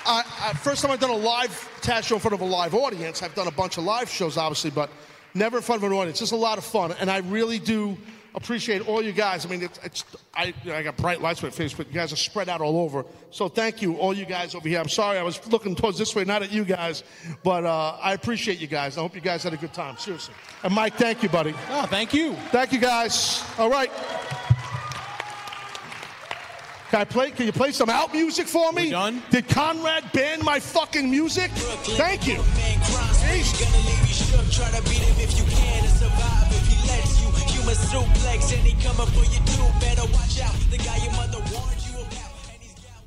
[0.05, 1.51] Uh, uh, first time I've done a live
[1.81, 3.21] Taz show in front of a live audience.
[3.21, 4.89] I've done a bunch of live shows, obviously, but
[5.37, 6.21] never in front of an audience.
[6.21, 7.97] It's a lot of fun, and I really do
[8.35, 9.45] appreciate all you guys.
[9.45, 10.05] I mean, it's, it's
[10.35, 12.49] I, you know, I got bright lights on my face, but you guys are spread
[12.49, 13.03] out all over.
[13.31, 14.79] So thank you, all you guys over here.
[14.79, 17.03] I'm sorry I was looking towards this way, not at you guys,
[17.43, 18.97] but uh, I appreciate you guys.
[18.97, 19.97] I hope you guys had a good time.
[19.97, 20.35] Seriously.
[20.63, 21.53] And Mike, thank you, buddy.
[21.69, 22.33] Oh, thank you.
[22.51, 23.43] Thank you, guys.
[23.57, 23.91] All right.
[26.89, 27.31] Can I play?
[27.31, 28.83] Can you play some out music for me?
[28.83, 29.21] We done?
[29.29, 31.51] Did Conrad ban my fucking music?
[31.51, 32.35] Thank you.
[32.35, 33.59] Man crimes, Jeez.
[33.59, 34.51] gonna leave you shook.
[34.51, 36.47] Try to beat him if you can to survive.
[36.49, 39.67] If he lets you, human suplex, and he coming for you too.
[39.81, 40.55] Better watch out.
[40.71, 43.03] The guy your mother warned you about, and he's got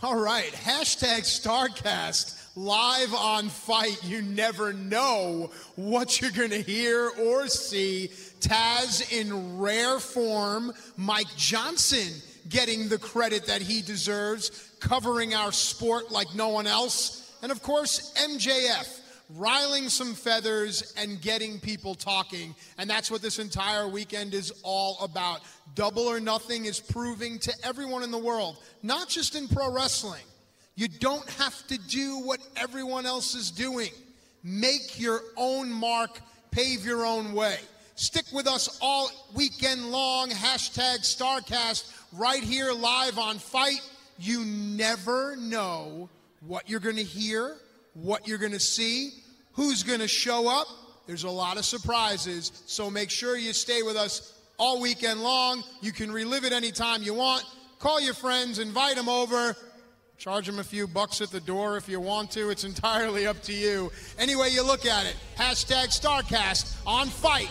[0.00, 0.14] one.
[0.14, 4.04] All right, hashtag Starrcast live on FITE.
[4.04, 8.10] You never know what you're going to hear or see.
[8.42, 12.12] Taz in rare form, Mike Johnson
[12.48, 17.62] getting the credit that he deserves, covering our sport like no one else, and of
[17.62, 19.00] course, MJF
[19.34, 22.54] riling some feathers and getting people talking.
[22.78, 25.40] And that's what this entire weekend is all about.
[25.74, 30.24] Double or Nothing is proving to everyone in the world, not just in pro wrestling,
[30.74, 33.90] you don't have to do what everyone else is doing.
[34.42, 36.20] Make your own mark,
[36.50, 37.58] pave your own way.
[37.94, 40.30] Stick with us all weekend long.
[40.30, 43.80] Hashtag Starrcast right here live on FITE.
[44.18, 46.08] You never know
[46.40, 47.56] what you're going to hear,
[47.94, 49.10] what you're going to see,
[49.52, 50.66] who's going to show up.
[51.06, 55.62] There's a lot of surprises, so make sure you stay with us all weekend long.
[55.80, 57.44] You can relive it anytime you want.
[57.78, 59.56] Call your friends, invite them over.
[60.16, 62.50] Charge them a few bucks at the door if you want to.
[62.50, 63.90] It's entirely up to you.
[64.18, 67.50] Any way you look at it, hashtag Starrcast on FITE.